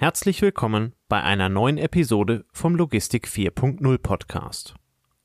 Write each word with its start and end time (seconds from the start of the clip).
Herzlich 0.00 0.40
willkommen 0.42 0.94
bei 1.08 1.24
einer 1.24 1.48
neuen 1.48 1.76
Episode 1.76 2.44
vom 2.52 2.76
Logistik 2.76 3.26
4.0 3.26 3.98
Podcast. 3.98 4.76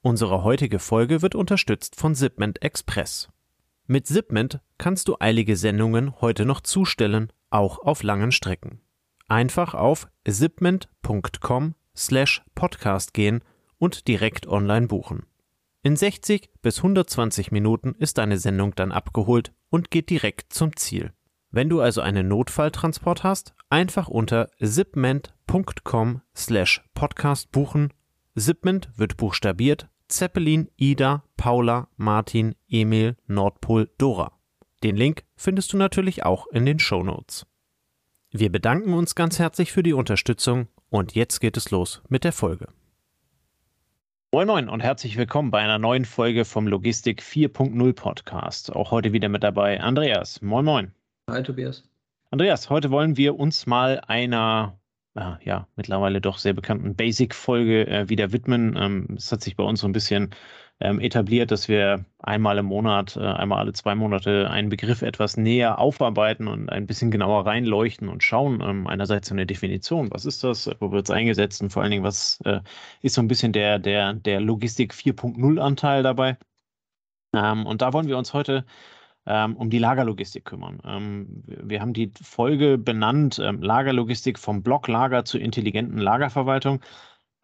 Unsere 0.02 0.44
heutige 0.44 0.80
Folge 0.80 1.22
wird 1.22 1.36
unterstützt 1.36 1.96
von 1.96 2.16
Zipment 2.16 2.64
Express. 2.64 3.30
Mit 3.86 4.08
Zipment 4.08 4.62
kannst 4.80 5.10
du 5.10 5.18
eilige 5.20 5.58
Sendungen 5.58 6.20
heute 6.22 6.46
noch 6.46 6.60
zustellen, 6.60 7.32
auch 7.52 7.78
auf 7.84 8.02
langen 8.02 8.32
Strecken. 8.32 8.82
Einfach 9.28 9.76
auf 9.76 10.08
zipment.com 10.28 11.76
slash 11.96 12.42
podcast 12.56 13.14
gehen 13.14 13.44
und 13.78 14.08
direkt 14.08 14.48
online 14.48 14.88
buchen. 14.88 15.28
In 15.84 15.96
60 15.96 16.50
bis 16.64 16.78
120 16.78 17.52
Minuten 17.52 17.94
ist 18.00 18.18
deine 18.18 18.40
Sendung 18.40 18.74
dann 18.74 18.92
abgeholt 18.92 19.54
und 19.70 19.92
geht 19.92 20.10
direkt 20.10 20.52
zum 20.52 20.76
Ziel. 20.76 21.14
Wenn 21.56 21.70
du 21.70 21.82
also 21.82 22.02
einen 22.02 22.30
Notfalltransport 22.30 23.24
hast, 23.24 23.54
einfach 23.70 24.08
unter 24.08 24.50
zipment.com 24.60 26.22
slash 26.36 26.84
podcast 26.96 27.52
buchen. 27.52 27.94
Zipment 28.36 28.90
wird 28.96 29.18
buchstabiert 29.18 29.88
Zeppelin, 30.08 30.68
Ida, 30.78 31.24
Paula, 31.38 31.90
Martin, 31.96 32.56
Emil, 32.68 33.18
Nordpol, 33.28 33.92
Dora. 34.00 34.32
Den 34.82 34.96
Link 34.96 35.26
findest 35.36 35.72
du 35.74 35.78
natürlich 35.78 36.26
auch 36.26 36.48
in 36.48 36.66
den 36.66 36.80
Show 36.80 37.04
Notes. 37.04 37.46
Wir 38.32 38.52
bedanken 38.52 38.96
uns 38.96 39.14
ganz 39.14 39.38
herzlich 39.38 39.72
für 39.72 39.84
die 39.84 39.94
Unterstützung 39.94 40.70
und 40.90 41.14
jetzt 41.14 41.40
geht 41.40 41.56
es 41.56 41.70
los 41.70 42.02
mit 42.10 42.24
der 42.24 42.34
Folge. 42.34 42.70
Moin 44.32 44.48
Moin 44.48 44.70
und 44.70 44.80
herzlich 44.80 45.18
willkommen 45.18 45.52
bei 45.52 45.60
einer 45.60 45.78
neuen 45.78 46.06
Folge 46.06 46.46
vom 46.46 46.68
Logistik 46.68 47.22
4.0 47.22 47.94
Podcast. 47.94 48.76
Auch 48.76 48.90
heute 48.90 49.14
wieder 49.14 49.30
mit 49.30 49.44
dabei 49.44 49.80
Andreas. 49.80 50.42
Moin 50.42 50.66
Moin. 50.66 50.94
Hi 51.30 51.42
Tobias. 51.42 51.84
Andreas, 52.32 52.70
heute 52.70 52.92
wollen 52.92 53.16
wir 53.16 53.40
uns 53.40 53.66
mal 53.66 54.02
einer 54.08 54.78
äh, 55.16 55.36
ja, 55.44 55.68
mittlerweile 55.76 56.22
doch 56.22 56.38
sehr 56.38 56.54
bekannten 56.54 56.96
Basic-Folge 56.96 57.88
äh, 57.88 58.10
wieder 58.10 58.32
widmen. 58.32 58.76
Ähm, 58.78 59.08
es 59.16 59.32
hat 59.32 59.42
sich 59.42 59.56
bei 59.56 59.64
uns 59.64 59.82
so 59.82 59.88
ein 59.88 59.94
bisschen 59.94 60.32
ähm, 60.80 61.00
etabliert, 61.00 61.52
dass 61.52 61.68
wir 61.70 62.04
einmal 62.20 62.58
im 62.58 62.66
Monat, 62.66 63.16
äh, 63.16 63.22
einmal 63.22 63.60
alle 63.60 63.74
zwei 63.74 63.96
Monate 63.96 64.50
einen 64.50 64.70
Begriff 64.70 65.02
etwas 65.02 65.38
näher 65.38 65.80
aufarbeiten 65.80 66.48
und 66.48 66.70
ein 66.70 66.88
bisschen 66.88 67.12
genauer 67.12 67.46
reinleuchten 67.46 68.10
und 68.10 68.24
schauen. 68.24 68.62
Ähm, 68.62 68.88
einerseits 68.88 69.30
so 69.30 69.36
eine 69.36 69.46
Definition, 69.46 70.12
was 70.12 70.26
ist 70.26 70.44
das, 70.44 70.70
wo 70.80 70.92
wird 70.92 71.06
es 71.06 71.12
eingesetzt 71.12 71.62
und 71.62 71.70
vor 71.72 71.84
allen 71.84 71.92
Dingen, 71.92 72.04
was 72.04 72.42
äh, 72.46 72.60
ist 73.02 73.16
so 73.16 73.22
ein 73.22 73.28
bisschen 73.28 73.54
der, 73.54 73.80
der, 73.80 74.14
der 74.14 74.42
Logistik 74.42 74.94
4.0 74.94 75.60
Anteil 75.60 76.04
dabei. 76.04 76.38
Ähm, 77.34 77.66
und 77.66 77.82
da 77.82 77.94
wollen 77.94 78.08
wir 78.08 78.18
uns 78.18 78.34
heute 78.34 78.66
ähm, 79.26 79.56
um 79.56 79.70
die 79.70 79.80
Lagerlogistik 79.80 80.46
kümmern. 80.46 80.80
Ähm, 80.86 81.44
wir 81.46 81.82
haben 81.82 81.94
die 81.94 82.12
Folge 82.22 82.78
benannt, 82.78 83.40
ähm, 83.44 83.62
Lagerlogistik 83.62 84.40
vom 84.40 84.64
Blocklager 84.64 85.26
zur 85.26 85.42
intelligenten 85.42 85.98
Lagerverwaltung. 85.98 86.82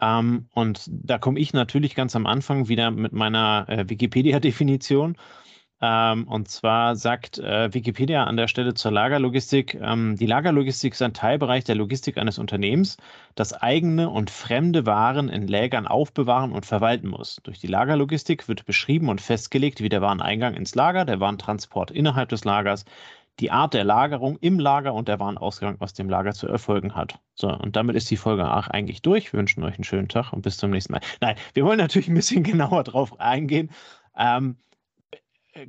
Ähm, 0.01 0.47
und 0.53 0.85
da 0.87 1.17
komme 1.17 1.39
ich 1.39 1.53
natürlich 1.53 1.95
ganz 1.95 2.15
am 2.15 2.25
Anfang 2.25 2.67
wieder 2.67 2.91
mit 2.91 3.13
meiner 3.13 3.65
äh, 3.67 3.89
Wikipedia-Definition. 3.89 5.17
Ähm, 5.81 6.27
und 6.27 6.49
zwar 6.49 6.95
sagt 6.95 7.37
äh, 7.37 7.73
Wikipedia 7.73 8.25
an 8.25 8.35
der 8.35 8.47
Stelle 8.47 8.73
zur 8.73 8.91
Lagerlogistik, 8.91 9.75
ähm, 9.75 10.17
die 10.17 10.25
Lagerlogistik 10.25 10.93
ist 10.93 11.01
ein 11.01 11.13
Teilbereich 11.13 11.63
der 11.63 11.75
Logistik 11.75 12.17
eines 12.17 12.37
Unternehmens, 12.37 12.97
das 13.35 13.53
eigene 13.53 14.09
und 14.09 14.29
fremde 14.29 14.85
Waren 14.85 15.29
in 15.29 15.47
Lägern 15.47 15.87
aufbewahren 15.87 16.51
und 16.51 16.65
verwalten 16.65 17.07
muss. 17.07 17.39
Durch 17.43 17.59
die 17.59 17.67
Lagerlogistik 17.67 18.49
wird 18.49 18.65
beschrieben 18.65 19.07
und 19.07 19.21
festgelegt, 19.21 19.81
wie 19.81 19.89
der 19.89 20.01
Wareneingang 20.01 20.53
ins 20.55 20.75
Lager, 20.75 21.05
der 21.05 21.21
Warentransport 21.21 21.91
innerhalb 21.91 22.27
des 22.29 22.43
Lagers, 22.43 22.83
die 23.39 23.51
Art 23.51 23.73
der 23.73 23.85
Lagerung 23.85 24.37
im 24.41 24.59
Lager 24.59 24.93
und 24.93 25.07
der 25.07 25.19
Warenausgang 25.19 25.79
aus 25.79 25.93
dem 25.93 26.09
Lager 26.09 26.33
zu 26.33 26.47
erfolgen 26.47 26.95
hat. 26.95 27.19
So, 27.35 27.47
und 27.47 27.77
damit 27.77 27.95
ist 27.95 28.11
die 28.11 28.17
Folge 28.17 28.51
auch 28.51 28.67
eigentlich 28.67 29.01
durch. 29.01 29.31
Wir 29.31 29.39
wünschen 29.39 29.63
euch 29.63 29.75
einen 29.75 29.85
schönen 29.85 30.09
Tag 30.09 30.33
und 30.33 30.41
bis 30.41 30.57
zum 30.57 30.71
nächsten 30.71 30.91
Mal. 30.91 31.01
Nein, 31.21 31.37
wir 31.53 31.63
wollen 31.63 31.77
natürlich 31.77 32.09
ein 32.09 32.15
bisschen 32.15 32.43
genauer 32.43 32.83
drauf 32.83 33.17
eingehen. 33.19 33.69
Ähm, 34.17 34.57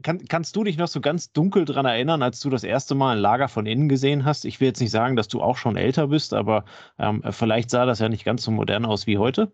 kann, 0.03 0.27
kannst 0.27 0.57
du 0.57 0.65
dich 0.65 0.77
noch 0.77 0.89
so 0.89 1.01
ganz 1.01 1.33
dunkel 1.33 1.65
daran 1.65 1.87
erinnern, 1.87 2.23
als 2.23 2.41
du 2.41 2.51
das 2.51 2.65
erste 2.65 2.95
Mal 2.95 3.17
ein 3.17 3.23
Lager 3.23 3.49
von 3.49 3.67
innen 3.67 3.89
gesehen 3.89 4.25
hast? 4.25 4.45
Ich 4.45 4.61
will 4.61 4.69
jetzt 4.69 4.81
nicht 4.81 4.91
sagen, 4.91 5.17
dass 5.17 5.29
du 5.29 5.41
auch 5.41 5.57
schon 5.57 5.77
älter 5.77 6.09
bist, 6.09 6.35
aber 6.35 6.65
ähm, 6.99 7.23
vielleicht 7.31 7.71
sah 7.71 7.87
das 7.87 7.99
ja 7.99 8.09
nicht 8.09 8.25
ganz 8.25 8.43
so 8.43 8.51
modern 8.51 8.85
aus 8.85 9.07
wie 9.07 9.19
heute. 9.19 9.53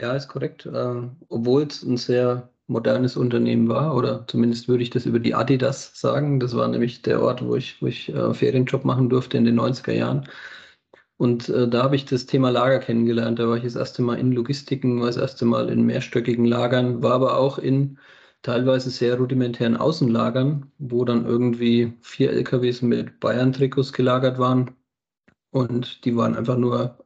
Ja, 0.00 0.14
ist 0.14 0.28
korrekt. 0.28 0.66
Äh, 0.66 1.02
obwohl 1.28 1.62
es 1.64 1.82
ein 1.82 1.96
sehr 1.96 2.50
modernes 2.66 3.16
Unternehmen 3.16 3.68
war, 3.68 3.94
oder 3.94 4.26
zumindest 4.26 4.68
würde 4.68 4.82
ich 4.82 4.90
das 4.90 5.06
über 5.06 5.18
die 5.18 5.34
Adidas 5.34 5.98
sagen. 5.98 6.40
Das 6.40 6.56
war 6.56 6.66
nämlich 6.68 7.02
der 7.02 7.22
Ort, 7.22 7.44
wo 7.44 7.56
ich, 7.56 7.80
wo 7.82 7.86
ich 7.86 8.08
äh, 8.08 8.34
Ferienjob 8.34 8.84
machen 8.84 9.08
durfte 9.08 9.36
in 9.36 9.44
den 9.44 9.60
90er 9.60 9.92
Jahren. 9.92 10.28
Und 11.16 11.48
äh, 11.48 11.68
da 11.68 11.84
habe 11.84 11.96
ich 11.96 12.04
das 12.04 12.26
Thema 12.26 12.50
Lager 12.50 12.80
kennengelernt. 12.80 13.38
Da 13.38 13.48
war 13.48 13.56
ich 13.56 13.64
das 13.64 13.76
erste 13.76 14.02
Mal 14.02 14.18
in 14.18 14.32
Logistiken, 14.32 15.00
war 15.00 15.06
das 15.06 15.16
erste 15.16 15.44
Mal 15.44 15.68
in 15.68 15.82
mehrstöckigen 15.82 16.46
Lagern, 16.46 17.02
war 17.02 17.12
aber 17.12 17.38
auch 17.38 17.58
in 17.58 17.98
teilweise 18.42 18.90
sehr 18.90 19.16
rudimentären 19.16 19.76
Außenlagern, 19.76 20.70
wo 20.78 21.04
dann 21.04 21.26
irgendwie 21.26 21.94
vier 22.02 22.32
LKWs 22.32 22.82
mit 22.82 23.20
Bayern-Trikots 23.20 23.92
gelagert 23.92 24.38
waren. 24.38 24.72
Und 25.50 26.04
die 26.04 26.16
waren 26.16 26.36
einfach 26.36 26.56
nur 26.56 26.98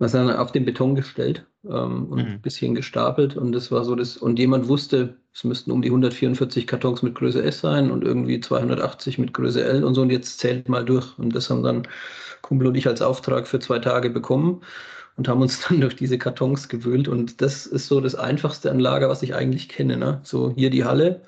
was 0.00 0.12
dann 0.12 0.30
auf 0.30 0.50
den 0.50 0.64
Beton 0.64 0.94
gestellt 0.94 1.46
ähm, 1.64 2.06
und 2.06 2.22
mhm. 2.22 2.32
ein 2.32 2.40
bisschen 2.40 2.74
gestapelt. 2.74 3.36
Und 3.36 3.52
das 3.52 3.70
war 3.70 3.84
so 3.84 3.94
das, 3.94 4.16
und 4.16 4.38
jemand 4.38 4.66
wusste, 4.66 5.16
es 5.32 5.44
müssten 5.44 5.70
um 5.70 5.82
die 5.82 5.90
144 5.90 6.66
Kartons 6.66 7.02
mit 7.02 7.14
Größe 7.14 7.42
S 7.42 7.60
sein 7.60 7.90
und 7.90 8.02
irgendwie 8.02 8.40
280 8.40 9.18
mit 9.18 9.34
Größe 9.34 9.62
L 9.62 9.84
und 9.84 9.94
so. 9.94 10.00
Und 10.00 10.10
jetzt 10.10 10.40
zählt 10.40 10.68
mal 10.68 10.84
durch. 10.84 11.18
Und 11.18 11.36
das 11.36 11.50
haben 11.50 11.62
dann 11.62 11.86
Kumpel 12.40 12.66
und 12.68 12.76
ich 12.76 12.88
als 12.88 13.02
Auftrag 13.02 13.46
für 13.46 13.60
zwei 13.60 13.78
Tage 13.78 14.08
bekommen 14.08 14.62
und 15.16 15.28
haben 15.28 15.42
uns 15.42 15.60
dann 15.68 15.80
durch 15.80 15.96
diese 15.96 16.18
Kartons 16.18 16.68
gewühlt. 16.68 17.08
Und 17.08 17.40
das 17.40 17.66
ist 17.66 17.86
so 17.86 18.00
das 18.00 18.14
einfachste 18.14 18.70
an 18.70 18.80
Lager, 18.80 19.08
was 19.08 19.22
ich 19.22 19.34
eigentlich 19.34 19.68
kenne. 19.68 19.96
Ne? 19.96 20.20
So 20.22 20.52
hier 20.54 20.70
die 20.70 20.84
Halle 20.84 21.22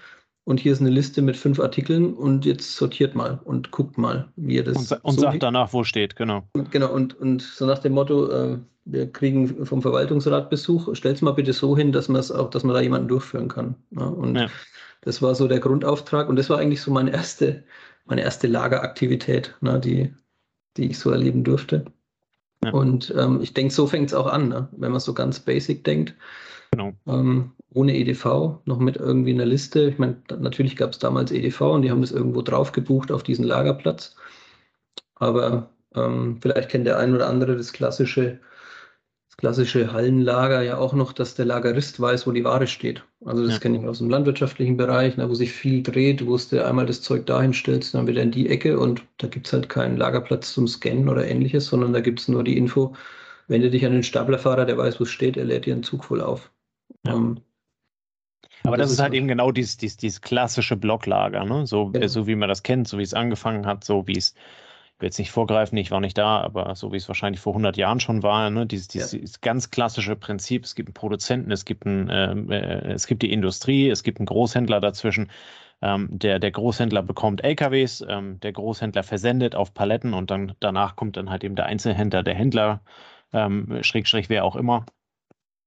und 0.45 0.59
hier 0.59 0.73
ist 0.73 0.81
eine 0.81 0.91
Liste 0.91 1.23
mit 1.23 1.37
fünf 1.37 1.61
Artikeln 1.61 2.15
und 2.15 2.45
jetzt 2.45 2.75
sortiert 2.77 3.15
mal 3.15 3.41
und 3.45 3.71
guckt 3.71 3.97
mal, 3.97 4.29
wie 4.37 4.57
ihr 4.57 4.65
das. 4.65 4.91
Und, 4.91 5.05
und 5.05 5.15
so 5.15 5.21
sagt 5.21 5.43
danach, 5.43 5.73
wo 5.73 5.85
steht, 5.85 6.17
genau. 6.17 6.49
Genau, 6.71 6.93
und, 6.93 7.15
und 7.19 7.43
so 7.43 7.65
nach 7.65 7.79
dem 7.79 7.93
Motto, 7.93 8.29
äh, 8.31 8.59
wir 8.85 9.13
kriegen 9.13 9.65
vom 9.65 9.83
Verwaltungsrat 9.83 10.51
Besuch, 10.51 10.95
stell's 10.97 11.23
mal 11.23 11.33
bitte 11.33 11.53
so 11.53 11.77
hin, 11.77 11.93
dass 11.93 12.09
man 12.09 12.19
es 12.19 12.33
auch, 12.33 12.51
dass 12.51 12.65
man 12.65 12.75
da 12.75 12.81
jemanden 12.81 13.09
durchführen 13.09 13.49
kann. 13.49 13.77
Ne? 13.91 14.09
Und 14.09 14.35
ja. 14.35 14.49
das 15.03 15.23
war 15.23 15.35
so 15.37 15.47
der 15.47 15.61
Grundauftrag 15.61 16.29
und 16.29 16.37
das 16.37 16.51
war 16.51 16.59
eigentlich 16.59 16.81
so 16.81 16.91
meine 16.91 17.13
erste, 17.13 17.63
meine 18.07 18.23
erste 18.23 18.49
Lageraktivität, 18.49 19.55
ne, 19.61 19.79
die, 19.79 20.13
die 20.77 20.91
ich 20.91 20.99
so 20.99 21.11
erleben 21.11 21.45
durfte. 21.45 21.85
Ja. 22.65 22.73
Und 22.73 23.13
ähm, 23.17 23.41
ich 23.43 23.55
denke, 23.55 23.75
so 23.75 23.87
fängt 23.87 24.09
es 24.09 24.15
auch 24.15 24.27
an, 24.27 24.49
ne? 24.49 24.69
wenn 24.73 24.93
man 24.93 25.01
so 25.01 25.15
ganz 25.15 25.41
basic 25.41 25.85
denkt. 25.85 26.15
Genau. 26.71 26.93
Ähm, 27.07 27.53
ohne 27.75 27.97
EDV, 27.97 28.61
noch 28.65 28.79
mit 28.79 28.97
irgendwie 28.97 29.33
einer 29.33 29.47
Liste. 29.47 29.89
Ich 29.89 29.99
meine, 29.99 30.17
natürlich 30.39 30.77
gab 30.77 30.93
es 30.93 30.99
damals 30.99 31.33
EDV 31.33 31.61
und 31.63 31.83
die 31.83 31.91
haben 31.91 32.01
das 32.01 32.13
irgendwo 32.13 32.43
drauf 32.43 32.73
gebucht 32.73 33.11
auf 33.11 33.23
diesen 33.23 33.45
Lagerplatz. 33.45 34.17
Aber 35.17 35.71
ähm, 35.95 36.39
vielleicht 36.41 36.69
kennt 36.69 36.87
der 36.87 36.99
ein 36.99 37.15
oder 37.15 37.29
andere 37.29 37.57
das 37.57 37.73
klassische 37.73 38.41
klassische 39.43 39.93
Hallenlager 39.93 40.63
ja 40.63 40.79
auch 40.79 40.93
noch, 40.93 41.13
dass 41.13 41.35
der 41.35 41.47
Lagerist 41.47 41.99
weiß, 41.99 42.29
wo 42.29 42.31
die 42.31 42.45
Ware 42.45 42.69
steht. 42.69 43.03
Also 43.25 43.43
das 43.43 43.55
ja. 43.55 43.59
kenne 43.59 43.77
ich 43.77 43.85
aus 43.85 43.99
dem 43.99 44.09
landwirtschaftlichen 44.09 44.77
Bereich, 44.77 45.15
na, 45.17 45.29
wo 45.29 45.35
sich 45.35 45.53
viel 45.53 45.83
dreht, 45.83 46.25
wo 46.25 46.37
du 46.37 46.65
einmal 46.65 46.87
das 46.87 47.03
Zeug 47.03 47.27
dahin 47.27 47.53
stellst, 47.53 47.93
dann 47.93 48.07
wieder 48.07 48.23
in 48.23 48.31
die 48.31 48.49
Ecke 48.49 48.79
und 48.79 49.03
da 49.19 49.27
gibt 49.27 49.49
es 49.49 49.53
halt 49.53 49.69
keinen 49.69 49.97
Lagerplatz 49.97 50.55
zum 50.55 50.69
Scannen 50.69 51.09
oder 51.09 51.27
ähnliches, 51.27 51.67
sondern 51.67 51.93
da 51.93 51.99
gibt 51.99 52.21
es 52.21 52.29
nur 52.29 52.45
die 52.45 52.57
Info, 52.57 52.95
wende 53.49 53.69
dich 53.69 53.85
an 53.85 53.91
den 53.91 54.05
Staplerfahrer, 54.05 54.65
der 54.65 54.79
weiß, 54.79 55.01
wo 55.01 55.03
es 55.03 55.11
steht, 55.11 55.37
er 55.37 55.45
lädt 55.45 55.67
dir 55.67 55.75
einen 55.75 55.83
Zug 55.83 56.05
voll 56.05 56.21
auf. 56.21 56.53
Ja. 57.05 57.15
Um, 57.15 57.31
ähm, 57.31 57.41
aber 58.63 58.77
das, 58.77 58.91
das 58.91 58.93
ist 58.93 59.03
halt 59.03 59.15
eben 59.15 59.27
genau 59.27 59.51
dieses, 59.51 59.77
dieses, 59.77 59.97
dieses 59.97 60.21
klassische 60.21 60.77
Blocklager, 60.77 61.45
ne? 61.45 61.67
so, 61.67 61.91
ja. 61.97 62.07
so 62.07 62.29
wie 62.29 62.37
man 62.37 62.49
das 62.49 62.63
kennt, 62.63 62.87
so 62.87 62.97
wie 62.97 63.03
es 63.03 63.13
angefangen 63.13 63.67
hat, 63.67 63.83
so 63.83 64.07
wie 64.07 64.17
es 64.17 64.37
will 65.03 65.09
jetzt 65.09 65.19
nicht 65.19 65.31
vorgreifen, 65.33 65.77
ich 65.77 65.91
war 65.91 66.01
nicht 66.01 66.17
da, 66.17 66.41
aber 66.41 66.75
so 66.75 66.93
wie 66.93 66.97
es 66.97 67.09
wahrscheinlich 67.09 67.41
vor 67.41 67.53
100 67.53 67.77
Jahren 67.77 68.01
schon 68.01 68.23
war, 68.23 68.49
ne, 68.49 68.67
dieses, 68.67 68.89
dieses, 68.89 69.13
ja. 69.13 69.39
ganz 69.43 69.71
klassische 69.71 70.17
Prinzip, 70.17 70.65
es 70.65 70.75
gibt 70.75 70.89
einen 70.89 70.95
Produzenten, 70.95 71.51
es 71.51 71.65
gibt, 71.65 71.85
einen, 71.85 72.09
ähm, 72.11 72.51
äh, 72.51 72.93
es 72.93 73.07
gibt 73.07 73.23
die 73.23 73.33
Industrie, 73.33 73.91
es 73.91 74.03
gibt 74.03 74.19
einen 74.19 74.27
Großhändler 74.27 74.81
dazwischen, 74.81 75.31
ähm, 75.83 76.09
der, 76.11 76.39
der 76.39 76.53
Großhändler 76.53 77.03
bekommt 77.03 77.43
LKWs, 77.45 78.05
ähm, 78.09 78.39
der 78.41 78.53
Großhändler 78.53 79.03
versendet 79.03 79.55
auf 79.55 79.75
Paletten 79.75 80.15
und 80.15 80.31
dann 80.31 80.55
danach 80.61 80.97
kommt 80.97 81.17
dann 81.17 81.29
halt 81.29 81.45
eben 81.45 81.57
der 81.57 81.67
Einzelhändler, 81.67 82.23
der 82.23 82.35
Händler, 82.35 82.81
ähm, 83.33 83.83
Schrägstrich 83.83 84.29
wer 84.29 84.45
auch 84.45 84.57
immer 84.57 84.87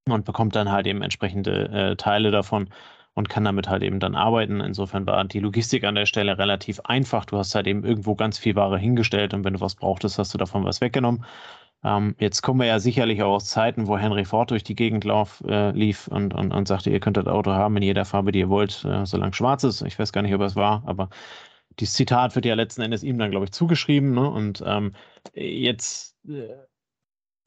und 0.08 0.24
bekommt 0.24 0.56
dann 0.56 0.72
halt 0.72 0.86
eben 0.86 1.02
entsprechende 1.02 1.68
äh, 1.68 1.96
Teile 1.96 2.30
davon 2.30 2.70
und 3.16 3.28
kann 3.30 3.44
damit 3.44 3.68
halt 3.68 3.82
eben 3.82 3.98
dann 3.98 4.14
arbeiten. 4.14 4.60
Insofern 4.60 5.06
war 5.06 5.24
die 5.24 5.40
Logistik 5.40 5.84
an 5.84 5.94
der 5.96 6.06
Stelle 6.06 6.38
relativ 6.38 6.80
einfach. 6.84 7.24
Du 7.24 7.38
hast 7.38 7.54
halt 7.54 7.66
eben 7.66 7.82
irgendwo 7.82 8.14
ganz 8.14 8.38
viel 8.38 8.54
Ware 8.54 8.78
hingestellt 8.78 9.34
und 9.34 9.42
wenn 9.44 9.54
du 9.54 9.60
was 9.60 9.74
brauchtest, 9.74 10.18
hast 10.18 10.34
du 10.34 10.38
davon 10.38 10.64
was 10.64 10.82
weggenommen. 10.82 11.24
Ähm, 11.82 12.14
jetzt 12.18 12.42
kommen 12.42 12.60
wir 12.60 12.66
ja 12.66 12.78
sicherlich 12.78 13.22
auch 13.22 13.34
aus 13.36 13.46
Zeiten, 13.46 13.86
wo 13.86 13.96
Henry 13.96 14.24
Ford 14.26 14.50
durch 14.50 14.64
die 14.64 14.74
Gegend 14.74 15.04
lauf, 15.04 15.42
äh, 15.48 15.70
lief 15.70 16.08
und, 16.08 16.34
und, 16.34 16.52
und 16.52 16.68
sagte, 16.68 16.90
ihr 16.90 17.00
könnt 17.00 17.16
das 17.16 17.26
Auto 17.26 17.52
haben 17.52 17.76
in 17.78 17.82
jeder 17.84 18.04
Farbe, 18.04 18.32
die 18.32 18.40
ihr 18.40 18.50
wollt, 18.50 18.84
äh, 18.84 19.06
solange 19.06 19.32
schwarz 19.34 19.64
ist. 19.64 19.82
Ich 19.82 19.98
weiß 19.98 20.12
gar 20.12 20.22
nicht, 20.22 20.34
ob 20.34 20.42
es 20.42 20.56
war, 20.56 20.82
aber 20.86 21.08
dieses 21.80 21.94
Zitat 21.94 22.34
wird 22.34 22.44
ja 22.44 22.54
letzten 22.54 22.82
Endes 22.82 23.02
ihm 23.02 23.18
dann, 23.18 23.30
glaube 23.30 23.46
ich, 23.46 23.52
zugeschrieben. 23.52 24.12
Ne? 24.14 24.30
Und 24.30 24.62
ähm, 24.66 24.92
jetzt, 25.34 26.16
äh, 26.28 26.48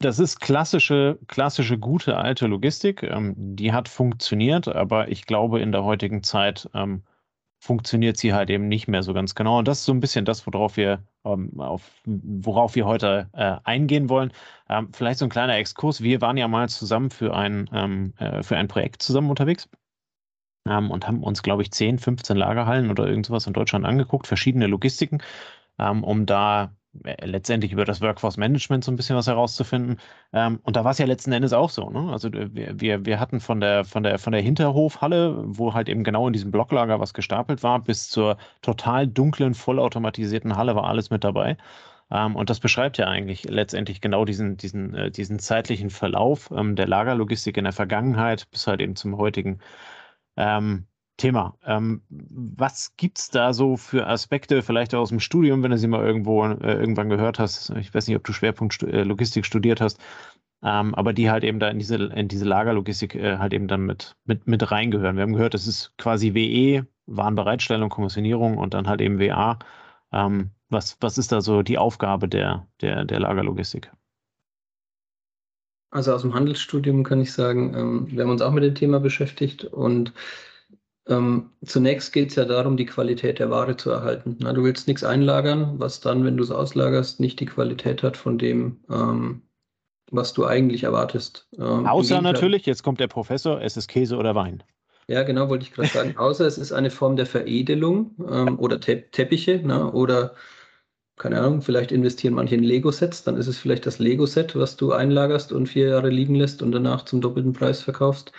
das 0.00 0.18
ist 0.18 0.40
klassische, 0.40 1.18
klassische, 1.28 1.78
gute 1.78 2.16
alte 2.16 2.46
Logistik. 2.46 3.02
Ähm, 3.02 3.34
die 3.36 3.72
hat 3.72 3.88
funktioniert, 3.88 4.66
aber 4.68 5.08
ich 5.08 5.26
glaube, 5.26 5.60
in 5.60 5.72
der 5.72 5.84
heutigen 5.84 6.22
Zeit 6.22 6.68
ähm, 6.74 7.02
funktioniert 7.60 8.16
sie 8.16 8.32
halt 8.32 8.48
eben 8.48 8.68
nicht 8.68 8.88
mehr 8.88 9.02
so 9.02 9.12
ganz 9.12 9.34
genau. 9.34 9.58
Und 9.58 9.68
das 9.68 9.80
ist 9.80 9.84
so 9.84 9.92
ein 9.92 10.00
bisschen 10.00 10.24
das, 10.24 10.46
worauf 10.46 10.78
wir, 10.78 11.04
ähm, 11.24 11.60
auf, 11.60 11.82
worauf 12.06 12.74
wir 12.74 12.86
heute 12.86 13.28
äh, 13.34 13.56
eingehen 13.64 14.08
wollen. 14.08 14.32
Ähm, 14.70 14.90
vielleicht 14.94 15.18
so 15.18 15.26
ein 15.26 15.30
kleiner 15.30 15.56
Exkurs. 15.56 16.02
Wir 16.02 16.22
waren 16.22 16.38
ja 16.38 16.48
mal 16.48 16.70
zusammen 16.70 17.10
für 17.10 17.36
ein, 17.36 17.68
ähm, 17.74 18.14
äh, 18.16 18.42
für 18.42 18.56
ein 18.56 18.68
Projekt 18.68 19.02
zusammen 19.02 19.28
unterwegs 19.28 19.68
ähm, 20.66 20.90
und 20.90 21.06
haben 21.06 21.22
uns, 21.22 21.42
glaube 21.42 21.60
ich, 21.60 21.72
10, 21.72 21.98
15 21.98 22.38
Lagerhallen 22.38 22.90
oder 22.90 23.06
irgendwas 23.06 23.46
in 23.46 23.52
Deutschland 23.52 23.84
angeguckt, 23.84 24.26
verschiedene 24.26 24.66
Logistiken, 24.66 25.22
um 25.78 26.26
da 26.26 26.74
letztendlich 26.92 27.72
über 27.72 27.84
das 27.84 28.00
Workforce 28.00 28.36
Management 28.36 28.84
so 28.84 28.90
ein 28.90 28.96
bisschen 28.96 29.16
was 29.16 29.26
herauszufinden. 29.26 29.98
Ähm, 30.32 30.60
und 30.64 30.76
da 30.76 30.84
war 30.84 30.90
es 30.90 30.98
ja 30.98 31.06
letzten 31.06 31.32
Endes 31.32 31.52
auch 31.52 31.70
so. 31.70 31.88
Ne? 31.90 32.10
Also 32.12 32.28
äh, 32.28 32.52
wir, 32.52 32.80
wir, 32.80 33.04
wir 33.06 33.20
hatten 33.20 33.40
von 33.40 33.60
der, 33.60 33.84
von, 33.84 34.02
der, 34.02 34.18
von 34.18 34.32
der 34.32 34.42
Hinterhofhalle, 34.42 35.36
wo 35.46 35.72
halt 35.74 35.88
eben 35.88 36.04
genau 36.04 36.26
in 36.26 36.32
diesem 36.32 36.50
Blocklager 36.50 37.00
was 37.00 37.14
gestapelt 37.14 37.62
war, 37.62 37.78
bis 37.82 38.08
zur 38.08 38.36
total 38.62 39.06
dunklen, 39.06 39.54
vollautomatisierten 39.54 40.56
Halle 40.56 40.74
war 40.74 40.84
alles 40.84 41.10
mit 41.10 41.24
dabei. 41.24 41.56
Ähm, 42.10 42.36
und 42.36 42.50
das 42.50 42.60
beschreibt 42.60 42.98
ja 42.98 43.06
eigentlich 43.06 43.44
letztendlich 43.44 44.00
genau 44.00 44.24
diesen, 44.24 44.56
diesen, 44.56 44.94
äh, 44.94 45.10
diesen 45.10 45.38
zeitlichen 45.38 45.90
Verlauf 45.90 46.50
ähm, 46.50 46.76
der 46.76 46.88
Lagerlogistik 46.88 47.56
in 47.56 47.64
der 47.64 47.72
Vergangenheit 47.72 48.50
bis 48.50 48.66
halt 48.66 48.80
eben 48.80 48.96
zum 48.96 49.16
heutigen 49.16 49.60
ähm, 50.36 50.86
Thema. 51.20 51.56
Ähm, 51.64 52.02
was 52.08 52.96
gibt 52.96 53.18
es 53.18 53.28
da 53.28 53.52
so 53.52 53.76
für 53.76 54.06
Aspekte, 54.06 54.62
vielleicht 54.62 54.94
aus 54.94 55.10
dem 55.10 55.20
Studium, 55.20 55.62
wenn 55.62 55.70
du 55.70 55.78
sie 55.78 55.86
mal 55.86 56.04
irgendwo 56.04 56.44
äh, 56.44 56.74
irgendwann 56.74 57.10
gehört 57.10 57.38
hast? 57.38 57.70
Ich 57.76 57.94
weiß 57.94 58.08
nicht, 58.08 58.16
ob 58.16 58.24
du 58.24 58.32
Schwerpunkt 58.32 58.82
äh, 58.82 59.04
Logistik 59.04 59.44
studiert 59.44 59.80
hast, 59.80 60.00
ähm, 60.62 60.94
aber 60.94 61.12
die 61.12 61.30
halt 61.30 61.44
eben 61.44 61.60
da 61.60 61.68
in 61.68 61.78
diese, 61.78 61.96
in 61.96 62.28
diese 62.28 62.46
Lagerlogistik 62.46 63.14
äh, 63.14 63.38
halt 63.38 63.52
eben 63.52 63.68
dann 63.68 63.82
mit, 63.82 64.16
mit, 64.24 64.46
mit 64.46 64.70
reingehören. 64.70 65.16
Wir 65.16 65.22
haben 65.22 65.34
gehört, 65.34 65.54
das 65.54 65.66
ist 65.66 65.92
quasi 65.98 66.34
WE, 66.34 66.86
Warenbereitstellung, 67.06 67.90
Kommissionierung 67.90 68.56
und 68.56 68.72
dann 68.74 68.88
halt 68.88 69.00
eben 69.00 69.18
WA. 69.20 69.58
Ähm, 70.12 70.50
was, 70.70 70.96
was 71.00 71.18
ist 71.18 71.32
da 71.32 71.40
so 71.42 71.62
die 71.62 71.78
Aufgabe 71.78 72.28
der, 72.28 72.66
der, 72.80 73.04
der 73.04 73.20
Lagerlogistik? 73.20 73.92
Also 75.90 76.14
aus 76.14 76.22
dem 76.22 76.34
Handelsstudium 76.34 77.02
kann 77.02 77.20
ich 77.20 77.32
sagen, 77.32 77.74
ähm, 77.74 78.06
wir 78.10 78.22
haben 78.22 78.30
uns 78.30 78.42
auch 78.42 78.52
mit 78.52 78.62
dem 78.62 78.74
Thema 78.74 79.00
beschäftigt 79.00 79.64
und 79.64 80.12
ähm, 81.08 81.50
zunächst 81.64 82.12
geht 82.12 82.30
es 82.30 82.36
ja 82.36 82.44
darum, 82.44 82.76
die 82.76 82.86
Qualität 82.86 83.38
der 83.38 83.50
Ware 83.50 83.76
zu 83.76 83.90
erhalten. 83.90 84.36
Na, 84.40 84.52
du 84.52 84.62
willst 84.64 84.86
nichts 84.86 85.02
einlagern, 85.02 85.78
was 85.78 86.00
dann, 86.00 86.24
wenn 86.24 86.36
du 86.36 86.44
es 86.44 86.50
auslagerst, 86.50 87.20
nicht 87.20 87.40
die 87.40 87.46
Qualität 87.46 88.02
hat 88.02 88.16
von 88.16 88.38
dem, 88.38 88.80
ähm, 88.90 89.42
was 90.10 90.32
du 90.32 90.44
eigentlich 90.44 90.84
erwartest. 90.84 91.48
Ähm, 91.58 91.86
Außer 91.86 92.20
natürlich, 92.20 92.66
jetzt 92.66 92.82
kommt 92.82 93.00
der 93.00 93.08
Professor, 93.08 93.60
es 93.60 93.76
ist 93.76 93.88
Käse 93.88 94.16
oder 94.16 94.34
Wein. 94.34 94.62
Ja, 95.08 95.22
genau, 95.24 95.48
wollte 95.48 95.64
ich 95.64 95.72
gerade 95.72 95.88
sagen. 95.88 96.16
Außer 96.16 96.46
es 96.46 96.58
ist 96.58 96.72
eine 96.72 96.90
Form 96.90 97.16
der 97.16 97.26
Veredelung 97.26 98.14
ähm, 98.30 98.58
oder 98.58 98.78
Te 98.78 99.10
Teppiche 99.10 99.60
na, 99.64 99.92
oder 99.92 100.34
keine 101.16 101.38
Ahnung, 101.40 101.60
vielleicht 101.60 101.92
investieren 101.92 102.32
manche 102.32 102.54
in 102.54 102.62
Lego-Sets, 102.62 103.24
dann 103.24 103.36
ist 103.36 103.46
es 103.46 103.58
vielleicht 103.58 103.84
das 103.84 103.98
Lego-Set, 103.98 104.56
was 104.56 104.76
du 104.76 104.92
einlagerst 104.92 105.52
und 105.52 105.66
vier 105.66 105.88
Jahre 105.88 106.08
liegen 106.08 106.34
lässt 106.34 106.62
und 106.62 106.72
danach 106.72 107.04
zum 107.04 107.20
doppelten 107.20 107.52
Preis 107.52 107.82
verkaufst. 107.82 108.32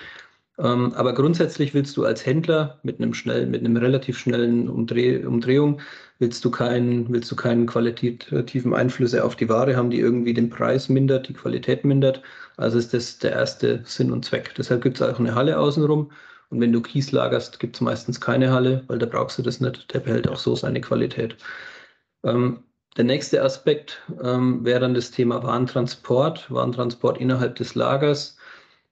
Ähm, 0.59 0.93
aber 0.93 1.13
grundsätzlich 1.13 1.73
willst 1.73 1.95
du 1.97 2.05
als 2.05 2.25
Händler 2.25 2.79
mit 2.83 2.99
einem 2.99 3.13
schnellen, 3.13 3.51
mit 3.51 3.61
einem 3.61 3.77
relativ 3.77 4.17
schnellen 4.17 4.69
Umdreh 4.69 5.23
Umdrehung, 5.25 5.79
willst 6.19 6.43
du 6.45 6.51
keinen, 6.51 7.11
willst 7.11 7.31
du 7.31 7.35
keinen 7.35 7.65
qualitativen 7.65 8.73
Einflüsse 8.73 9.23
auf 9.23 9.35
die 9.35 9.49
Ware 9.49 9.75
haben, 9.75 9.89
die 9.89 9.99
irgendwie 9.99 10.33
den 10.33 10.49
Preis 10.49 10.89
mindert, 10.89 11.29
die 11.29 11.33
Qualität 11.33 11.83
mindert. 11.85 12.21
Also 12.57 12.77
ist 12.77 12.93
das 12.93 13.17
der 13.17 13.31
erste 13.31 13.81
Sinn 13.85 14.11
und 14.11 14.25
Zweck. 14.25 14.53
Deshalb 14.57 14.83
gibt 14.83 15.01
es 15.01 15.07
auch 15.07 15.19
eine 15.19 15.35
Halle 15.35 15.57
außenrum. 15.57 16.11
Und 16.49 16.59
wenn 16.61 16.73
du 16.73 16.81
Kies 16.81 17.11
lagerst, 17.11 17.59
gibt 17.59 17.77
es 17.77 17.81
meistens 17.81 18.19
keine 18.21 18.51
Halle, 18.51 18.83
weil 18.87 18.99
da 18.99 19.05
brauchst 19.05 19.37
du 19.39 19.41
das 19.41 19.61
nicht. 19.61 19.93
Der 19.93 19.99
behält 19.99 20.27
auch 20.27 20.37
so 20.37 20.55
seine 20.55 20.81
Qualität. 20.81 21.37
Ähm, 22.23 22.63
der 22.97 23.05
nächste 23.05 23.41
Aspekt 23.41 24.01
ähm, 24.21 24.65
wäre 24.65 24.81
dann 24.81 24.93
das 24.93 25.11
Thema 25.11 25.41
Warentransport, 25.43 26.51
Warentransport 26.51 27.19
innerhalb 27.19 27.55
des 27.55 27.73
Lagers. 27.75 28.37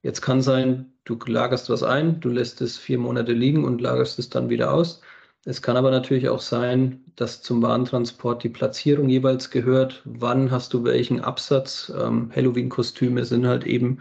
Jetzt 0.04 0.22
kann 0.22 0.42
sein, 0.42 0.94
du 1.06 1.18
lagerst 1.26 1.70
was 1.70 1.84
ein, 1.84 2.20
du 2.20 2.30
lässt 2.30 2.62
es 2.62 2.78
vier 2.78 2.98
Monate 2.98 3.34
liegen 3.34 3.66
und 3.66 3.82
lagerst 3.82 4.20
es 4.20 4.30
dann 4.30 4.50
wieder 4.50 4.74
aus. 4.74 5.02
Es 5.46 5.62
kann 5.62 5.78
aber 5.78 5.90
natürlich 5.90 6.30
auch 6.30 6.42
sein, 6.42 7.02
dass 7.16 7.42
zum 7.42 7.62
Warentransport 7.62 8.44
die 8.44 8.50
Platzierung 8.50 9.10
jeweils 9.10 9.50
gehört. 9.50 10.02
Wann 10.06 10.52
hast 10.52 10.74
du 10.74 10.84
welchen 10.84 11.22
Absatz? 11.22 11.92
Ähm, 11.98 12.32
Halloween-Kostüme 12.36 13.24
sind 13.26 13.48
halt 13.48 13.66
eben 13.66 14.00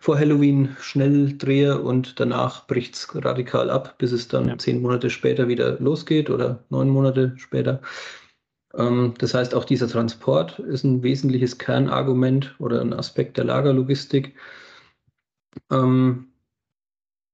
vor 0.00 0.18
Halloween 0.18 0.76
Schnelldreher 0.80 1.82
und 1.82 2.20
danach 2.20 2.66
bricht 2.66 2.94
es 2.94 3.08
radikal 3.14 3.70
ab, 3.70 3.96
bis 3.98 4.12
es 4.12 4.28
dann 4.28 4.48
ja. 4.48 4.58
zehn 4.58 4.80
Monate 4.82 5.10
später 5.10 5.48
wieder 5.48 5.78
losgeht 5.80 6.30
oder 6.30 6.62
neun 6.70 6.88
Monate 6.88 7.32
später. 7.36 7.80
Ähm, 8.76 9.14
das 9.18 9.34
heißt, 9.34 9.54
auch 9.54 9.64
dieser 9.64 9.88
Transport 9.88 10.58
ist 10.58 10.84
ein 10.84 11.02
wesentliches 11.02 11.58
Kernargument 11.58 12.54
oder 12.58 12.80
ein 12.80 12.92
Aspekt 12.92 13.36
der 13.36 13.44
Lagerlogistik. 13.44 14.34
Ähm, 15.70 16.28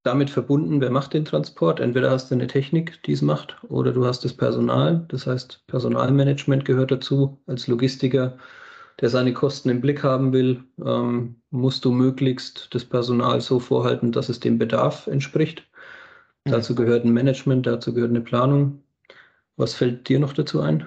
damit 0.04 0.28
verbunden, 0.28 0.80
wer 0.82 0.90
macht 0.90 1.14
den 1.14 1.24
Transport? 1.24 1.80
Entweder 1.80 2.10
hast 2.10 2.30
du 2.30 2.34
eine 2.34 2.46
Technik, 2.46 3.02
die 3.04 3.12
es 3.12 3.22
macht, 3.22 3.56
oder 3.68 3.92
du 3.92 4.04
hast 4.04 4.24
das 4.24 4.34
Personal. 4.34 5.06
Das 5.08 5.26
heißt, 5.26 5.66
Personalmanagement 5.66 6.64
gehört 6.64 6.90
dazu. 6.90 7.40
Als 7.46 7.66
Logistiker, 7.68 8.36
der 9.00 9.08
seine 9.08 9.32
Kosten 9.32 9.70
im 9.70 9.80
Blick 9.80 10.04
haben 10.04 10.32
will, 10.32 10.62
ähm, 10.84 11.40
musst 11.50 11.84
du 11.86 11.90
möglichst 11.90 12.74
das 12.74 12.84
Personal 12.84 13.40
so 13.40 13.58
vorhalten, 13.58 14.12
dass 14.12 14.28
es 14.28 14.40
dem 14.40 14.58
Bedarf 14.58 15.06
entspricht. 15.06 15.66
Mhm. 16.44 16.50
Dazu 16.52 16.74
gehört 16.74 17.04
ein 17.04 17.12
Management, 17.12 17.66
dazu 17.66 17.94
gehört 17.94 18.10
eine 18.10 18.20
Planung. 18.20 18.82
Was 19.56 19.74
fällt 19.74 20.08
dir 20.08 20.18
noch 20.20 20.34
dazu 20.34 20.60
ein? 20.60 20.86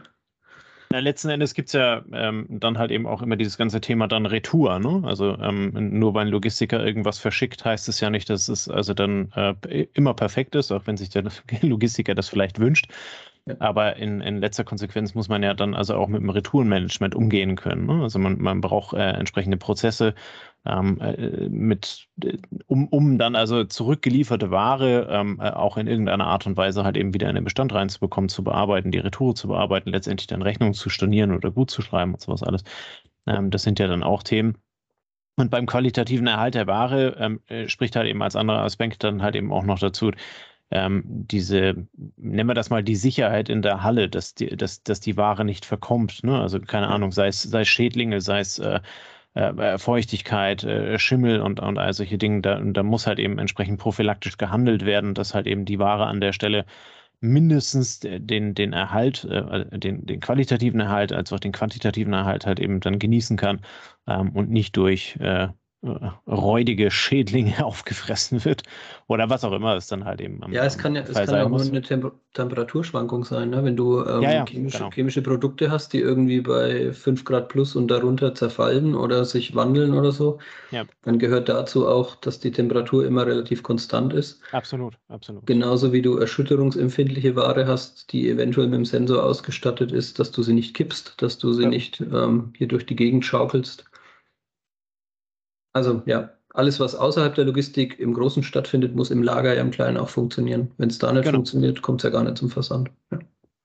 Na, 0.90 1.00
letzten 1.00 1.30
Endes 1.30 1.54
gibt 1.54 1.68
es 1.68 1.74
ja 1.74 2.02
ähm, 2.14 2.46
dann 2.50 2.78
halt 2.78 2.92
eben 2.92 3.08
auch 3.08 3.22
immer 3.22 3.36
dieses 3.36 3.58
ganze 3.58 3.82
Thema 3.82 4.08
dann 4.08 4.26
Retour. 4.26 4.80
Ne? 4.80 5.02
Also 5.06 5.38
ähm, 5.40 5.72
nur 6.00 6.14
weil 6.14 6.28
ein 6.28 6.32
Logistiker 6.32 6.86
irgendwas 6.86 7.20
verschickt, 7.20 7.66
heißt 7.66 7.90
es 7.90 8.00
ja 8.00 8.10
nicht, 8.10 8.30
dass 8.30 8.48
es 8.48 8.70
also 8.70 8.94
dann 8.94 9.32
äh, 9.36 9.88
immer 9.94 10.14
perfekt 10.14 10.56
ist, 10.56 10.72
auch 10.72 10.88
wenn 10.88 10.96
sich 10.96 11.10
der 11.10 11.26
Logistiker 11.62 12.16
das 12.16 12.30
vielleicht 12.30 12.60
wünscht. 12.60 12.88
Aber 13.60 13.96
in, 13.98 14.22
in 14.22 14.40
letzter 14.40 14.64
Konsequenz 14.64 15.16
muss 15.16 15.30
man 15.30 15.44
ja 15.44 15.54
dann 15.54 15.74
also 15.74 15.96
auch 15.96 16.08
mit 16.08 16.22
dem 16.22 16.30
Retourenmanagement 16.30 17.16
umgehen 17.16 17.56
können. 17.56 17.86
Ne? 17.86 18.04
Also 18.04 18.20
man, 18.20 18.42
man 18.42 18.62
braucht 18.62 18.94
äh, 18.94 19.12
entsprechende 19.12 19.58
Prozesse, 19.58 20.14
ähm, 20.66 21.00
äh, 21.00 21.50
mit, 21.50 22.08
äh, 22.24 22.38
um, 22.68 22.88
um 22.88 23.18
dann 23.18 23.36
also 23.36 23.64
zurückgelieferte 23.64 24.52
Ware 24.52 25.08
ähm, 25.10 25.40
äh, 25.42 25.50
auch 25.52 25.78
in 25.78 25.88
irgendeiner 25.88 26.28
Art 26.28 26.46
und 26.46 26.58
Weise 26.58 26.84
halt 26.84 26.98
eben 26.98 27.14
wieder 27.14 27.30
in 27.30 27.36
den 27.36 27.44
Bestand 27.44 27.74
reinzubekommen, 27.74 28.30
zu 28.30 28.44
bearbeiten, 28.44 28.92
die 28.92 29.00
Retour 29.00 29.36
zu 29.36 29.48
bearbeiten, 29.48 29.92
letztendlich 29.92 30.28
dann 30.28 30.42
Rechnungen 30.42 30.74
zu 30.74 30.90
stornieren 30.90 31.34
oder 31.34 31.52
gut 31.52 31.72
zu 31.72 31.82
schreiben 31.82 32.14
und 32.14 32.22
sowas 32.22 32.44
alles. 32.44 32.64
Ähm, 33.26 33.50
das 33.50 33.64
sind 33.64 33.80
ja 33.80 33.88
dann 33.88 34.04
auch 34.04 34.24
Themen. 34.24 34.58
Und 35.38 35.52
beim 35.52 35.68
qualitativen 35.68 36.28
Erhalt 36.28 36.56
der 36.56 36.68
Ware 36.68 37.16
ähm, 37.20 37.42
äh, 37.48 37.68
spricht 37.70 37.96
halt 37.96 38.08
eben 38.08 38.24
als 38.24 38.36
anderer 38.36 38.64
Aspekt 38.64 39.04
dann 39.04 39.22
halt 39.22 39.36
eben 39.36 39.54
auch 39.54 39.64
noch 39.64 39.80
dazu, 39.80 40.12
ähm, 40.72 41.04
diese, 41.06 41.88
nennen 42.18 42.50
wir 42.50 42.54
das 42.54 42.70
mal, 42.70 42.84
die 42.84 42.96
Sicherheit 42.96 43.50
in 43.50 43.62
der 43.62 43.84
Halle, 43.84 44.10
dass 44.10 44.34
die, 44.36 44.48
dass, 44.58 44.84
dass 44.84 45.00
die 45.00 45.18
Ware 45.18 45.46
nicht 45.46 45.66
verkommt. 45.66 46.24
Ne? 46.24 46.40
Also 46.40 46.60
keine 46.60 46.88
Ahnung, 46.88 47.12
sei 47.12 47.28
es, 47.28 47.44
sei 47.44 47.62
es 47.62 47.68
Schädlinge, 47.70 48.22
sei 48.22 48.40
es 48.40 48.60
äh, 48.60 48.80
äh, 49.34 49.78
Feuchtigkeit, 49.78 50.64
äh, 50.64 51.00
Schimmel 51.00 51.42
und, 51.42 51.60
und 51.60 51.78
all 51.78 51.94
solche 51.94 52.18
Dinge. 52.18 52.42
Da, 52.42 52.60
da 52.60 52.84
muss 52.84 53.08
halt 53.08 53.20
eben 53.20 53.40
entsprechend 53.40 53.80
prophylaktisch 53.80 54.38
gehandelt 54.38 54.86
werden, 54.86 55.14
dass 55.14 55.34
halt 55.34 55.48
eben 55.48 55.66
die 55.66 55.80
Ware 55.80 56.08
an 56.08 56.22
der 56.22 56.34
Stelle 56.34 56.66
mindestens 57.20 58.00
den, 58.02 58.54
den 58.54 58.74
Erhalt, 58.74 59.26
äh, 59.26 59.66
den, 59.78 60.06
den 60.06 60.20
qualitativen 60.20 60.80
Erhalt 60.82 61.14
als 61.14 61.32
auch 61.34 61.40
den 61.40 61.52
quantitativen 61.52 62.14
Erhalt 62.14 62.46
halt 62.46 62.60
eben 62.60 62.80
dann 62.80 63.00
genießen 63.00 63.38
kann 63.38 63.62
ähm, 64.08 64.32
und 64.32 64.50
nicht 64.50 64.76
durch 64.78 65.18
äh, 65.20 65.46
äh, 65.46 65.50
räudige 65.84 66.90
Schädlinge 66.90 67.64
aufgefressen 67.66 68.44
wird 68.46 68.64
oder 69.08 69.30
was 69.30 69.44
auch 69.44 69.52
immer 69.52 69.76
es 69.76 69.88
dann 69.88 70.06
halt 70.06 70.22
eben 70.22 70.42
am 70.44 70.52
Ja, 70.52 70.66
es 70.66 70.78
kann 70.78 70.96
ja, 70.96 71.02
es 71.02 71.14
kann 71.14 71.36
ja 71.36 71.46
auch 71.46 71.50
nur 71.50 71.62
eine 71.62 71.82
Temper 71.82 72.12
Temperaturschwankung 72.34 73.24
sein, 73.24 73.50
ne? 73.50 73.64
wenn 73.64 73.76
du 73.76 74.06
ähm, 74.06 74.22
ja, 74.22 74.32
ja, 74.32 74.46
chemische, 74.46 74.78
genau. 74.78 74.92
chemische, 74.92 75.24
Produkte 75.24 75.72
hast, 75.72 75.92
die 75.94 76.00
irgendwie 76.00 76.42
bei 76.42 76.94
5 76.94 77.26
Grad 77.26 77.50
plus 77.50 77.76
und 77.76 77.88
darunter 77.88 78.36
zerfallen 78.36 78.94
oder 78.94 79.26
sich 79.26 79.56
wandeln 79.56 79.96
oder 79.96 80.12
so, 80.12 80.38
ja. 80.70 80.86
dann 81.04 81.18
gehört 81.18 81.50
dazu 81.50 81.88
auch, 81.88 82.16
dass 82.16 82.40
die 82.40 82.52
Temperatur 82.52 83.08
immer 83.08 83.26
relativ 83.26 83.64
konstant 83.64 84.14
ist. 84.14 84.40
Absolut, 84.52 85.00
absolut. 85.08 85.48
Genauso 85.48 85.94
wie 85.94 86.04
du 86.04 86.18
erschütterungsempfindliche 86.18 87.36
Ware 87.36 87.66
hast, 87.66 88.12
die 88.12 88.30
eventuell 88.30 88.68
mit 88.68 88.76
dem 88.76 88.86
Sensor 88.86 89.24
ausgestattet 89.24 89.92
ist, 89.92 90.20
dass 90.20 90.32
du 90.32 90.44
sie 90.44 90.54
nicht 90.54 90.76
kippst, 90.76 91.16
dass 91.18 91.40
du 91.40 91.54
sie 91.54 91.66
nicht 91.66 92.02
ähm, 92.02 92.54
hier 92.56 92.68
durch 92.68 92.86
die 92.86 92.96
Gegend 92.96 93.26
schaukelst. 93.26 93.86
Also 95.78 96.02
ja, 96.08 96.32
alles, 96.54 96.80
was 96.80 96.96
außerhalb 96.96 97.36
der 97.36 97.46
Logistik 97.46 98.00
im 98.00 98.14
Großen 98.14 98.42
stattfindet, 98.42 98.96
muss 98.96 99.12
im 99.12 99.22
Lager 99.22 99.54
ja 99.54 99.62
im 99.62 99.70
Kleinen 99.70 99.98
auch 99.98 100.10
funktionieren. 100.10 100.72
Wenn 100.78 100.90
es 100.90 100.98
da 100.98 101.12
nicht 101.12 101.24
genau. 101.24 101.38
funktioniert, 101.38 101.84
kommt 101.84 102.02
es 102.02 102.04
ja 102.04 102.10
gar 102.10 102.24
nicht 102.24 102.38
zum 102.38 102.50
Versand. 102.50 102.90
Ja. 103.12 103.20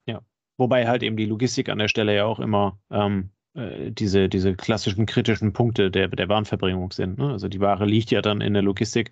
ja. 0.06 0.20
wobei 0.58 0.86
halt 0.86 1.02
eben 1.02 1.16
die 1.16 1.24
Logistik 1.24 1.70
an 1.70 1.78
der 1.78 1.88
Stelle 1.88 2.14
ja 2.14 2.26
auch 2.26 2.38
immer 2.38 2.78
ähm, 2.90 3.30
äh, 3.54 3.90
diese, 3.90 4.28
diese 4.28 4.54
klassischen 4.54 5.06
kritischen 5.06 5.54
Punkte 5.54 5.90
der, 5.90 6.08
der 6.08 6.28
Warenverbringung 6.28 6.92
sind. 6.92 7.18
Ne? 7.18 7.30
Also 7.30 7.48
die 7.48 7.60
Ware 7.60 7.86
liegt 7.86 8.10
ja 8.10 8.20
dann 8.20 8.42
in 8.42 8.52
der 8.52 8.62
Logistik 8.62 9.10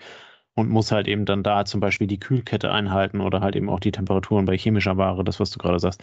und 0.54 0.68
muss 0.68 0.92
halt 0.92 1.08
eben 1.08 1.24
dann 1.24 1.42
da 1.42 1.64
zum 1.64 1.80
Beispiel 1.80 2.06
die 2.06 2.20
Kühlkette 2.20 2.70
einhalten 2.70 3.22
oder 3.22 3.40
halt 3.40 3.56
eben 3.56 3.70
auch 3.70 3.80
die 3.80 3.92
Temperaturen 3.92 4.44
bei 4.44 4.58
chemischer 4.58 4.98
Ware, 4.98 5.24
das, 5.24 5.40
was 5.40 5.50
du 5.50 5.58
gerade 5.58 5.78
sagst. 5.78 6.02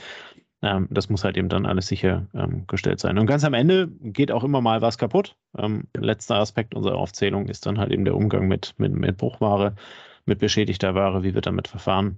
Ähm, 0.62 0.88
das 0.90 1.10
muss 1.10 1.24
halt 1.24 1.38
eben 1.38 1.50
dann 1.50 1.66
alles 1.66 1.88
sichergestellt 1.88 2.96
ähm, 2.96 3.00
sein. 3.00 3.18
Und 3.20 3.28
ganz 3.28 3.44
am 3.44 3.54
Ende 3.54 3.88
geht 3.88 4.32
auch 4.32 4.44
immer 4.44 4.62
mal 4.62 4.82
was 4.82 4.98
kaputt. 4.98 5.36
Ähm, 5.58 5.88
letzter 5.96 6.36
Aspekt 6.36 6.74
unserer 6.74 6.96
Aufzählung 6.96 7.48
ist 7.48 7.66
dann 7.66 7.78
halt 7.78 7.92
eben 7.92 8.06
der 8.06 8.16
Umgang 8.16 8.48
mit, 8.48 8.74
mit, 8.78 8.94
mit 8.94 9.18
Bruchware, 9.18 9.76
mit 10.26 10.40
beschädigter 10.40 10.96
Ware, 10.96 11.24
wie 11.24 11.36
wird 11.36 11.46
damit 11.46 11.68
verfahren. 11.68 12.18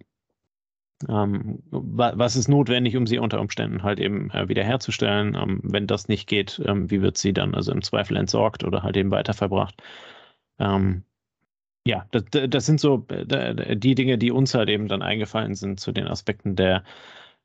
Ähm, 1.07 1.63
was 1.71 2.35
ist 2.35 2.49
notwendig, 2.49 2.97
um 2.97 3.07
sie 3.07 3.19
unter 3.19 3.39
Umständen 3.39 3.83
halt 3.83 3.99
eben 3.99 4.31
äh, 4.31 4.49
wiederherzustellen? 4.49 5.35
Ähm, 5.35 5.61
wenn 5.63 5.87
das 5.87 6.07
nicht 6.07 6.27
geht, 6.27 6.61
ähm, 6.65 6.89
wie 6.91 7.01
wird 7.01 7.17
sie 7.17 7.33
dann 7.33 7.55
also 7.55 7.71
im 7.71 7.81
Zweifel 7.81 8.17
entsorgt 8.17 8.63
oder 8.63 8.83
halt 8.83 8.97
eben 8.97 9.11
weiterverbracht? 9.11 9.81
Ja, 11.85 12.05
das, 12.11 12.23
das, 12.49 12.65
sind 12.65 12.81
so 12.81 13.05
äh, 13.09 13.77
die 13.77 13.95
Dinge, 13.95 14.17
die 14.17 14.31
uns 14.31 14.53
halt 14.53 14.69
eben 14.69 14.89
dann 14.89 15.01
eingefallen 15.01 15.55
sind 15.55 15.79
zu 15.79 15.93
den 15.93 16.07
Aspekten 16.07 16.57
der, 16.57 16.83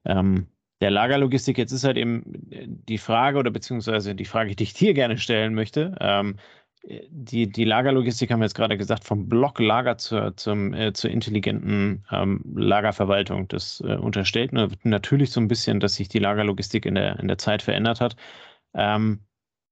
ähm, 0.04 0.48
der 0.80 0.90
Lagerlogistik. 0.90 1.58
Jetzt 1.58 1.72
ist 1.72 1.84
halt 1.84 1.96
eben 1.96 2.22
die 2.26 2.98
Frage 2.98 3.38
oder 3.38 3.50
beziehungsweise 3.50 4.14
die 4.14 4.24
Frage, 4.24 4.54
die 4.54 4.64
ich 4.64 4.74
dir 4.74 4.94
gerne 4.94 5.18
stellen 5.18 5.54
möchte. 5.54 5.94
Ähm, 6.00 6.36
die, 7.08 7.50
die 7.50 7.64
Lagerlogistik 7.64 8.30
haben 8.30 8.40
wir 8.40 8.44
jetzt 8.44 8.54
gerade 8.54 8.76
gesagt, 8.76 9.04
vom 9.04 9.28
Blocklager 9.28 9.96
zur, 9.96 10.36
zum, 10.36 10.74
äh, 10.74 10.92
zur 10.92 11.10
intelligenten 11.10 12.04
ähm, 12.10 12.42
Lagerverwaltung. 12.54 13.48
Das 13.48 13.80
äh, 13.80 13.96
unterstellt 13.96 14.52
natürlich 14.84 15.30
so 15.30 15.40
ein 15.40 15.48
bisschen, 15.48 15.80
dass 15.80 15.94
sich 15.94 16.08
die 16.08 16.18
Lagerlogistik 16.18 16.84
in 16.84 16.96
der, 16.96 17.18
in 17.20 17.28
der 17.28 17.38
Zeit 17.38 17.62
verändert 17.62 18.00
hat. 18.00 18.16
Ähm, 18.74 19.20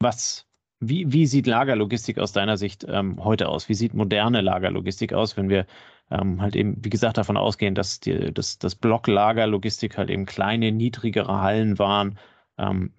was, 0.01 0.47
wie, 0.81 1.13
wie 1.13 1.27
sieht 1.27 1.47
Lagerlogistik 1.47 2.19
aus 2.19 2.33
deiner 2.33 2.57
Sicht 2.57 2.87
ähm, 2.89 3.23
heute 3.23 3.49
aus? 3.49 3.69
Wie 3.69 3.75
sieht 3.75 3.95
moderne 3.95 4.41
Lagerlogistik 4.41 5.13
aus, 5.13 5.37
wenn 5.37 5.51
wir 5.51 5.67
ähm, 6.13 6.41
halt 6.41 6.57
eben, 6.57 6.77
wie 6.85 6.91
gesagt, 6.91 7.19
davon 7.19 7.37
ausgehen, 7.37 7.75
dass 7.75 8.01
die, 8.01 8.33
das, 8.33 8.59
das 8.59 8.75
Blocklagerlogistik 8.75 9.97
halt 9.97 10.11
eben 10.11 10.27
kleine, 10.27 10.73
niedrigere 10.73 11.41
Hallen 11.41 11.79
waren? 11.79 12.19
Ähm, 12.59 12.93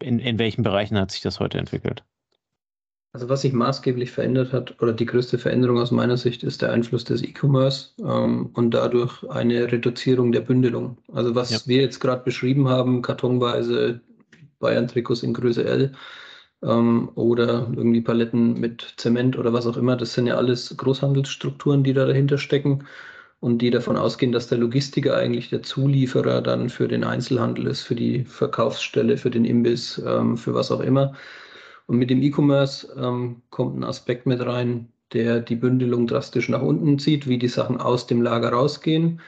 in, 0.00 0.18
in 0.18 0.38
welchen 0.38 0.62
Bereichen 0.62 0.98
hat 0.98 1.10
sich 1.10 1.20
das 1.20 1.40
heute 1.40 1.58
entwickelt? 1.58 2.04
Also 3.12 3.28
was 3.28 3.42
sich 3.42 3.52
maßgeblich 3.52 4.12
verändert 4.12 4.52
hat, 4.52 4.80
oder 4.80 4.92
die 4.92 5.06
größte 5.06 5.36
Veränderung 5.36 5.78
aus 5.78 5.90
meiner 5.90 6.16
Sicht, 6.16 6.44
ist 6.44 6.62
der 6.62 6.70
Einfluss 6.70 7.02
des 7.02 7.24
E-Commerce 7.24 7.90
ähm, 7.98 8.50
und 8.52 8.70
dadurch 8.70 9.28
eine 9.28 9.70
Reduzierung 9.70 10.30
der 10.30 10.42
Bündelung. 10.42 10.96
Also 11.12 11.34
was 11.34 11.50
ja. 11.50 11.58
wir 11.66 11.82
jetzt 11.82 11.98
gerade 11.98 12.22
beschrieben 12.22 12.68
haben, 12.68 13.02
kartonweise 13.02 14.00
Bayern-Trikots 14.60 15.24
in 15.24 15.34
Größe 15.34 15.64
L 15.64 15.92
ähm, 16.62 17.10
oder 17.14 17.68
irgendwie 17.74 18.00
Paletten 18.00 18.58
mit 18.58 18.94
Zement 18.96 19.38
oder 19.38 19.52
was 19.52 19.66
auch 19.66 19.76
immer, 19.76 19.96
das 19.96 20.14
sind 20.14 20.26
ja 20.26 20.36
alles 20.36 20.74
Großhandelsstrukturen, 20.76 21.84
die 21.84 21.94
da 21.94 22.06
dahinter 22.06 22.38
stecken 22.38 22.84
und 23.40 23.58
die 23.58 23.70
davon 23.70 23.96
ausgehen, 23.96 24.32
dass 24.32 24.48
der 24.48 24.58
Logistiker 24.58 25.16
eigentlich 25.16 25.48
der 25.50 25.62
Zulieferer 25.62 26.42
dann 26.42 26.68
für 26.68 26.88
den 26.88 27.04
Einzelhandel 27.04 27.66
ist, 27.66 27.82
für 27.82 27.94
die 27.94 28.24
Verkaufsstelle, 28.24 29.16
für 29.16 29.30
den 29.30 29.44
Imbiss, 29.44 30.02
ähm, 30.06 30.36
für 30.36 30.54
was 30.54 30.70
auch 30.70 30.80
immer. 30.80 31.14
Und 31.86 31.98
mit 31.98 32.10
dem 32.10 32.22
E-Commerce 32.22 32.88
ähm, 32.96 33.42
kommt 33.50 33.78
ein 33.78 33.84
Aspekt 33.84 34.26
mit 34.26 34.44
rein, 34.44 34.88
der 35.12 35.40
die 35.40 35.56
Bündelung 35.56 36.06
drastisch 36.06 36.48
nach 36.48 36.62
unten 36.62 36.98
zieht, 36.98 37.26
wie 37.26 37.38
die 37.38 37.48
Sachen 37.48 37.80
aus 37.80 38.06
dem 38.06 38.22
Lager 38.22 38.50
rausgehen. 38.50 39.20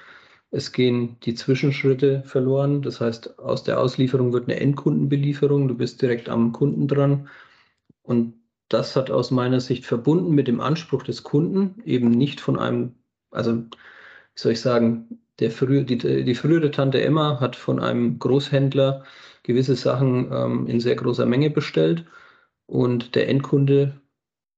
Es 0.53 0.73
gehen 0.73 1.17
die 1.25 1.35
Zwischenschritte 1.35 2.23
verloren. 2.27 2.83
Das 2.83 3.01
heißt, 3.01 3.39
aus 3.39 3.65
der 3.65 3.81
Auslieferung 3.81 4.35
wird 4.35 4.45
eine 4.45 4.61
Endkundenbelieferung. 4.61 5.67
Du 5.67 5.75
bist 5.75 6.03
direkt 6.03 6.29
am 6.29 6.53
Kunden 6.53 6.87
dran. 6.89 7.29
Und 8.03 8.35
das 8.69 8.95
hat 8.95 9.11
aus 9.11 9.31
meiner 9.31 9.61
Sicht 9.61 9.87
verbunden 9.87 10.35
mit 10.35 10.49
dem 10.49 10.61
Anspruch 10.61 11.03
des 11.05 11.23
Kunden, 11.23 11.83
eben 11.85 12.11
nicht 12.11 12.41
von 12.41 12.59
einem, 12.59 12.95
also 13.31 13.57
wie 13.57 13.69
soll 14.35 14.53
ich 14.53 14.61
sagen, 14.61 15.21
der 15.41 15.51
früh, 15.51 15.85
die, 15.85 15.97
die 15.99 16.35
frühere 16.35 16.71
Tante 16.71 17.01
Emma 17.01 17.41
hat 17.41 17.57
von 17.57 17.81
einem 17.81 18.19
Großhändler 18.19 19.05
gewisse 19.43 19.75
Sachen 19.75 20.31
ähm, 20.33 20.67
in 20.67 20.81
sehr 20.81 20.97
großer 20.97 21.27
Menge 21.27 21.49
bestellt 21.51 22.05
und 22.67 23.15
der 23.15 23.29
Endkunde 23.29 24.02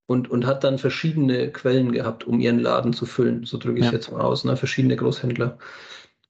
und, 0.07 0.29
und 0.29 0.45
hat 0.45 0.63
dann 0.63 0.77
verschiedene 0.77 1.51
Quellen 1.51 1.91
gehabt, 1.91 2.25
um 2.25 2.39
ihren 2.39 2.59
Laden 2.59 2.93
zu 2.93 3.05
füllen. 3.05 3.45
So 3.45 3.57
drücke 3.57 3.79
ich 3.79 3.85
es 3.85 3.91
ja. 3.91 3.97
jetzt 3.97 4.11
mal 4.11 4.21
aus, 4.21 4.43
ne? 4.43 4.55
verschiedene 4.55 4.95
Großhändler. 4.95 5.57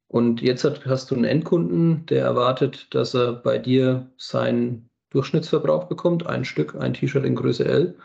Und 0.08 0.42
jetzt 0.42 0.64
hat, 0.64 0.86
hast 0.86 1.12
du 1.12 1.16
einen 1.16 1.26
Endkunden, 1.26 2.06
der 2.06 2.24
erwartet, 2.24 2.94
dass 2.94 3.14
er 3.14 3.34
bei 3.34 3.58
dir 3.58 4.10
seinen 4.18 4.90
Durchschnittsverbrauch 5.10 5.86
bekommt, 5.86 6.26
ein 6.26 6.46
Stück, 6.46 6.76
ein 6.76 6.94
T-Shirt 6.94 7.26
in 7.26 7.36
Größe 7.36 7.66
L. 7.66 7.98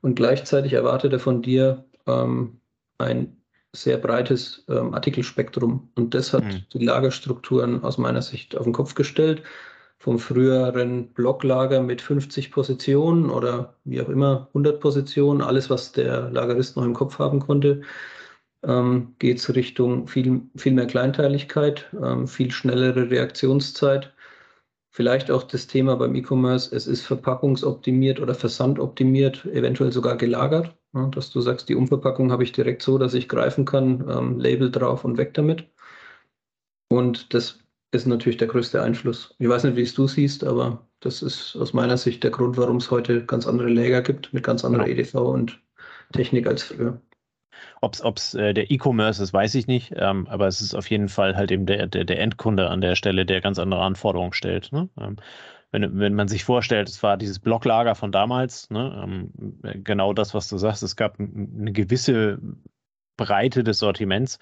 Und 0.00 0.16
gleichzeitig 0.16 0.72
erwartet 0.72 1.12
er 1.12 1.20
von 1.20 1.42
dir 1.42 1.84
ähm, 2.06 2.60
ein 2.98 3.36
sehr 3.72 3.98
breites 3.98 4.64
ähm, 4.68 4.92
Artikelspektrum. 4.92 5.90
Und 5.94 6.14
das 6.14 6.32
hat 6.32 6.44
mhm. 6.44 6.62
die 6.72 6.84
Lagerstrukturen 6.84 7.84
aus 7.84 7.96
meiner 7.96 8.22
Sicht 8.22 8.56
auf 8.56 8.64
den 8.64 8.72
Kopf 8.72 8.94
gestellt 8.94 9.42
vom 10.02 10.18
früheren 10.18 11.12
Blocklager 11.14 11.80
mit 11.80 12.02
50 12.02 12.50
Positionen 12.50 13.30
oder 13.30 13.76
wie 13.84 14.02
auch 14.02 14.08
immer 14.08 14.48
100 14.48 14.80
Positionen, 14.80 15.40
alles 15.42 15.70
was 15.70 15.92
der 15.92 16.28
Lagerist 16.30 16.76
noch 16.76 16.84
im 16.84 16.92
Kopf 16.92 17.20
haben 17.20 17.38
konnte, 17.38 17.82
ähm, 18.64 19.14
geht 19.20 19.38
es 19.38 19.54
Richtung 19.54 20.08
viel, 20.08 20.42
viel 20.56 20.72
mehr 20.72 20.88
Kleinteiligkeit, 20.88 21.88
ähm, 22.02 22.26
viel 22.26 22.50
schnellere 22.50 23.10
Reaktionszeit. 23.10 24.12
Vielleicht 24.90 25.30
auch 25.30 25.44
das 25.44 25.68
Thema 25.68 25.94
beim 25.96 26.16
E-Commerce, 26.16 26.74
es 26.74 26.88
ist 26.88 27.02
verpackungsoptimiert 27.06 28.18
oder 28.18 28.34
versandoptimiert, 28.34 29.44
eventuell 29.46 29.92
sogar 29.92 30.16
gelagert, 30.16 30.76
ja, 30.94 31.06
dass 31.06 31.30
du 31.30 31.40
sagst, 31.40 31.68
die 31.68 31.76
Umverpackung 31.76 32.32
habe 32.32 32.42
ich 32.42 32.50
direkt 32.50 32.82
so, 32.82 32.98
dass 32.98 33.14
ich 33.14 33.28
greifen 33.28 33.64
kann, 33.66 34.04
ähm, 34.10 34.40
Label 34.40 34.68
drauf 34.68 35.04
und 35.04 35.16
weg 35.16 35.32
damit. 35.34 35.68
Und 36.88 37.32
das 37.34 37.61
ist 37.92 38.06
natürlich 38.06 38.38
der 38.38 38.48
größte 38.48 38.82
Einfluss. 38.82 39.34
Ich 39.38 39.48
weiß 39.48 39.64
nicht, 39.64 39.76
wie 39.76 39.82
es 39.82 39.94
du 39.94 40.08
siehst, 40.08 40.44
aber 40.44 40.86
das 41.00 41.22
ist 41.22 41.56
aus 41.56 41.72
meiner 41.74 41.98
Sicht 41.98 42.24
der 42.24 42.30
Grund, 42.30 42.56
warum 42.56 42.78
es 42.78 42.90
heute 42.90 43.24
ganz 43.24 43.46
andere 43.46 43.68
Lager 43.68 44.02
gibt 44.02 44.32
mit 44.32 44.42
ganz 44.42 44.64
anderer 44.64 44.84
genau. 44.84 44.98
EDV 44.98 45.14
und 45.14 45.60
Technik 46.12 46.46
als 46.46 46.62
früher. 46.62 47.00
Ob 47.80 48.16
es 48.16 48.34
äh, 48.34 48.54
der 48.54 48.70
E-Commerce 48.70 49.22
ist, 49.22 49.32
weiß 49.32 49.54
ich 49.56 49.66
nicht, 49.66 49.92
ähm, 49.96 50.26
aber 50.28 50.46
es 50.46 50.60
ist 50.60 50.74
auf 50.74 50.88
jeden 50.88 51.08
Fall 51.08 51.36
halt 51.36 51.50
eben 51.50 51.66
der, 51.66 51.86
der, 51.86 52.04
der 52.04 52.20
Endkunde 52.20 52.68
an 52.70 52.80
der 52.80 52.94
Stelle, 52.94 53.26
der 53.26 53.40
ganz 53.40 53.58
andere 53.58 53.82
Anforderungen 53.82 54.32
stellt. 54.32 54.72
Ne? 54.72 54.88
Ähm, 54.98 55.16
wenn, 55.72 55.98
wenn 55.98 56.14
man 56.14 56.28
sich 56.28 56.44
vorstellt, 56.44 56.88
es 56.88 57.02
war 57.02 57.16
dieses 57.16 57.40
Blocklager 57.40 57.94
von 57.94 58.12
damals, 58.12 58.70
ne? 58.70 59.02
ähm, 59.04 59.32
genau 59.84 60.12
das, 60.12 60.32
was 60.32 60.48
du 60.48 60.58
sagst, 60.58 60.82
es 60.82 60.96
gab 60.96 61.18
eine 61.18 61.72
gewisse 61.72 62.38
Breite 63.16 63.64
des 63.64 63.80
Sortiments 63.80 64.38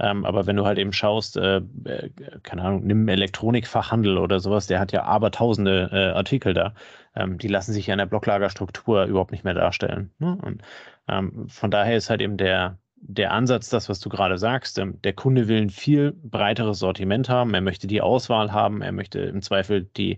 ähm, 0.00 0.24
aber 0.24 0.46
wenn 0.46 0.56
du 0.56 0.64
halt 0.64 0.78
eben 0.78 0.92
schaust, 0.92 1.36
äh, 1.36 1.58
äh, 1.58 2.10
keine 2.42 2.62
Ahnung, 2.62 2.84
nimm 2.86 3.06
Elektronikfachhandel 3.08 4.16
oder 4.16 4.40
sowas, 4.40 4.66
der 4.66 4.80
hat 4.80 4.92
ja 4.92 5.04
abertausende 5.04 5.90
äh, 5.92 6.16
Artikel 6.16 6.54
da. 6.54 6.74
Ähm, 7.14 7.36
die 7.36 7.48
lassen 7.48 7.72
sich 7.72 7.86
ja 7.86 7.94
in 7.94 7.98
der 7.98 8.06
Blocklagerstruktur 8.06 9.04
überhaupt 9.04 9.32
nicht 9.32 9.44
mehr 9.44 9.54
darstellen. 9.54 10.10
Ne? 10.18 10.38
Und 10.40 10.62
ähm, 11.06 11.48
von 11.48 11.70
daher 11.70 11.96
ist 11.96 12.08
halt 12.08 12.22
eben 12.22 12.38
der, 12.38 12.78
der 12.96 13.32
Ansatz, 13.32 13.68
das, 13.68 13.90
was 13.90 14.00
du 14.00 14.08
gerade 14.08 14.38
sagst, 14.38 14.78
ähm, 14.78 15.00
der 15.02 15.12
Kunde 15.12 15.48
will 15.48 15.60
ein 15.60 15.70
viel 15.70 16.12
breiteres 16.12 16.78
Sortiment 16.78 17.28
haben, 17.28 17.52
er 17.52 17.60
möchte 17.60 17.86
die 17.86 18.00
Auswahl 18.00 18.52
haben, 18.52 18.80
er 18.80 18.92
möchte 18.92 19.20
im 19.20 19.42
Zweifel 19.42 19.82
die 19.84 20.16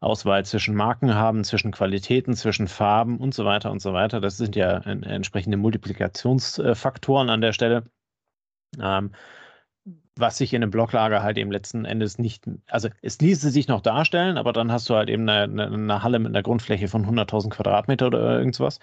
Auswahl 0.00 0.44
zwischen 0.44 0.74
Marken 0.74 1.14
haben, 1.14 1.44
zwischen 1.44 1.70
Qualitäten, 1.70 2.34
zwischen 2.34 2.68
Farben 2.68 3.18
und 3.18 3.32
so 3.34 3.44
weiter 3.46 3.70
und 3.70 3.80
so 3.80 3.92
weiter. 3.94 4.20
Das 4.20 4.36
sind 4.36 4.56
ja 4.56 4.78
entsprechende 4.78 5.56
Multiplikationsfaktoren 5.56 7.30
an 7.30 7.40
der 7.40 7.52
Stelle. 7.52 7.84
Ähm, 8.80 9.12
was 10.16 10.38
sich 10.38 10.52
in 10.52 10.62
einem 10.62 10.70
Blocklager 10.70 11.22
halt 11.22 11.38
eben 11.38 11.50
letzten 11.50 11.84
Endes 11.84 12.18
nicht, 12.18 12.44
also 12.68 12.88
es 13.00 13.18
ließe 13.20 13.50
sich 13.50 13.68
noch 13.68 13.80
darstellen, 13.80 14.36
aber 14.36 14.52
dann 14.52 14.70
hast 14.70 14.88
du 14.90 14.94
halt 14.94 15.08
eben 15.08 15.28
eine, 15.28 15.64
eine 15.64 16.02
Halle 16.02 16.18
mit 16.18 16.28
einer 16.28 16.42
Grundfläche 16.42 16.88
von 16.88 17.06
100.000 17.06 17.50
Quadratmeter 17.50 18.08
oder 18.08 18.38
irgendwas. 18.38 18.78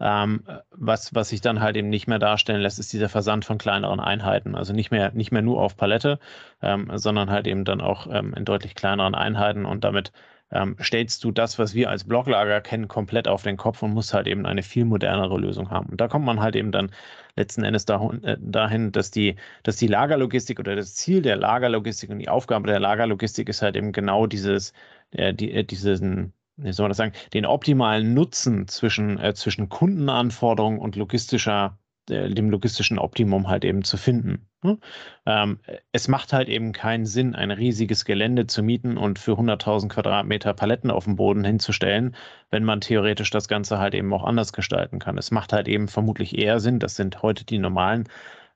Ähm, 0.00 0.44
was, 0.70 1.14
was 1.14 1.30
sich 1.30 1.40
dann 1.40 1.60
halt 1.60 1.76
eben 1.76 1.88
nicht 1.88 2.06
mehr 2.06 2.20
darstellen 2.20 2.60
lässt, 2.60 2.78
ist 2.78 2.92
dieser 2.92 3.08
Versand 3.08 3.44
von 3.44 3.58
kleineren 3.58 3.98
Einheiten. 3.98 4.54
Also 4.54 4.72
nicht 4.72 4.90
mehr, 4.92 5.10
nicht 5.12 5.32
mehr 5.32 5.42
nur 5.42 5.60
auf 5.60 5.76
Palette, 5.76 6.20
ähm, 6.62 6.90
sondern 6.94 7.30
halt 7.30 7.46
eben 7.48 7.64
dann 7.64 7.80
auch 7.80 8.06
ähm, 8.10 8.32
in 8.34 8.44
deutlich 8.44 8.74
kleineren 8.76 9.14
Einheiten 9.16 9.64
und 9.66 9.82
damit 9.84 10.12
ähm, 10.50 10.76
stellst 10.82 11.24
du 11.24 11.30
das, 11.30 11.58
was 11.58 11.74
wir 11.74 11.90
als 11.90 12.04
Blocklager 12.04 12.60
kennen, 12.60 12.88
komplett 12.88 13.28
auf 13.28 13.42
den 13.42 13.56
Kopf 13.56 13.82
und 13.82 13.92
musst 13.92 14.14
halt 14.14 14.26
eben 14.26 14.46
eine 14.46 14.62
viel 14.62 14.84
modernere 14.84 15.38
Lösung 15.38 15.70
haben. 15.70 15.90
Und 15.90 16.00
da 16.00 16.08
kommt 16.08 16.24
man 16.24 16.40
halt 16.40 16.56
eben 16.56 16.72
dann 16.72 16.90
letzten 17.36 17.64
Endes 17.64 17.84
äh, 17.84 18.36
dahin, 18.40 18.92
dass 18.92 19.10
die, 19.10 19.36
dass 19.62 19.76
die 19.76 19.86
Lagerlogistik 19.86 20.58
oder 20.58 20.76
das 20.76 20.94
Ziel 20.94 21.22
der 21.22 21.36
Lagerlogistik 21.36 22.10
und 22.10 22.18
die 22.18 22.28
Aufgabe 22.28 22.66
der 22.68 22.80
Lagerlogistik 22.80 23.48
ist 23.48 23.62
halt 23.62 23.76
eben 23.76 23.92
genau 23.92 24.26
dieses, 24.26 24.72
äh, 25.12 25.34
die, 25.34 25.52
äh, 25.52 25.64
diesen, 25.64 26.32
wie 26.56 26.72
soll 26.72 26.84
man 26.84 26.90
das 26.90 26.98
sagen, 26.98 27.12
den 27.34 27.46
optimalen 27.46 28.14
Nutzen 28.14 28.68
zwischen, 28.68 29.18
äh, 29.18 29.34
zwischen 29.34 29.68
Kundenanforderungen 29.68 30.78
und 30.78 30.96
logistischer 30.96 31.78
dem 32.08 32.50
logistischen 32.50 32.98
Optimum 32.98 33.48
halt 33.48 33.64
eben 33.64 33.84
zu 33.84 33.96
finden. 33.96 34.48
Ne? 34.62 34.78
Ähm, 35.24 35.60
es 35.92 36.08
macht 36.08 36.32
halt 36.32 36.48
eben 36.48 36.72
keinen 36.72 37.06
Sinn, 37.06 37.34
ein 37.34 37.50
riesiges 37.50 38.04
Gelände 38.04 38.46
zu 38.46 38.62
mieten 38.62 38.96
und 38.96 39.18
für 39.18 39.32
100.000 39.32 39.88
Quadratmeter 39.88 40.52
Paletten 40.52 40.90
auf 40.90 41.04
dem 41.04 41.16
Boden 41.16 41.44
hinzustellen, 41.44 42.16
wenn 42.50 42.64
man 42.64 42.80
theoretisch 42.80 43.30
das 43.30 43.46
Ganze 43.46 43.78
halt 43.78 43.94
eben 43.94 44.12
auch 44.12 44.24
anders 44.24 44.52
gestalten 44.52 44.98
kann. 44.98 45.16
Es 45.16 45.30
macht 45.30 45.52
halt 45.52 45.68
eben 45.68 45.86
vermutlich 45.86 46.36
eher 46.36 46.58
Sinn, 46.58 46.80
das 46.80 46.96
sind 46.96 47.22
heute 47.22 47.44
die 47.44 47.58
normalen 47.58 48.08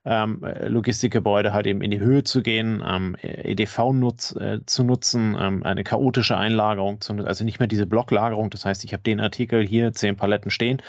ähm, 0.05 0.45
Logistikgebäude 0.67 1.53
halt 1.53 1.65
eben 1.65 1.81
in 1.81 1.91
die 1.91 2.01
Höhe 2.01 2.25
zu 2.25 2.41
gehen, 2.41 2.83
ähm, 2.85 3.15
EDV 3.21 3.93
nutz, 3.93 4.35
äh, 4.35 4.59
zu 4.65 4.83
nutzen, 4.83 5.35
eine 5.35 5.85
chaotische 5.85 6.35
Einlagerung 6.35 6.99
zu 6.99 7.13
also 7.13 7.45
nicht 7.45 7.59
mehr 7.59 7.67
diese 7.67 7.85
Blocklagerung. 7.85 8.49
Das 8.49 8.65
heißt, 8.65 8.83
ich 8.83 8.91
habe 8.91 9.03
den 9.03 9.21
Artikel 9.21 9.65
hier, 9.65 9.93
zehn 9.93 10.17
Paletten 10.17 10.51
stehen 10.51 10.81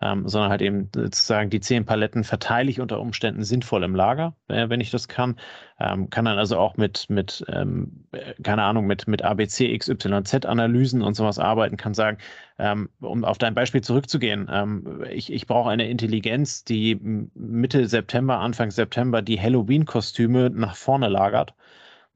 ähm, 0.00 0.28
sondern 0.28 0.50
halt 0.50 0.62
eben 0.62 0.90
sozusagen 0.94 1.48
die 1.48 1.60
zehn 1.60 1.86
Paletten 1.86 2.22
verteile 2.24 2.70
ich 2.70 2.80
unter 2.80 3.00
Umständen 3.00 3.44
sinnvoll 3.44 3.82
im 3.82 3.94
Lager, 3.94 4.34
äh, 4.48 4.68
wenn 4.68 4.80
ich 4.80 4.90
das 4.90 5.08
kann. 5.08 5.36
Ähm, 5.80 6.10
kann 6.10 6.26
dann 6.26 6.38
also 6.38 6.58
auch 6.58 6.76
mit, 6.76 7.08
mit 7.08 7.44
ähm, 7.48 8.04
äh, 8.12 8.34
keine 8.42 8.62
Ahnung, 8.64 8.86
mit, 8.86 9.08
mit 9.08 9.22
ABC, 9.22 9.76
XYZ-Analysen 9.76 11.02
und 11.02 11.14
sowas 11.14 11.38
arbeiten, 11.38 11.76
kann 11.76 11.94
sagen, 11.94 12.18
ähm, 12.58 12.90
um 13.00 13.24
auf 13.24 13.38
dein 13.38 13.54
Beispiel 13.54 13.80
zurückzugehen, 13.80 14.48
ähm, 14.50 15.04
ich, 15.10 15.32
ich 15.32 15.46
brauche 15.46 15.70
eine 15.70 15.88
Intelligenz, 15.88 16.64
die 16.64 16.96
Mitte 17.34 17.88
September, 17.88 18.38
Anfang 18.38 18.70
September 18.70 19.22
die 19.22 19.40
Halloween-Kostüme 19.40 20.50
nach 20.50 20.76
vorne 20.76 21.08
lagert. 21.08 21.54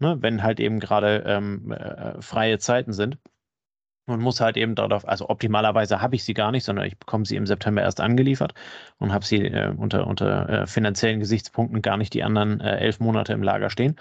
Ne, 0.03 0.17
wenn 0.21 0.43
halt 0.43 0.61
eben 0.61 0.81
gerade 0.81 1.25
ähm, 1.27 1.73
äh, 1.73 2.23
freie 2.23 2.59
Zeiten 2.59 2.95
sind 2.95 3.19
und 4.11 4.21
muss 4.21 4.41
halt 4.41 4.57
eben 4.57 4.75
darauf, 4.75 5.07
also 5.09 5.29
optimalerweise 5.29 6.01
habe 6.01 6.17
ich 6.17 6.25
sie 6.25 6.35
gar 6.35 6.53
nicht, 6.53 6.65
sondern 6.65 6.87
ich 6.87 6.99
bekomme 6.99 7.25
sie 7.25 7.37
im 7.37 7.47
September 7.47 7.83
erst 7.83 8.01
angeliefert 8.01 8.55
und 8.99 9.13
habe 9.13 9.25
sie 9.25 9.45
äh, 9.47 9.73
unter, 9.77 10.07
unter 10.07 10.49
äh, 10.49 10.67
finanziellen 10.67 11.21
Gesichtspunkten 11.21 11.83
gar 11.83 11.97
nicht 11.97 12.15
die 12.15 12.23
anderen 12.23 12.61
äh, 12.61 12.77
elf 12.79 13.01
Monate 13.01 13.33
im 13.33 13.43
Lager 13.43 13.71
stehen. 13.71 13.97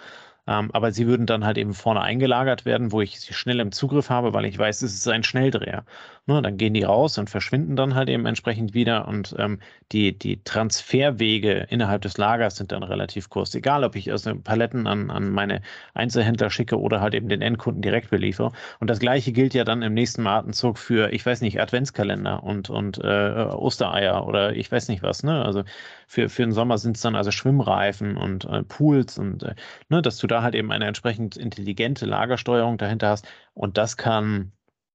Ähm, 0.50 0.72
aber 0.74 0.92
sie 0.92 1.06
würden 1.06 1.28
dann 1.28 1.46
halt 1.46 1.60
eben 1.60 1.76
vorne 1.76 2.02
eingelagert 2.02 2.66
werden, 2.66 2.92
wo 2.92 3.02
ich 3.02 3.20
sie 3.20 3.34
schnell 3.34 3.60
im 3.60 3.72
Zugriff 3.72 4.10
habe, 4.10 4.34
weil 4.34 4.46
ich 4.46 4.58
weiß, 4.58 4.82
es 4.82 4.96
ist 4.96 5.08
ein 5.08 5.22
Schnelldreher. 5.24 5.86
Ne, 6.26 6.42
dann 6.42 6.58
gehen 6.58 6.74
die 6.74 6.84
raus 6.84 7.18
und 7.18 7.30
verschwinden 7.30 7.76
dann 7.76 7.96
halt 7.96 8.10
eben 8.10 8.26
entsprechend 8.26 8.74
wieder 8.74 9.08
und 9.08 9.36
ähm, 9.40 9.60
die, 9.92 10.18
die 10.18 10.44
Transferwege 10.44 11.68
innerhalb 11.70 12.02
des 12.04 12.18
Lagers 12.18 12.56
sind 12.56 12.72
dann 12.72 12.84
relativ 12.84 13.30
kurz. 13.30 13.54
Egal, 13.56 13.84
ob 13.84 13.96
ich 13.96 14.12
also 14.12 14.36
Paletten 14.36 14.86
an, 14.88 15.10
an 15.10 15.32
meine 15.32 15.62
Einzelhändler 15.94 16.50
schicke 16.50 16.80
oder 16.80 17.02
halt 17.02 17.16
eben 17.16 17.30
den 17.30 17.42
Endkunden 17.42 17.82
direkt 17.82 18.10
beliefere. 18.12 18.52
Und 18.80 18.90
das 18.90 19.00
gleiche 19.00 19.32
gilt 19.32 19.54
ja 19.54 19.64
dann 19.64 19.82
im 19.82 19.94
nächsten 19.94 20.26
Atemzug 20.28 20.78
für, 20.78 21.12
ich 21.12 21.26
weiß 21.26 21.42
nicht, 21.42 21.60
Adventskalender 21.62 22.44
und, 22.44 22.70
und 22.70 23.00
äh, 23.04 23.48
Ostereier 23.52 24.28
oder 24.28 24.56
ich 24.56 24.72
weiß 24.72 24.88
nicht 24.90 25.02
was. 25.02 25.24
Ne? 25.24 25.44
Also 25.44 25.64
für, 26.08 26.30
für 26.30 26.44
den 26.44 26.52
Sommer 26.52 26.78
sind 26.78 26.96
es 26.96 27.02
dann 27.02 27.16
also 27.16 27.32
Schwimmreifen 27.32 28.18
und 28.18 28.46
äh, 28.46 28.64
Pools 28.64 29.18
und 29.18 29.44
äh, 29.44 29.56
ne, 29.90 30.02
dass 30.02 30.18
du 30.18 30.28
da 30.28 30.39
halt 30.44 30.56
eben 30.56 30.72
eine 30.72 30.86
entsprechend 30.86 31.38
intelligente 31.38 32.06
Lagersteuerung 32.06 32.78
dahinter 32.78 33.10
hast. 33.10 33.28
Und 33.54 33.78
das 33.78 33.98
kann 33.98 34.52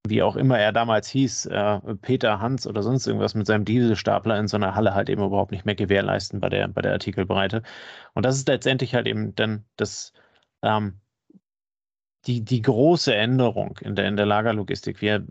wie 0.06 0.22
auch 0.22 0.36
immer 0.36 0.58
er 0.58 0.72
damals 0.72 1.08
hieß, 1.08 1.46
äh, 1.46 1.80
Peter 2.02 2.40
Hans 2.40 2.66
oder 2.66 2.82
sonst 2.82 3.06
irgendwas 3.06 3.34
mit 3.34 3.46
seinem 3.46 3.64
Dieselstapler 3.64 4.38
in 4.38 4.48
so 4.48 4.56
einer 4.56 4.74
Halle 4.74 4.94
halt 4.94 5.08
eben 5.08 5.24
überhaupt 5.24 5.50
nicht 5.50 5.64
mehr 5.64 5.74
gewährleisten 5.74 6.40
bei 6.40 6.50
der, 6.50 6.68
bei 6.68 6.82
der 6.82 6.92
Artikelbreite. 6.92 7.62
Und 8.12 8.26
das 8.26 8.36
ist 8.36 8.48
letztendlich 8.48 8.94
halt 8.94 9.06
eben 9.06 9.34
dann 9.34 9.64
das, 9.76 10.12
ähm, 10.62 11.00
die, 12.26 12.44
die 12.44 12.62
große 12.62 13.14
Änderung 13.14 13.78
in 13.80 13.94
der, 13.96 14.06
in 14.06 14.16
der 14.16 14.26
Lagerlogistik. 14.26 15.00
Wir, 15.00 15.24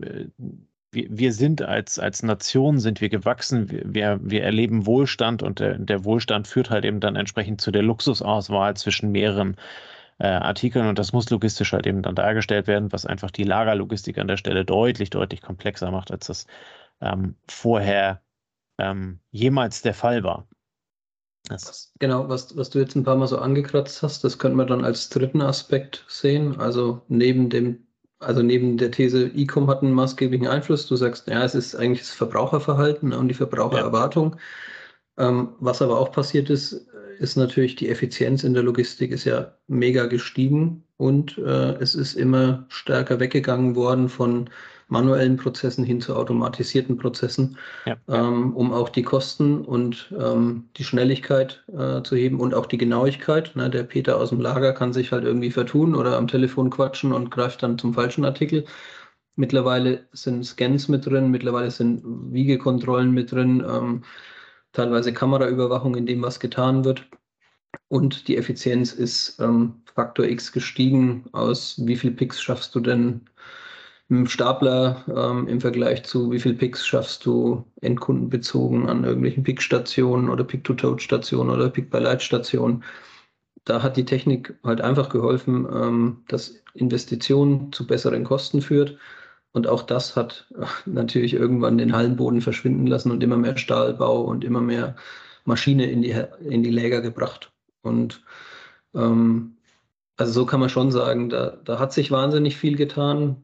wir, 0.90 1.06
wir 1.10 1.32
sind 1.32 1.62
als, 1.62 1.98
als 2.00 2.22
Nation 2.24 2.80
sind 2.80 3.00
wir 3.00 3.08
gewachsen, 3.08 3.68
wir, 3.94 4.18
wir 4.22 4.42
erleben 4.42 4.86
Wohlstand 4.86 5.42
und 5.44 5.60
der, 5.60 5.78
der 5.78 6.04
Wohlstand 6.04 6.48
führt 6.48 6.70
halt 6.70 6.84
eben 6.84 7.00
dann 7.00 7.16
entsprechend 7.16 7.60
zu 7.60 7.70
der 7.70 7.82
Luxusauswahl 7.82 8.76
zwischen 8.76 9.12
mehreren 9.12 9.56
äh, 10.18 10.26
Artikeln 10.26 10.86
und 10.86 10.98
das 10.98 11.12
muss 11.12 11.30
logistisch 11.30 11.72
halt 11.72 11.86
eben 11.86 12.02
dann 12.02 12.14
dargestellt 12.14 12.66
werden, 12.66 12.92
was 12.92 13.06
einfach 13.06 13.30
die 13.30 13.44
Lagerlogistik 13.44 14.18
an 14.18 14.28
der 14.28 14.36
Stelle 14.36 14.64
deutlich, 14.64 15.10
deutlich 15.10 15.42
komplexer 15.42 15.90
macht, 15.90 16.10
als 16.12 16.26
das 16.26 16.46
ähm, 17.00 17.36
vorher 17.48 18.22
ähm, 18.78 19.20
jemals 19.30 19.82
der 19.82 19.94
Fall 19.94 20.22
war. 20.22 20.46
Das 21.48 21.92
genau, 21.98 22.28
was, 22.28 22.56
was 22.56 22.70
du 22.70 22.78
jetzt 22.78 22.96
ein 22.96 23.04
paar 23.04 23.16
Mal 23.16 23.26
so 23.26 23.38
angekratzt 23.38 24.02
hast, 24.02 24.24
das 24.24 24.38
könnte 24.38 24.56
man 24.56 24.66
dann 24.66 24.84
als 24.84 25.10
dritten 25.10 25.42
Aspekt 25.42 26.04
sehen. 26.08 26.58
Also 26.58 27.02
neben 27.08 27.50
dem, 27.50 27.86
also 28.18 28.42
neben 28.42 28.78
der 28.78 28.90
These, 28.90 29.26
E-Com 29.26 29.68
hat 29.68 29.82
einen 29.82 29.92
maßgeblichen 29.92 30.46
Einfluss. 30.46 30.86
Du 30.86 30.96
sagst, 30.96 31.28
ja, 31.28 31.44
es 31.44 31.54
ist 31.54 31.76
eigentlich 31.76 32.00
das 32.00 32.12
Verbraucherverhalten 32.12 33.12
und 33.12 33.28
die 33.28 33.34
Verbrauchererwartung. 33.34 34.36
Ja. 35.18 35.28
Ähm, 35.28 35.54
was 35.60 35.82
aber 35.82 36.00
auch 36.00 36.12
passiert 36.12 36.48
ist, 36.50 36.88
ist 37.18 37.36
natürlich 37.36 37.76
die 37.76 37.88
Effizienz 37.88 38.44
in 38.44 38.54
der 38.54 38.62
Logistik 38.62 39.10
ist 39.10 39.24
ja 39.24 39.54
mega 39.66 40.06
gestiegen 40.06 40.84
und 40.96 41.38
äh, 41.38 41.74
es 41.74 41.94
ist 41.94 42.14
immer 42.14 42.66
stärker 42.68 43.20
weggegangen 43.20 43.74
worden 43.76 44.08
von 44.08 44.50
manuellen 44.88 45.36
Prozessen 45.36 45.84
hin 45.84 46.00
zu 46.00 46.14
automatisierten 46.14 46.98
Prozessen, 46.98 47.58
ja. 47.86 47.96
ähm, 48.08 48.54
um 48.54 48.72
auch 48.72 48.88
die 48.88 49.02
Kosten 49.02 49.64
und 49.64 50.12
ähm, 50.18 50.68
die 50.76 50.84
Schnelligkeit 50.84 51.64
äh, 51.68 52.02
zu 52.02 52.16
heben 52.16 52.40
und 52.40 52.54
auch 52.54 52.66
die 52.66 52.78
Genauigkeit. 52.78 53.56
Ne? 53.56 53.70
Der 53.70 53.84
Peter 53.84 54.18
aus 54.18 54.28
dem 54.28 54.40
Lager 54.40 54.72
kann 54.72 54.92
sich 54.92 55.10
halt 55.10 55.24
irgendwie 55.24 55.50
vertun 55.50 55.94
oder 55.94 56.16
am 56.16 56.28
Telefon 56.28 56.70
quatschen 56.70 57.12
und 57.12 57.30
greift 57.30 57.62
dann 57.62 57.78
zum 57.78 57.94
falschen 57.94 58.24
Artikel. 58.24 58.66
Mittlerweile 59.36 60.06
sind 60.12 60.44
Scans 60.44 60.88
mit 60.88 61.06
drin, 61.06 61.30
mittlerweile 61.30 61.70
sind 61.70 62.02
Wiegekontrollen 62.04 63.10
mit 63.10 63.32
drin. 63.32 63.64
Ähm, 63.66 64.02
teilweise 64.74 65.12
Kameraüberwachung 65.12 65.94
in 65.94 66.04
dem, 66.04 66.22
was 66.22 66.38
getan 66.40 66.84
wird. 66.84 67.08
Und 67.88 68.28
die 68.28 68.36
Effizienz 68.36 68.92
ist 68.92 69.40
ähm, 69.40 69.82
Faktor 69.94 70.26
X 70.26 70.52
gestiegen 70.52 71.24
aus 71.32 71.80
wie 71.84 71.96
viel 71.96 72.10
Picks 72.10 72.42
schaffst 72.42 72.74
du 72.74 72.80
denn 72.80 73.22
im 74.08 74.26
Stapler 74.26 75.04
ähm, 75.08 75.48
im 75.48 75.60
Vergleich 75.60 76.04
zu 76.04 76.30
wie 76.30 76.38
viel 76.38 76.54
Picks 76.54 76.86
schaffst 76.86 77.24
du 77.24 77.64
endkundenbezogen 77.80 78.88
an 78.88 79.04
irgendwelchen 79.04 79.44
Pickstationen 79.44 80.28
oder 80.28 80.44
Pick-to-Tote-Stationen 80.44 81.50
oder 81.54 81.70
Pick-by-Light-Stationen. 81.70 82.84
Da 83.64 83.82
hat 83.82 83.96
die 83.96 84.04
Technik 84.04 84.54
halt 84.62 84.80
einfach 84.80 85.08
geholfen, 85.08 85.66
ähm, 85.72 86.24
dass 86.28 86.62
Investitionen 86.74 87.72
zu 87.72 87.86
besseren 87.86 88.24
Kosten 88.24 88.60
führt 88.60 88.98
und 89.54 89.68
auch 89.68 89.82
das 89.82 90.16
hat 90.16 90.46
äh, 90.58 90.66
natürlich 90.84 91.32
irgendwann 91.32 91.78
den 91.78 91.94
Hallenboden 91.94 92.40
verschwinden 92.40 92.86
lassen 92.86 93.12
und 93.12 93.22
immer 93.22 93.36
mehr 93.36 93.56
Stahlbau 93.56 94.20
und 94.22 94.44
immer 94.44 94.60
mehr 94.60 94.96
Maschine 95.44 95.90
in 95.90 96.02
die, 96.02 96.14
in 96.40 96.62
die 96.62 96.70
Läger 96.70 97.00
gebracht. 97.00 97.52
Und 97.82 98.22
ähm, 98.94 99.56
also 100.16 100.32
so 100.32 100.46
kann 100.46 100.60
man 100.60 100.68
schon 100.68 100.90
sagen, 100.90 101.28
da, 101.28 101.56
da 101.64 101.78
hat 101.78 101.92
sich 101.92 102.10
wahnsinnig 102.10 102.56
viel 102.56 102.76
getan. 102.76 103.36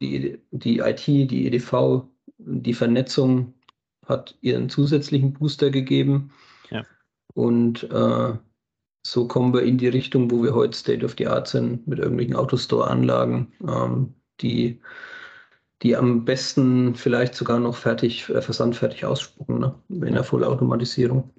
Die, 0.00 0.38
die 0.50 0.78
IT, 0.78 1.06
die 1.06 1.46
EDV, 1.46 2.02
die 2.38 2.74
Vernetzung 2.74 3.54
hat 4.06 4.36
ihren 4.42 4.68
zusätzlichen 4.68 5.32
Booster 5.32 5.70
gegeben. 5.70 6.30
Ja. 6.70 6.84
Und 7.34 7.84
äh, 7.90 8.34
so 9.02 9.26
kommen 9.26 9.54
wir 9.54 9.62
in 9.62 9.78
die 9.78 9.88
Richtung, 9.88 10.30
wo 10.30 10.42
wir 10.42 10.54
heute 10.54 10.76
State 10.76 11.04
of 11.04 11.14
the 11.16 11.26
Art 11.26 11.48
sind, 11.48 11.86
mit 11.86 11.98
irgendwelchen 11.98 12.36
Autostore-Anlagen, 12.36 13.52
ähm, 13.66 14.14
die 14.40 14.80
die 15.82 15.96
am 15.96 16.24
besten 16.24 16.94
vielleicht 16.94 17.34
sogar 17.34 17.60
noch 17.60 17.76
fertig, 17.76 18.28
äh, 18.28 18.42
versandfertig 18.42 19.04
ausspucken, 19.04 19.58
ne? 19.58 19.74
in 19.88 20.14
der 20.14 20.24
Vollautomatisierung. 20.24 21.30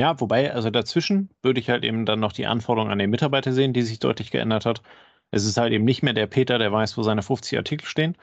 Ja, 0.00 0.18
wobei, 0.20 0.52
also 0.52 0.70
dazwischen 0.70 1.30
würde 1.42 1.60
ich 1.60 1.68
halt 1.68 1.84
eben 1.84 2.06
dann 2.06 2.20
noch 2.20 2.32
die 2.32 2.46
Anforderungen 2.46 2.92
an 2.92 2.98
den 2.98 3.10
Mitarbeiter 3.10 3.52
sehen, 3.52 3.72
die 3.72 3.82
sich 3.82 3.98
deutlich 3.98 4.30
geändert 4.30 4.66
hat. 4.66 4.82
Es 5.30 5.44
ist 5.44 5.56
halt 5.56 5.72
eben 5.72 5.84
nicht 5.84 6.02
mehr 6.02 6.12
der 6.12 6.26
Peter, 6.26 6.58
der 6.58 6.72
weiß, 6.72 6.96
wo 6.96 7.02
seine 7.02 7.22
50 7.22 7.58
Artikel 7.58 7.86
stehen, 7.86 8.16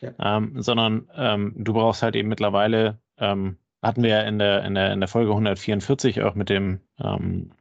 ja. 0.00 0.12
ähm, 0.18 0.60
sondern 0.60 1.08
ähm, 1.14 1.54
du 1.56 1.72
brauchst 1.72 2.02
halt 2.02 2.16
eben 2.16 2.28
mittlerweile, 2.28 3.00
ähm, 3.18 3.56
hatten 3.82 4.02
wir 4.02 4.10
ja 4.10 4.20
in 4.22 4.38
der, 4.38 4.64
in 4.64 4.74
der, 4.74 4.92
in 4.92 5.00
der 5.00 5.08
Folge 5.08 5.30
144 5.30 6.22
auch 6.22 6.34
mit 6.34 6.48
dem 6.48 6.80
ähm, 7.00 7.52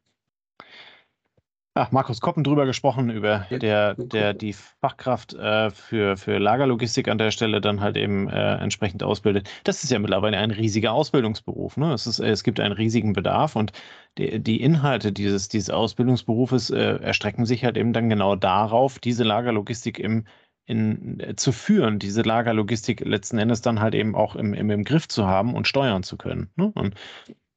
Ach, 1.74 1.90
Markus 1.92 2.20
Koppen 2.20 2.44
drüber 2.44 2.66
gesprochen, 2.66 3.10
über 3.10 3.48
der, 3.50 3.96
der 3.96 4.34
die 4.34 4.52
Fachkraft 4.52 5.34
äh, 5.36 5.70
für, 5.70 6.18
für 6.18 6.38
Lagerlogistik 6.38 7.08
an 7.08 7.18
der 7.18 7.32
Stelle 7.32 7.62
dann 7.62 7.80
halt 7.80 7.96
eben 7.96 8.28
äh, 8.28 8.56
entsprechend 8.56 9.04
ausbildet. 9.04 9.50
Das 9.64 9.82
ist 9.82 9.90
ja 9.90 9.98
mittlerweile 9.98 10.38
ein 10.38 10.52
riesiger 10.52 10.92
Ausbildungsberuf. 10.92 11.78
Ne? 11.78 11.94
Es, 11.94 12.08
ist, 12.08 12.20
es 12.20 12.44
gibt 12.44 12.60
einen 12.60 12.74
riesigen 12.74 13.14
Bedarf 13.14 13.56
und 13.56 13.72
die, 14.18 14.42
die 14.44 14.60
Inhalte 14.62 15.14
dieses, 15.14 15.48
dieses 15.48 15.70
Ausbildungsberufes 15.70 16.72
äh, 16.72 16.98
erstrecken 16.98 17.46
sich 17.46 17.64
halt 17.64 17.78
eben 17.78 17.94
dann 17.94 18.10
genau 18.10 18.36
darauf, 18.36 19.00
diese 19.00 19.24
Lagerlogistik 19.24 19.98
im, 19.98 20.26
in, 20.66 21.22
äh, 21.22 21.38
zu 21.38 21.54
führen, 21.54 22.00
diese 22.00 22.24
Lagerlogistik 22.24 23.00
letzten 23.00 23.38
Endes 23.38 23.62
dann 23.62 23.80
halt 23.80 23.96
eben 23.96 24.14
auch 24.14 24.36
im, 24.36 24.54
im, 24.54 24.70
im 24.72 24.84
Griff 24.84 25.08
zu 25.08 25.26
haben 25.26 25.56
und 25.56 25.70
steuern 25.70 26.04
zu 26.04 26.18
können. 26.18 26.50
Ne? 26.58 26.70
Und 26.76 26.96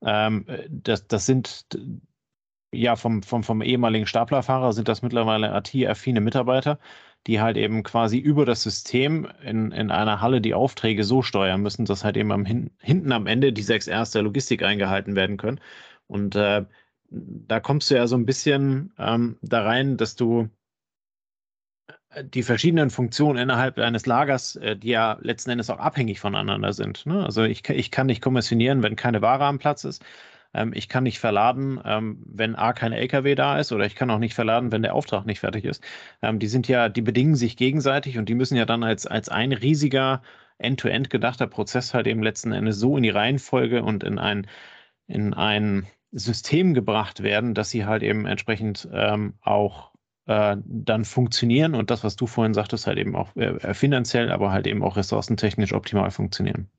ähm, 0.03 0.47
das, 0.69 1.09
das 1.09 1.27
sind 1.27 1.67
ja, 2.75 2.97
vom, 2.97 3.23
vom, 3.23 3.43
vom 3.43 3.63
ehemaligen 3.63 4.07
Staplerfahrer 4.07 4.73
sind 4.73 4.89
das 4.89 5.03
mittlerweile 5.03 5.57
IT-affine 5.57 6.21
Mitarbeiter, 6.21 6.79
die 7.27 7.41
halt 7.41 7.57
eben 7.57 7.83
quasi 7.83 8.19
über 8.19 8.45
das 8.45 8.63
System 8.63 9.29
in, 9.43 9.73
in 9.73 9.91
einer 9.91 10.21
Halle 10.21 10.41
die 10.41 10.55
Aufträge 10.55 11.05
so 11.05 11.23
steuern 11.23 11.63
müssen, 11.63 11.85
dass 11.87 12.05
halt 12.05 12.17
eben 12.17 12.33
am 12.33 12.45
hin, 12.45 12.71
hinten 12.81 13.13
am 13.13 13.27
Ende 13.27 13.53
die 13.53 13.63
sechs 13.63 13.89
Rs 13.89 14.11
der 14.11 14.23
Logistik 14.23 14.63
eingehalten 14.63 15.17
werden 15.17 15.37
können. 15.37 15.61
Und 16.07 16.37
äh, 16.37 16.65
da 17.11 17.61
kommst 17.61 17.91
du 17.91 17.97
ja 17.97 18.07
so 18.07 18.17
ein 18.17 18.27
bisschen 18.27 18.93
ähm, 18.99 19.39
da 19.43 19.63
rein, 19.63 19.97
dass 19.97 20.17
du 20.17 20.49
äh, 22.11 22.25
die 22.25 22.43
verschiedenen 22.43 22.91
Funktionen 22.91 23.39
innerhalb 23.39 23.79
eines 23.79 24.07
Lagers, 24.07 24.57
äh, 24.57 24.77
die 24.77 24.89
ja 24.89 25.19
letzten 25.23 25.51
Endes 25.51 25.71
auch 25.71 25.79
abhängig 25.79 26.21
voneinander 26.21 26.73
sind. 26.73 27.07
Ne? 27.07 27.25
Also 27.25 27.45
ich, 27.45 27.69
ich 27.71 27.91
kann 27.91 28.07
nicht 28.07 28.23
kommissionieren, 28.23 28.83
wenn 28.83 28.97
keine 28.97 29.23
Ware 29.23 29.45
am 29.45 29.59
Platz 29.59 29.85
ist. 29.85 30.05
Ähm, 30.55 30.73
ich 30.75 30.89
kann 30.89 31.05
nicht 31.05 31.19
verladen, 31.19 31.81
ähm, 31.85 32.23
wenn 32.27 32.55
A 32.55 32.73
kein 32.73 32.93
LKW 32.93 33.35
da 33.35 33.59
ist 33.59 33.73
oder 33.73 33.87
ich 33.87 33.95
kann 33.95 34.11
auch 34.11 34.19
nicht 34.19 34.35
verladen, 34.35 34.73
wenn 34.73 34.83
der 34.83 34.95
Auftrag 34.95 35.27
nicht 35.27 35.41
fertig 35.41 35.65
ist. 35.65 35.83
Ähm, 36.23 36.39
die 36.39 36.47
sind 36.47 36.69
ja, 36.69 36.89
die 36.89 37.03
bedingen 37.03 37.37
sich 37.37 37.57
gegenseitig 37.57 38.19
und 38.19 38.29
die 38.29 38.35
müssen 38.35 38.57
ja 38.57 38.65
dann 38.65 38.85
als, 38.85 39.07
als 39.07 39.29
ein 39.29 39.53
riesiger 39.53 40.23
end-to-end 40.59 41.09
-end 41.09 41.11
gedachter 41.11 41.47
Prozess 41.47 41.95
halt 41.95 42.07
eben 42.07 42.23
letzten 42.23 42.53
Endes 42.53 42.79
so 42.79 42.97
in 42.97 43.03
die 43.03 43.11
Reihenfolge 43.11 43.83
und 43.83 44.05
in 44.05 44.19
ein, 44.19 44.47
in 45.07 45.35
ein 45.35 45.87
System 46.13 46.75
gebracht 46.75 47.23
werden, 47.23 47.55
dass 47.55 47.71
sie 47.71 47.85
halt 47.87 48.03
eben 48.03 48.27
entsprechend 48.27 48.89
ähm, 48.93 49.35
auch 49.43 49.93
äh, 50.27 50.57
dann 50.65 51.05
funktionieren 51.05 51.75
und 51.75 51.91
das, 51.91 52.05
was 52.05 52.17
du 52.17 52.27
vorhin 52.27 52.55
sagtest, 52.55 52.87
halt 52.87 52.99
eben 52.99 53.17
auch 53.17 53.35
äh, 53.37 53.75
finanziell, 53.75 54.31
aber 54.31 54.53
halt 54.53 54.67
eben 54.67 54.83
auch 54.83 54.97
ressourcentechnisch 54.97 55.73
optimal 55.73 56.11
funktionieren. 56.11 56.71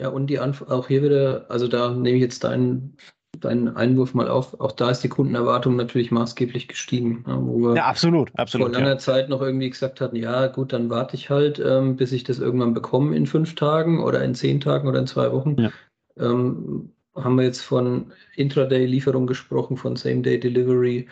Ja, 0.00 0.08
und 0.08 0.28
die 0.28 0.38
Anf 0.38 0.62
auch 0.62 0.88
hier 0.88 1.02
wieder, 1.02 1.46
also 1.48 1.68
da 1.68 1.90
nehme 1.90 2.16
ich 2.16 2.22
jetzt 2.22 2.44
deinen, 2.44 2.96
deinen 3.40 3.76
Einwurf 3.76 4.12
mal 4.14 4.28
auf, 4.28 4.60
auch 4.60 4.72
da 4.72 4.90
ist 4.90 5.00
die 5.00 5.08
Kundenerwartung 5.08 5.76
natürlich 5.76 6.10
maßgeblich 6.10 6.68
gestiegen. 6.68 7.24
Wo 7.26 7.58
wir 7.58 7.76
ja, 7.76 7.86
absolut, 7.86 8.30
absolut. 8.34 8.68
Vor 8.68 8.74
langer 8.74 8.92
ja. 8.94 8.98
Zeit 8.98 9.28
noch 9.28 9.40
irgendwie 9.40 9.70
gesagt 9.70 10.00
hatten, 10.00 10.16
ja 10.16 10.48
gut, 10.48 10.72
dann 10.72 10.90
warte 10.90 11.16
ich 11.16 11.30
halt, 11.30 11.58
ähm, 11.58 11.96
bis 11.96 12.12
ich 12.12 12.24
das 12.24 12.38
irgendwann 12.38 12.74
bekomme 12.74 13.16
in 13.16 13.26
fünf 13.26 13.54
Tagen 13.54 14.02
oder 14.02 14.22
in 14.22 14.34
zehn 14.34 14.60
Tagen 14.60 14.86
oder 14.88 14.98
in 14.98 15.06
zwei 15.06 15.32
Wochen. 15.32 15.56
Ja. 15.58 15.70
Ähm, 16.18 16.92
haben 17.14 17.36
wir 17.36 17.44
jetzt 17.44 17.62
von 17.62 18.12
Intraday-Lieferung 18.36 19.26
gesprochen, 19.26 19.78
von 19.78 19.96
Same-Day-Delivery, 19.96 21.08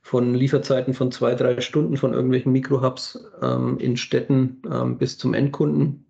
von 0.00 0.34
Lieferzeiten 0.34 0.94
von 0.94 1.10
zwei, 1.10 1.34
drei 1.34 1.60
Stunden 1.60 1.96
von 1.96 2.12
irgendwelchen 2.12 2.52
Mikrohubs 2.52 3.26
ähm, 3.42 3.78
in 3.78 3.96
Städten 3.96 4.62
ähm, 4.70 4.98
bis 4.98 5.18
zum 5.18 5.34
Endkunden. 5.34 6.03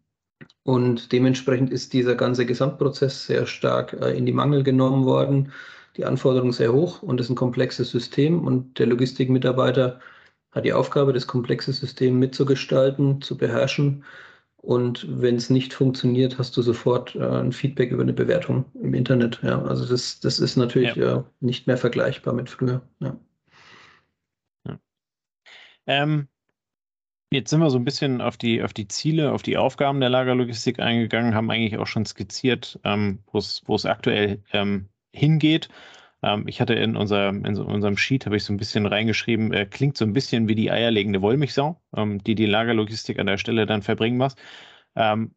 Und 0.63 1.13
dementsprechend 1.13 1.71
ist 1.71 1.93
dieser 1.93 2.15
ganze 2.15 2.47
Gesamtprozess 2.47 3.27
sehr 3.27 3.47
stark 3.47 3.93
äh, 4.01 4.17
in 4.17 4.27
die 4.27 4.33
Mangel 4.33 4.63
genommen 4.63 5.05
worden. 5.05 5.53
Die 5.97 6.05
Anforderungen 6.05 6.53
sehr 6.53 6.73
hoch 6.73 7.03
und 7.03 7.21
es 7.21 7.27
ist 7.27 7.31
ein 7.31 7.37
komplexes 7.37 7.91
System. 7.91 8.45
Und 8.47 8.79
der 8.79 8.87
Logistikmitarbeiter 8.87 10.01
hat 10.53 10.65
die 10.65 10.73
Aufgabe, 10.73 11.13
das 11.13 11.27
komplexe 11.27 11.73
System 11.73 12.19
mitzugestalten, 12.19 13.21
zu 13.21 13.37
beherrschen. 13.37 14.05
Und 14.57 15.07
wenn 15.21 15.37
es 15.37 15.51
nicht 15.51 15.75
funktioniert, 15.75 16.39
hast 16.39 16.57
du 16.57 16.63
sofort 16.63 17.15
äh, 17.15 17.23
ein 17.23 17.53
Feedback 17.53 17.91
über 17.91 18.03
eine 18.03 18.15
Bewertung 18.15 18.65
im 18.81 18.95
Internet. 18.95 19.41
Ja, 19.43 19.61
also 19.63 19.85
das, 19.85 20.21
das 20.21 20.41
ist 20.41 20.57
natürlich 20.57 20.95
ja. 20.95 21.19
äh, 21.19 21.23
nicht 21.41 21.67
mehr 21.67 21.77
vergleichbar 21.77 22.33
mit 22.33 22.49
früher. 22.49 22.81
Ja. 23.01 23.17
ja. 24.67 24.79
Ähm, 25.87 26.29
Jetzt 27.35 27.51
sind 27.51 27.59
wir 27.59 27.69
so 27.71 27.79
ein 27.79 27.85
bisschen 27.85 28.21
auf 28.21 28.37
die, 28.37 28.63
auf 28.63 28.73
die 28.73 28.87
Ziele, 28.87 29.33
auf 29.33 29.43
die 29.43 29.57
Aufgaben 29.57 29.99
der 29.99 30.09
Lagerlogistik 30.09 30.79
eingegangen, 30.79 31.35
haben 31.35 31.51
eigentlich 31.51 31.79
auch 31.79 31.87
schon 31.89 32.07
skizziert, 32.07 32.79
ähm, 32.85 33.25
wo 33.33 33.75
es 33.75 33.87
aktuell 33.87 34.41
ähm, 34.53 34.89
hingeht. 35.13 35.69
Ähm, 36.23 36.47
ich 36.47 36.61
hatte 36.61 36.75
in, 36.75 36.97
unser, 36.97 37.31
in 37.31 37.59
unserem 37.59 37.97
Sheet, 37.97 38.27
habe 38.27 38.37
ich 38.37 38.45
so 38.45 38.53
ein 38.53 38.57
bisschen 38.57 38.87
reingeschrieben, 38.87 39.53
äh, 39.53 39.67
klingt 39.67 39.97
so 39.97 40.05
ein 40.05 40.13
bisschen 40.13 40.47
wie 40.47 40.55
die 40.55 40.71
eierlegende 40.71 41.23
Wollmilchsau, 41.23 41.83
ähm, 41.97 42.23
die 42.23 42.37
die 42.37 42.47
Lagerlogistik 42.47 43.19
an 43.19 43.27
der 43.27 43.39
Stelle 43.39 43.67
dann 43.67 43.83
verbringen 43.83 44.19
muss. 44.19 44.37
Ähm, 44.95 45.35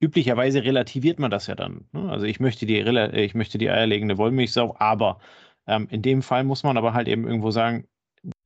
üblicherweise 0.00 0.64
relativiert 0.64 1.18
man 1.18 1.30
das 1.30 1.46
ja 1.46 1.54
dann. 1.54 1.86
Ne? 1.92 2.10
Also 2.10 2.26
ich 2.26 2.40
möchte 2.40 2.66
die, 2.66 2.78
ich 2.78 3.34
möchte 3.34 3.56
die 3.56 3.70
eierlegende 3.70 4.18
Wollmilchsau, 4.18 4.76
aber 4.78 5.18
ähm, 5.66 5.88
in 5.90 6.02
dem 6.02 6.20
Fall 6.20 6.44
muss 6.44 6.62
man 6.62 6.76
aber 6.76 6.92
halt 6.92 7.08
eben 7.08 7.26
irgendwo 7.26 7.50
sagen, 7.50 7.86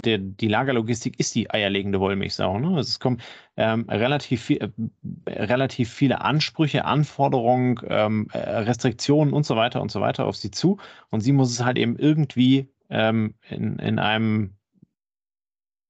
der, 0.05 0.19
die 0.19 0.49
Lagerlogistik 0.49 1.19
ist 1.19 1.35
die 1.35 1.51
eierlegende 1.51 2.01
Wollmilchsau. 2.01 2.59
Ne? 2.59 2.69
Also 2.69 2.89
es 2.89 3.01
kommen 3.01 3.21
ähm, 3.57 3.87
relativ, 3.89 4.43
viel, 4.43 4.59
äh, 4.59 5.43
relativ 5.43 5.93
viele 5.93 6.21
Ansprüche, 6.21 6.85
Anforderungen, 6.85 7.81
ähm, 7.89 8.29
äh, 8.33 8.39
Restriktionen 8.39 9.33
und 9.33 9.47
so 9.47 9.57
weiter 9.57 9.81
und 9.81 9.91
so 9.91 10.01
weiter 10.01 10.27
auf 10.27 10.37
sie 10.37 10.51
zu. 10.51 10.79
Und 11.11 11.21
sie 11.21 11.33
muss 11.33 11.51
es 11.51 11.65
halt 11.65 11.79
eben 11.79 11.97
irgendwie 11.97 12.69
ähm, 12.91 13.35
in, 13.49 13.79
in 13.79 13.99
einem 13.99 14.55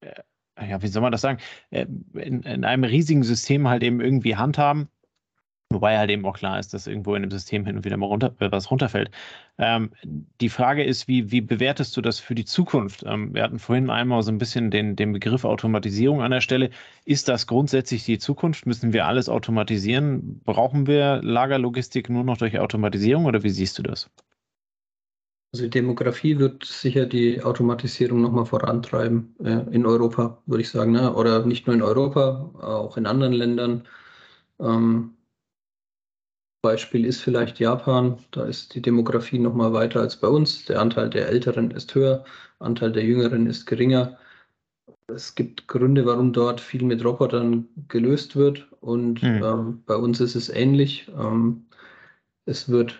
äh, 0.01 0.21
ja, 0.69 0.81
wie 0.81 0.87
soll 0.87 1.03
man 1.03 1.11
das 1.11 1.21
sagen, 1.21 1.39
äh, 1.69 1.85
in, 2.13 2.41
in 2.41 2.65
einem 2.65 2.83
riesigen 2.83 3.23
System 3.23 3.67
halt 3.67 3.83
eben 3.83 4.01
irgendwie 4.01 4.35
handhaben 4.35 4.89
Wobei 5.69 5.97
halt 5.97 6.09
eben 6.09 6.25
auch 6.25 6.37
klar 6.37 6.59
ist, 6.59 6.73
dass 6.73 6.87
irgendwo 6.87 7.13
in 7.15 7.23
dem 7.23 7.31
System 7.31 7.65
hin 7.65 7.75
und 7.75 7.83
wieder 7.83 7.97
mal 7.97 8.05
runter, 8.05 8.33
äh, 8.39 8.49
was 8.51 8.71
runterfällt. 8.71 9.11
Ähm, 9.57 9.91
die 10.39 10.47
Frage 10.47 10.83
ist, 10.83 11.09
wie, 11.09 11.29
wie 11.29 11.41
bewertest 11.41 11.97
du 11.97 12.01
das 12.01 12.19
für 12.19 12.35
die 12.35 12.45
Zukunft? 12.45 13.03
Ähm, 13.05 13.33
wir 13.33 13.43
hatten 13.43 13.59
vorhin 13.59 13.89
einmal 13.89 14.23
so 14.23 14.31
ein 14.31 14.37
bisschen 14.37 14.71
den, 14.71 14.95
den 14.95 15.11
Begriff 15.11 15.43
Automatisierung 15.43 16.21
an 16.21 16.31
der 16.31 16.39
Stelle. 16.39 16.69
Ist 17.03 17.27
das 17.27 17.47
grundsätzlich 17.47 18.05
die 18.05 18.17
Zukunft? 18.17 18.65
Müssen 18.65 18.93
wir 18.93 19.07
alles 19.07 19.27
automatisieren? 19.27 20.39
Brauchen 20.45 20.87
wir 20.87 21.21
Lagerlogistik 21.21 22.09
nur 22.09 22.23
noch 22.23 22.37
durch 22.37 22.57
Automatisierung 22.57 23.25
oder 23.25 23.43
wie 23.43 23.49
siehst 23.49 23.77
du 23.77 23.83
das? 23.83 24.09
Also 25.51 25.65
die 25.65 25.69
Demografie 25.69 26.39
wird 26.39 26.63
sicher 26.63 27.05
die 27.05 27.43
Automatisierung 27.43 28.21
nochmal 28.21 28.45
vorantreiben, 28.45 29.35
äh, 29.43 29.65
in 29.71 29.85
Europa, 29.85 30.41
würde 30.45 30.61
ich 30.61 30.69
sagen. 30.69 30.93
Ne? 30.93 31.13
Oder 31.13 31.45
nicht 31.45 31.67
nur 31.67 31.75
in 31.75 31.81
Europa, 31.81 32.51
auch 32.61 32.95
in 32.95 33.05
anderen 33.05 33.33
Ländern. 33.33 33.85
Ähm, 34.61 35.16
Beispiel 36.67 37.05
ist 37.05 37.21
vielleicht 37.21 37.59
Japan. 37.59 38.17
Da 38.31 38.43
ist 38.43 38.75
die 38.75 38.81
Demografie 38.81 39.39
noch 39.39 39.53
mal 39.53 39.71
weiter 39.71 40.01
als 40.01 40.17
bei 40.17 40.27
uns. 40.27 40.65
Der 40.65 40.81
Anteil 40.81 41.09
der 41.09 41.29
Älteren 41.29 41.71
ist 41.71 41.95
höher, 41.95 42.25
Anteil 42.59 42.91
der 42.91 43.05
Jüngeren 43.05 43.47
ist 43.47 43.65
geringer. 43.65 44.17
Es 45.07 45.33
gibt 45.33 45.69
Gründe, 45.69 46.05
warum 46.05 46.33
dort 46.33 46.59
viel 46.59 46.83
mit 46.83 47.05
Robotern 47.05 47.69
gelöst 47.87 48.35
wird. 48.35 48.67
Und 48.81 49.23
mhm. 49.23 49.41
ähm, 49.41 49.83
bei 49.85 49.95
uns 49.95 50.19
ist 50.19 50.35
es 50.35 50.49
ähnlich. 50.49 51.09
Ähm, 51.17 51.67
es 52.43 52.67
wird, 52.67 52.99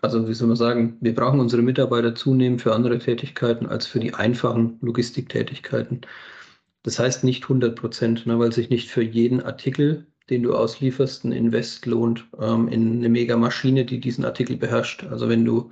also 0.00 0.26
wie 0.26 0.32
soll 0.32 0.48
man 0.48 0.56
sagen, 0.56 0.96
wir 1.02 1.14
brauchen 1.14 1.38
unsere 1.38 1.60
Mitarbeiter 1.60 2.14
zunehmend 2.14 2.62
für 2.62 2.74
andere 2.74 2.98
Tätigkeiten 2.98 3.66
als 3.66 3.86
für 3.86 4.00
die 4.00 4.14
einfachen 4.14 4.78
Logistiktätigkeiten. 4.80 6.00
Das 6.82 6.98
heißt 6.98 7.24
nicht 7.24 7.42
100 7.42 7.76
Prozent, 7.76 8.24
ne, 8.24 8.38
weil 8.38 8.52
sich 8.52 8.70
nicht 8.70 8.88
für 8.88 9.02
jeden 9.02 9.42
Artikel 9.42 10.06
den 10.30 10.42
du 10.44 10.54
auslieferst, 10.54 11.24
ein 11.24 11.32
Invest 11.32 11.86
lohnt 11.86 12.26
ähm, 12.40 12.68
in 12.68 12.98
eine 12.98 13.08
Mega-Maschine, 13.08 13.84
die 13.84 14.00
diesen 14.00 14.24
Artikel 14.24 14.56
beherrscht. 14.56 15.04
Also 15.10 15.28
wenn 15.28 15.44
du, 15.44 15.70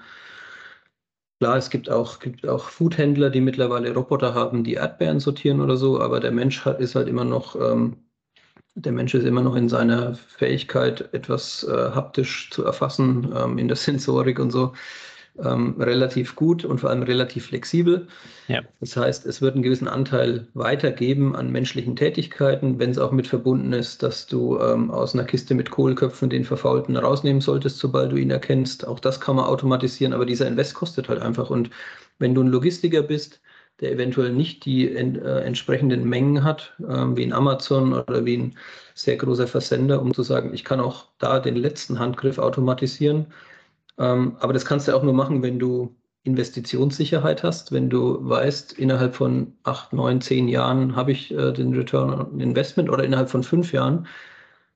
klar, 1.40 1.56
es 1.56 1.70
gibt 1.70 1.90
auch, 1.90 2.18
gibt 2.18 2.46
auch 2.46 2.68
Foodhändler, 2.68 3.30
die 3.30 3.40
mittlerweile 3.40 3.94
Roboter 3.94 4.34
haben, 4.34 4.64
die 4.64 4.74
Erdbeeren 4.74 5.20
sortieren 5.20 5.60
oder 5.60 5.76
so, 5.76 6.00
aber 6.00 6.20
der 6.20 6.32
Mensch 6.32 6.64
hat, 6.64 6.80
ist 6.80 6.94
halt 6.94 7.08
immer 7.08 7.24
noch, 7.24 7.56
ähm, 7.56 7.96
der 8.74 8.92
Mensch 8.92 9.14
ist 9.14 9.24
immer 9.24 9.42
noch 9.42 9.56
in 9.56 9.68
seiner 9.68 10.14
Fähigkeit, 10.14 11.12
etwas 11.14 11.64
äh, 11.64 11.90
haptisch 11.92 12.50
zu 12.50 12.64
erfassen, 12.64 13.32
ähm, 13.36 13.58
in 13.58 13.68
der 13.68 13.76
Sensorik 13.78 14.38
und 14.40 14.50
so 14.50 14.72
ähm, 15.44 15.74
relativ 15.78 16.34
gut 16.36 16.64
und 16.64 16.80
vor 16.80 16.90
allem 16.90 17.02
relativ 17.02 17.46
flexibel. 17.46 18.06
Ja. 18.48 18.62
Das 18.80 18.96
heißt, 18.96 19.26
es 19.26 19.40
wird 19.40 19.54
einen 19.54 19.62
gewissen 19.62 19.88
Anteil 19.88 20.46
weitergeben 20.54 21.36
an 21.36 21.50
menschlichen 21.52 21.96
Tätigkeiten, 21.96 22.78
wenn 22.78 22.90
es 22.90 22.98
auch 22.98 23.12
mit 23.12 23.26
verbunden 23.26 23.72
ist, 23.72 24.02
dass 24.02 24.26
du 24.26 24.58
ähm, 24.58 24.90
aus 24.90 25.14
einer 25.14 25.24
Kiste 25.24 25.54
mit 25.54 25.70
Kohlköpfen 25.70 26.30
den 26.30 26.44
Verfaulten 26.44 26.96
rausnehmen 26.96 27.40
solltest, 27.40 27.78
sobald 27.78 28.12
du 28.12 28.16
ihn 28.16 28.30
erkennst. 28.30 28.86
Auch 28.86 29.00
das 29.00 29.20
kann 29.20 29.36
man 29.36 29.44
automatisieren, 29.44 30.12
aber 30.12 30.26
dieser 30.26 30.46
Invest 30.46 30.74
kostet 30.74 31.08
halt 31.08 31.20
einfach. 31.20 31.50
Und 31.50 31.70
wenn 32.18 32.34
du 32.34 32.42
ein 32.42 32.48
Logistiker 32.48 33.02
bist, 33.02 33.40
der 33.80 33.92
eventuell 33.92 34.32
nicht 34.32 34.64
die 34.64 34.88
äh, 34.88 35.40
entsprechenden 35.40 36.08
Mengen 36.08 36.42
hat, 36.42 36.74
äh, 36.80 36.84
wie 36.84 37.24
ein 37.24 37.32
Amazon 37.32 37.92
oder 37.92 38.24
wie 38.24 38.36
ein 38.36 38.56
sehr 38.94 39.16
großer 39.16 39.46
Versender, 39.46 40.02
um 40.02 40.12
zu 40.12 40.22
sagen, 40.22 40.52
ich 40.52 40.64
kann 40.64 40.80
auch 40.80 41.06
da 41.18 41.38
den 41.38 41.54
letzten 41.54 41.98
Handgriff 41.98 42.38
automatisieren, 42.38 43.26
ähm, 43.98 44.36
aber 44.40 44.52
das 44.52 44.64
kannst 44.64 44.88
du 44.88 44.96
auch 44.96 45.02
nur 45.02 45.14
machen, 45.14 45.42
wenn 45.42 45.58
du 45.58 45.96
Investitionssicherheit 46.24 47.42
hast, 47.42 47.72
wenn 47.72 47.88
du 47.88 48.18
weißt, 48.20 48.72
innerhalb 48.74 49.14
von 49.14 49.54
acht, 49.62 49.92
neun, 49.92 50.20
zehn 50.20 50.48
Jahren 50.48 50.94
habe 50.94 51.12
ich 51.12 51.32
äh, 51.32 51.52
den 51.52 51.74
Return 51.74 52.12
on 52.12 52.40
Investment 52.40 52.90
oder 52.90 53.04
innerhalb 53.04 53.30
von 53.30 53.42
fünf 53.42 53.72
Jahren. 53.72 54.06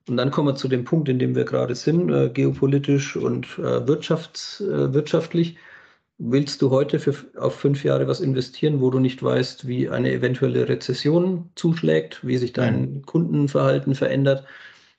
Und 0.08 0.16
dann 0.16 0.30
kommen 0.30 0.48
wir 0.48 0.54
zu 0.56 0.68
dem 0.68 0.84
Punkt, 0.84 1.08
in 1.08 1.18
dem 1.18 1.34
wir 1.34 1.44
gerade 1.44 1.74
sind, 1.74 2.10
äh, 2.10 2.30
geopolitisch 2.30 3.16
und 3.16 3.46
äh, 3.58 3.86
wirtschafts-, 3.86 4.62
äh, 4.62 4.92
wirtschaftlich. 4.94 5.56
Willst 6.18 6.62
du 6.62 6.70
heute 6.70 6.98
für, 6.98 7.14
auf 7.36 7.56
fünf 7.56 7.84
Jahre 7.84 8.08
was 8.08 8.20
investieren, 8.20 8.80
wo 8.80 8.90
du 8.90 8.98
nicht 8.98 9.22
weißt, 9.22 9.66
wie 9.66 9.88
eine 9.88 10.12
eventuelle 10.12 10.68
Rezession 10.68 11.50
zuschlägt, 11.54 12.26
wie 12.26 12.36
sich 12.36 12.52
dein 12.52 12.80
mhm. 12.80 13.02
Kundenverhalten 13.06 13.94
verändert? 13.94 14.44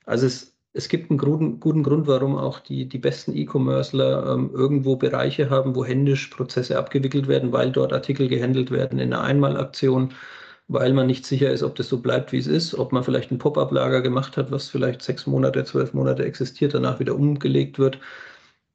Also 0.06 0.26
es 0.26 0.53
es 0.74 0.88
gibt 0.88 1.10
einen 1.10 1.18
guten, 1.18 1.60
guten 1.60 1.82
Grund, 1.84 2.06
warum 2.08 2.36
auch 2.36 2.58
die, 2.60 2.88
die 2.88 2.98
besten 2.98 3.34
E-Commercer 3.36 4.34
ähm, 4.34 4.50
irgendwo 4.52 4.96
Bereiche 4.96 5.48
haben, 5.48 5.76
wo 5.76 5.84
händisch 5.84 6.28
Prozesse 6.28 6.76
abgewickelt 6.78 7.28
werden, 7.28 7.52
weil 7.52 7.70
dort 7.72 7.92
Artikel 7.92 8.28
gehandelt 8.28 8.70
werden 8.70 8.98
in 8.98 9.12
einer 9.12 9.22
Einmalaktion. 9.22 10.14
weil 10.68 10.92
man 10.94 11.06
nicht 11.08 11.26
sicher 11.26 11.50
ist, 11.52 11.62
ob 11.62 11.76
das 11.76 11.88
so 11.88 12.00
bleibt, 12.00 12.32
wie 12.32 12.38
es 12.38 12.46
ist, 12.46 12.74
ob 12.74 12.92
man 12.92 13.04
vielleicht 13.04 13.30
ein 13.30 13.38
Pop-up-Lager 13.38 14.00
gemacht 14.02 14.36
hat, 14.36 14.50
was 14.50 14.68
vielleicht 14.68 15.02
sechs 15.02 15.26
Monate, 15.26 15.64
zwölf 15.64 15.94
Monate 15.94 16.24
existiert, 16.24 16.74
danach 16.74 17.00
wieder 17.00 17.14
umgelegt 17.16 17.78
wird. 17.78 17.98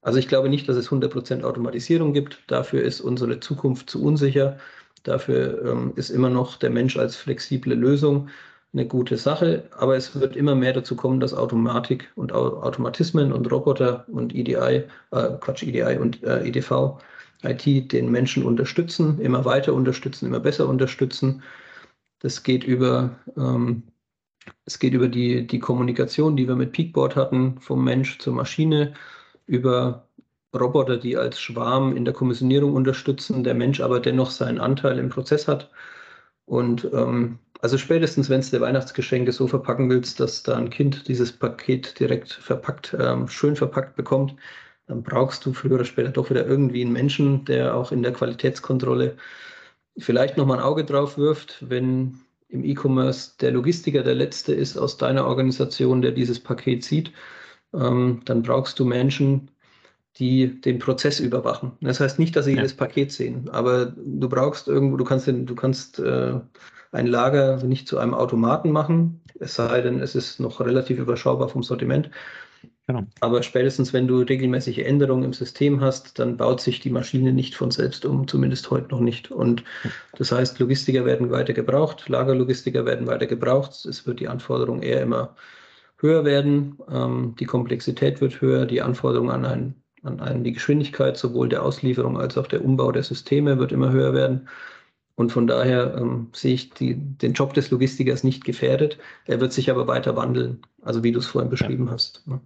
Also 0.01 0.19
ich 0.19 0.27
glaube 0.27 0.49
nicht, 0.49 0.69
dass 0.69 0.77
es 0.77 0.89
100% 0.89 1.43
Automatisierung 1.43 2.13
gibt. 2.13 2.43
Dafür 2.47 2.83
ist 2.83 3.01
unsere 3.01 3.39
Zukunft 3.39 3.89
zu 3.89 4.03
unsicher. 4.03 4.57
Dafür 5.03 5.65
ähm, 5.65 5.93
ist 5.95 6.09
immer 6.09 6.29
noch 6.29 6.57
der 6.57 6.69
Mensch 6.69 6.97
als 6.97 7.15
flexible 7.15 7.75
Lösung 7.75 8.29
eine 8.73 8.87
gute 8.87 9.17
Sache. 9.17 9.63
Aber 9.77 9.95
es 9.95 10.19
wird 10.19 10.35
immer 10.35 10.55
mehr 10.55 10.73
dazu 10.73 10.95
kommen, 10.95 11.19
dass 11.19 11.33
Automatik 11.33 12.11
und 12.15 12.31
Automatismen 12.31 13.31
und 13.33 13.51
Roboter 13.51 14.05
und 14.09 14.35
EDI, 14.35 14.83
äh, 15.11 15.29
Quatsch, 15.39 15.63
EDI 15.63 15.97
und 15.97 16.23
äh, 16.23 16.47
EDV, 16.47 16.99
IT 17.43 17.91
den 17.91 18.11
Menschen 18.11 18.43
unterstützen, 18.43 19.19
immer 19.19 19.45
weiter 19.45 19.73
unterstützen, 19.73 20.25
immer 20.25 20.39
besser 20.39 20.67
unterstützen. 20.67 21.41
Das 22.19 22.43
geht 22.43 22.63
über, 22.63 23.17
ähm, 23.37 23.83
es 24.65 24.79
geht 24.79 24.93
über 24.93 25.07
die, 25.07 25.47
die 25.47 25.59
Kommunikation, 25.59 26.35
die 26.35 26.47
wir 26.47 26.55
mit 26.55 26.73
Peakboard 26.73 27.15
hatten, 27.15 27.59
vom 27.59 27.83
Mensch 27.83 28.19
zur 28.19 28.33
Maschine, 28.33 28.93
über 29.45 30.07
Roboter, 30.53 30.97
die 30.97 31.15
als 31.17 31.39
Schwarm 31.39 31.95
in 31.95 32.05
der 32.05 32.13
Kommissionierung 32.13 32.73
unterstützen, 32.73 33.43
der 33.43 33.53
Mensch 33.53 33.81
aber 33.81 33.99
dennoch 33.99 34.31
seinen 34.31 34.59
Anteil 34.59 34.99
im 34.99 35.09
Prozess 35.09 35.47
hat. 35.47 35.71
Und 36.45 36.89
ähm, 36.93 37.39
also 37.59 37.77
spätestens, 37.77 38.29
wenn 38.29 38.41
du 38.41 38.47
dir 38.47 38.61
Weihnachtsgeschenke 38.61 39.31
so 39.31 39.47
verpacken 39.47 39.89
willst, 39.89 40.19
dass 40.19 40.43
da 40.43 40.57
ein 40.57 40.69
Kind 40.69 41.07
dieses 41.07 41.31
Paket 41.33 41.99
direkt 41.99 42.31
verpackt, 42.31 42.95
ähm, 42.99 43.27
schön 43.27 43.55
verpackt 43.55 43.95
bekommt, 43.95 44.35
dann 44.87 45.03
brauchst 45.03 45.45
du 45.45 45.53
früher 45.53 45.75
oder 45.75 45.85
später 45.85 46.09
doch 46.09 46.29
wieder 46.29 46.45
irgendwie 46.45 46.81
einen 46.81 46.93
Menschen, 46.93 47.45
der 47.45 47.75
auch 47.75 47.91
in 47.91 48.01
der 48.01 48.13
Qualitätskontrolle 48.13 49.17
vielleicht 49.97 50.37
nochmal 50.37 50.57
ein 50.57 50.63
Auge 50.63 50.85
drauf 50.85 51.17
wirft, 51.17 51.69
wenn 51.69 52.19
im 52.47 52.63
E-Commerce 52.63 53.33
der 53.39 53.51
Logistiker 53.51 54.03
der 54.03 54.15
Letzte 54.15 54.53
ist 54.53 54.77
aus 54.77 54.97
deiner 54.97 55.25
Organisation, 55.27 56.01
der 56.01 56.11
dieses 56.11 56.39
Paket 56.39 56.83
sieht, 56.83 57.11
ähm, 57.73 58.21
dann 58.25 58.41
brauchst 58.41 58.79
du 58.79 58.85
Menschen, 58.85 59.51
die 60.17 60.59
den 60.59 60.79
Prozess 60.79 61.19
überwachen. 61.19 61.73
Das 61.81 61.99
heißt 61.99 62.17
nicht, 62.17 62.35
dass 62.35 62.45
sie 62.45 62.51
ja. 62.51 62.57
jedes 62.57 62.73
Paket 62.73 63.11
sehen, 63.11 63.49
aber 63.49 63.85
du 63.85 64.27
brauchst 64.27 64.67
irgendwo, 64.67 64.97
du 64.97 65.03
kannst, 65.03 65.27
den, 65.27 65.45
du 65.45 65.55
kannst 65.55 65.99
äh, 65.99 66.39
ein 66.91 67.07
Lager 67.07 67.63
nicht 67.63 67.87
zu 67.87 67.97
einem 67.99 68.13
Automaten 68.13 68.71
machen, 68.71 69.21
es 69.39 69.55
sei 69.55 69.81
denn, 69.81 70.01
es 70.01 70.15
ist 70.15 70.39
noch 70.39 70.59
relativ 70.59 70.99
überschaubar 70.99 71.49
vom 71.49 71.63
Sortiment. 71.63 72.09
Genau. 72.87 73.03
Aber 73.19 73.43
spätestens, 73.43 73.93
wenn 73.93 74.07
du 74.07 74.21
regelmäßige 74.21 74.79
Änderungen 74.79 75.23
im 75.23 75.33
System 75.33 75.79
hast, 75.79 76.17
dann 76.17 76.37
baut 76.37 76.59
sich 76.59 76.79
die 76.79 76.89
Maschine 76.89 77.31
nicht 77.31 77.55
von 77.55 77.69
selbst 77.69 78.03
um, 78.03 78.27
zumindest 78.27 78.69
heute 78.71 78.89
noch 78.89 78.99
nicht. 78.99 79.31
Und 79.31 79.63
das 80.17 80.31
heißt, 80.31 80.57
Logistiker 80.59 81.05
werden 81.05 81.29
weiter 81.29 81.53
gebraucht, 81.53 82.09
Lagerlogistiker 82.09 82.85
werden 82.85 83.05
weiter 83.05 83.27
gebraucht. 83.27 83.85
Es 83.85 84.07
wird 84.07 84.19
die 84.19 84.27
Anforderung 84.27 84.81
eher 84.81 85.03
immer 85.03 85.35
höher 85.99 86.25
werden. 86.25 86.79
Ähm, 86.91 87.35
die 87.39 87.45
Komplexität 87.45 88.21
wird 88.21 88.41
höher, 88.41 88.65
die 88.65 88.81
Anforderung 88.81 89.29
an, 89.29 89.45
ein, 89.45 89.75
an 90.01 90.19
einen, 90.19 90.43
die 90.43 90.53
Geschwindigkeit 90.53 91.15
sowohl 91.15 91.47
der 91.47 91.63
Auslieferung 91.63 92.17
als 92.17 92.37
auch 92.37 92.47
der 92.47 92.65
Umbau 92.65 92.91
der 92.91 93.03
Systeme 93.03 93.59
wird 93.59 93.71
immer 93.71 93.91
höher 93.91 94.13
werden. 94.13 94.49
Und 95.19 95.33
von 95.33 95.47
daher 95.47 95.97
ähm, 95.97 96.29
sehe 96.31 96.53
ich 96.53 96.69
die, 96.69 96.95
den 96.95 97.33
Job 97.33 97.53
des 97.53 97.71
Logistikers 97.71 98.23
nicht 98.23 98.45
gefährdet. 98.45 98.97
Er 99.25 99.41
wird 99.41 99.51
sich 99.51 99.69
aber 99.69 99.85
weiter 99.85 100.15
wandeln, 100.15 100.61
also 100.81 101.03
wie 101.03 101.11
du 101.11 101.19
es 101.19 101.27
vorhin 101.27 101.49
beschrieben 101.49 101.87
ja. 101.87 101.91
hast. 101.91 102.25
Ne? 102.25 102.39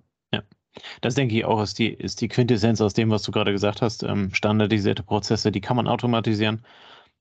Das 1.01 1.13
denke 1.13 1.35
ich 1.35 1.45
auch, 1.45 1.61
ist 1.61 1.77
die, 1.77 1.93
ist 1.93 2.19
die 2.21 2.27
Quintessenz 2.27 2.81
aus 2.81 2.95
dem, 2.95 3.11
was 3.11 3.21
du 3.21 3.31
gerade 3.31 3.51
gesagt 3.51 3.83
hast. 3.83 4.01
Ähm, 4.01 4.33
standardisierte 4.33 5.03
Prozesse, 5.03 5.51
die 5.51 5.61
kann 5.61 5.75
man 5.75 5.87
automatisieren. 5.87 6.65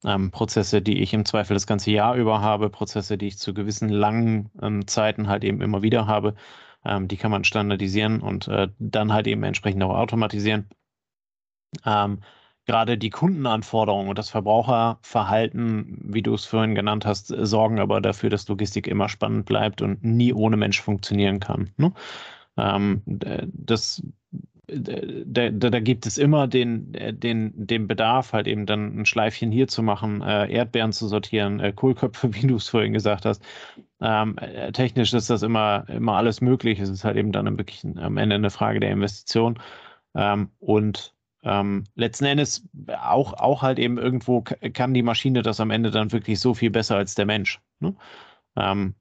Ähm, 0.06 0.30
Prozesse, 0.30 0.80
die 0.80 1.02
ich 1.02 1.12
im 1.12 1.26
Zweifel 1.26 1.52
das 1.52 1.66
ganze 1.66 1.90
Jahr 1.90 2.16
über 2.16 2.40
habe, 2.40 2.70
Prozesse, 2.70 3.18
die 3.18 3.26
ich 3.26 3.36
zu 3.36 3.52
gewissen 3.52 3.90
langen 3.90 4.48
ähm, 4.62 4.86
Zeiten 4.86 5.28
halt 5.28 5.44
eben 5.44 5.60
immer 5.60 5.82
wieder 5.82 6.06
habe, 6.06 6.34
ähm, 6.82 7.08
die 7.08 7.18
kann 7.18 7.30
man 7.30 7.44
standardisieren 7.44 8.22
und 8.22 8.48
äh, 8.48 8.68
dann 8.78 9.12
halt 9.12 9.26
eben 9.26 9.42
entsprechend 9.42 9.82
auch 9.82 9.94
automatisieren. 9.98 10.70
Ähm, 11.84 12.20
gerade 12.66 12.96
die 12.98 13.10
Kundenanforderungen 13.10 14.08
und 14.08 14.18
das 14.18 14.30
Verbraucherverhalten, 14.30 15.98
wie 16.04 16.22
du 16.22 16.34
es 16.34 16.44
vorhin 16.44 16.74
genannt 16.74 17.06
hast, 17.06 17.26
sorgen 17.26 17.80
aber 17.80 18.00
dafür, 18.00 18.30
dass 18.30 18.48
Logistik 18.48 18.86
immer 18.86 19.08
spannend 19.08 19.46
bleibt 19.46 19.82
und 19.82 20.04
nie 20.04 20.32
ohne 20.32 20.56
Mensch 20.56 20.80
funktionieren 20.80 21.40
kann. 21.40 21.70
Ne? 21.76 21.92
Ähm, 22.56 23.02
das, 23.06 24.02
da, 24.66 25.50
da, 25.50 25.70
da, 25.70 25.80
gibt 25.80 26.06
es 26.06 26.18
immer 26.18 26.46
den, 26.46 26.92
den, 26.92 27.52
den 27.54 27.88
Bedarf, 27.88 28.32
halt 28.32 28.46
eben 28.46 28.66
dann 28.66 29.00
ein 29.00 29.06
Schleifchen 29.06 29.50
hier 29.50 29.68
zu 29.68 29.82
machen, 29.82 30.22
äh, 30.22 30.50
Erdbeeren 30.50 30.92
zu 30.92 31.08
sortieren, 31.08 31.60
äh, 31.60 31.72
Kohlköpfe, 31.72 32.34
wie 32.34 32.46
du 32.46 32.56
es 32.56 32.68
vorhin 32.68 32.92
gesagt 32.92 33.24
hast. 33.24 33.42
Ähm, 34.00 34.36
äh, 34.38 34.72
technisch 34.72 35.12
ist 35.14 35.30
das 35.30 35.42
immer, 35.42 35.88
immer 35.88 36.16
alles 36.16 36.40
möglich. 36.40 36.78
Es 36.80 36.88
ist 36.88 37.04
halt 37.04 37.16
eben 37.16 37.32
dann 37.32 37.58
wirklich 37.58 37.84
am 37.96 38.16
Ende 38.16 38.36
eine 38.36 38.50
Frage 38.50 38.80
der 38.80 38.90
Investition. 38.90 39.58
Ähm, 40.14 40.50
und 40.58 41.14
ähm, 41.42 41.84
letzten 41.94 42.24
Endes 42.24 42.68
auch, 42.88 43.32
auch 43.34 43.62
halt 43.62 43.78
eben 43.78 43.98
irgendwo 43.98 44.42
kann 44.42 44.94
die 44.94 45.02
Maschine 45.02 45.42
das 45.42 45.60
am 45.60 45.70
Ende 45.70 45.90
dann 45.90 46.12
wirklich 46.12 46.40
so 46.40 46.54
viel 46.54 46.70
besser 46.70 46.96
als 46.96 47.14
der 47.14 47.26
Mensch. 47.26 47.60
Ne? 47.80 47.94
Ähm, 48.56 48.94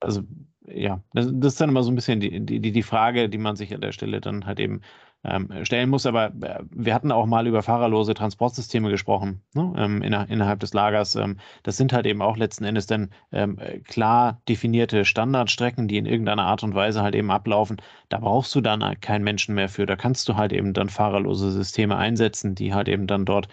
also 0.00 0.22
ja, 0.66 1.02
das, 1.14 1.28
das, 1.32 1.54
ist 1.54 1.60
dann 1.60 1.70
immer 1.70 1.82
so 1.82 1.90
ein 1.90 1.94
bisschen 1.94 2.20
die, 2.20 2.40
die, 2.40 2.60
die 2.60 2.82
Frage, 2.82 3.28
die 3.28 3.38
man 3.38 3.56
sich 3.56 3.72
an 3.74 3.80
der 3.80 3.92
Stelle 3.92 4.20
dann 4.20 4.46
halt 4.46 4.60
eben 4.60 4.82
ähm, 5.26 5.48
stellen 5.64 5.90
muss. 5.90 6.06
Aber 6.06 6.26
äh, 6.26 6.62
wir 6.70 6.94
hatten 6.94 7.12
auch 7.12 7.26
mal 7.26 7.46
über 7.46 7.62
fahrerlose 7.62 8.14
Transportsysteme 8.14 8.90
gesprochen, 8.90 9.42
ne? 9.54 9.72
ähm, 9.76 10.02
inner, 10.02 10.28
innerhalb 10.28 10.60
des 10.60 10.72
Lagers. 10.72 11.16
Ähm, 11.16 11.38
das 11.62 11.76
sind 11.76 11.92
halt 11.92 12.06
eben 12.06 12.22
auch 12.22 12.36
letzten 12.36 12.64
Endes 12.64 12.86
dann 12.86 13.10
ähm, 13.32 13.58
klar 13.84 14.40
definierte 14.48 15.04
Standardstrecken, 15.04 15.88
die 15.88 15.98
in 15.98 16.06
irgendeiner 16.06 16.44
Art 16.44 16.62
und 16.62 16.74
Weise 16.74 17.02
halt 17.02 17.14
eben 17.14 17.30
ablaufen. 17.30 17.76
Da 18.08 18.18
brauchst 18.18 18.54
du 18.54 18.60
dann 18.60 19.00
keinen 19.00 19.24
Menschen 19.24 19.54
mehr 19.54 19.68
für. 19.68 19.86
Da 19.86 19.96
kannst 19.96 20.28
du 20.28 20.36
halt 20.36 20.52
eben 20.52 20.72
dann 20.72 20.88
fahrerlose 20.88 21.50
Systeme 21.50 21.96
einsetzen, 21.96 22.54
die 22.54 22.72
halt 22.72 22.88
eben 22.88 23.06
dann 23.06 23.24
dort 23.24 23.48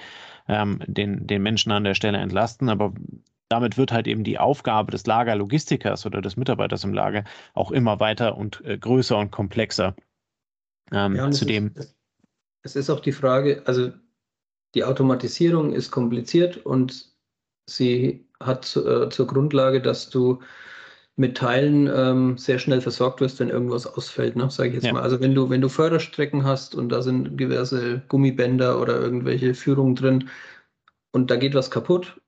ähm, 0.48 0.80
den, 0.88 1.28
den 1.28 1.42
Menschen 1.42 1.72
an 1.72 1.84
der 1.84 1.96
Stelle 1.96 2.20
entlasten. 2.20 2.70
Aber 2.70 2.94
damit 3.50 3.78
wird 3.78 3.92
halt 3.92 4.08
eben 4.08 4.24
die 4.24 4.40
Aufgabe 4.40 4.92
des 4.92 5.06
Lagerlogistikers 5.06 6.06
oder 6.06 6.22
des 6.22 6.38
Mitarbeiters 6.38 6.84
im 6.84 6.94
Lager 6.94 7.24
auch 7.54 7.72
immer 7.72 8.00
weiter 8.00 8.38
und 8.38 8.64
äh, 8.66 8.78
größer 8.78 9.18
und 9.18 9.32
komplexer. 9.32 9.96
Ähm, 10.92 11.16
ja, 11.16 11.32
zudem. 11.32 11.72
Ist, 11.76 11.96
es 12.64 12.76
ist 12.76 12.90
auch 12.90 13.00
die 13.00 13.12
Frage, 13.12 13.62
also 13.66 13.92
die 14.76 14.84
Automatisierung 14.84 15.74
ist 15.74 15.92
kompliziert 15.92 16.58
und 16.66 17.12
sie 17.70 18.28
hat 18.40 18.76
äh, 18.76 19.10
zur 19.10 19.28
Grundlage, 19.28 19.82
dass 19.82 20.10
du 20.10 20.40
mit 21.16 21.38
Teilen 21.38 21.90
ähm, 21.94 22.38
sehr 22.38 22.58
schnell 22.58 22.82
versorgt 22.82 23.22
wirst, 23.22 23.40
wenn 23.40 23.50
irgendwas 23.50 23.86
ausfällt, 23.86 24.36
ne? 24.36 24.50
sage 24.50 24.70
ich 24.70 24.76
jetzt 24.76 24.86
ja. 24.86 24.94
mal. 24.94 25.04
Also 25.04 25.20
wenn 25.20 25.36
du, 25.36 25.50
wenn 25.50 25.62
du 25.62 25.70
Förderstrecken 25.70 26.44
hast 26.44 26.74
und 26.74 26.90
da 26.90 27.04
sind 27.04 27.40
diverse 27.40 28.02
Gummibänder 28.08 28.82
oder 28.82 29.00
irgendwelche 29.00 29.54
Führungen 29.54 29.96
drin 29.96 30.30
und 31.12 31.30
da 31.30 31.36
geht 31.36 31.54
was 31.54 31.70
kaputt 31.70 32.20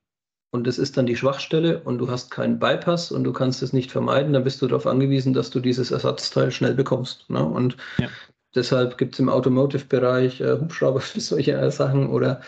und 0.52 0.68
das 0.68 0.78
ist 0.78 0.98
dann 0.98 1.08
die 1.08 1.16
Schwachstelle 1.16 1.82
und 1.82 1.98
du 1.98 2.10
hast 2.10 2.30
keinen 2.30 2.60
Bypass 2.60 3.12
und 3.12 3.24
du 3.24 3.34
kannst 3.34 3.64
es 3.64 3.74
nicht 3.74 3.92
vermeiden, 3.92 4.34
dann 4.34 4.44
bist 4.44 4.62
du 4.62 4.68
darauf 4.68 4.86
angewiesen, 4.86 5.34
dass 5.34 5.50
du 5.50 5.60
dieses 5.60 5.90
Ersatzteil 5.90 6.52
schnell 6.52 6.76
bekommst. 6.76 7.28
Ne? 7.30 7.44
Und 7.44 7.78
ja. 7.98 8.08
Deshalb 8.56 8.98
gibt 8.98 9.14
es 9.14 9.20
im 9.20 9.30
Automotive-Bereich 9.30 10.42
äh, 10.42 10.60
Hubschrauber 10.60 11.00
für 11.02 11.20
solche 11.20 11.54
äh, 11.54 11.72
Sachen 11.72 12.08
oder 12.08 12.42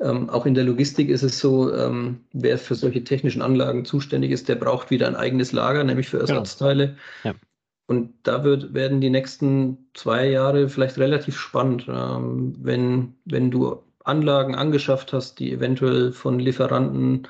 ähm, 0.00 0.28
auch 0.28 0.44
in 0.44 0.54
der 0.54 0.64
Logistik 0.64 1.08
ist 1.08 1.22
es 1.22 1.38
so, 1.38 1.72
ähm, 1.72 2.20
wer 2.32 2.58
für 2.58 2.74
solche 2.74 3.04
technischen 3.04 3.42
Anlagen 3.42 3.84
zuständig 3.84 4.32
ist, 4.32 4.48
der 4.48 4.56
braucht 4.56 4.90
wieder 4.90 5.06
ein 5.06 5.16
eigenes 5.16 5.52
Lager, 5.52 5.84
nämlich 5.84 6.08
für 6.08 6.18
genau. 6.18 6.30
Ersatzteile. 6.30 6.96
Genau. 7.22 7.34
Ja. 7.34 7.40
Und 7.86 8.14
da 8.22 8.42
wird, 8.44 8.72
werden 8.74 9.00
die 9.00 9.10
nächsten 9.10 9.90
zwei 9.94 10.28
Jahre 10.28 10.68
vielleicht 10.68 10.98
relativ 10.98 11.38
spannend, 11.38 11.86
ähm, 11.88 12.56
wenn, 12.60 13.14
wenn 13.24 13.50
du 13.50 13.82
Anlagen 14.04 14.54
angeschafft 14.54 15.12
hast, 15.12 15.38
die 15.38 15.52
eventuell 15.52 16.12
von 16.12 16.38
Lieferanten 16.38 17.28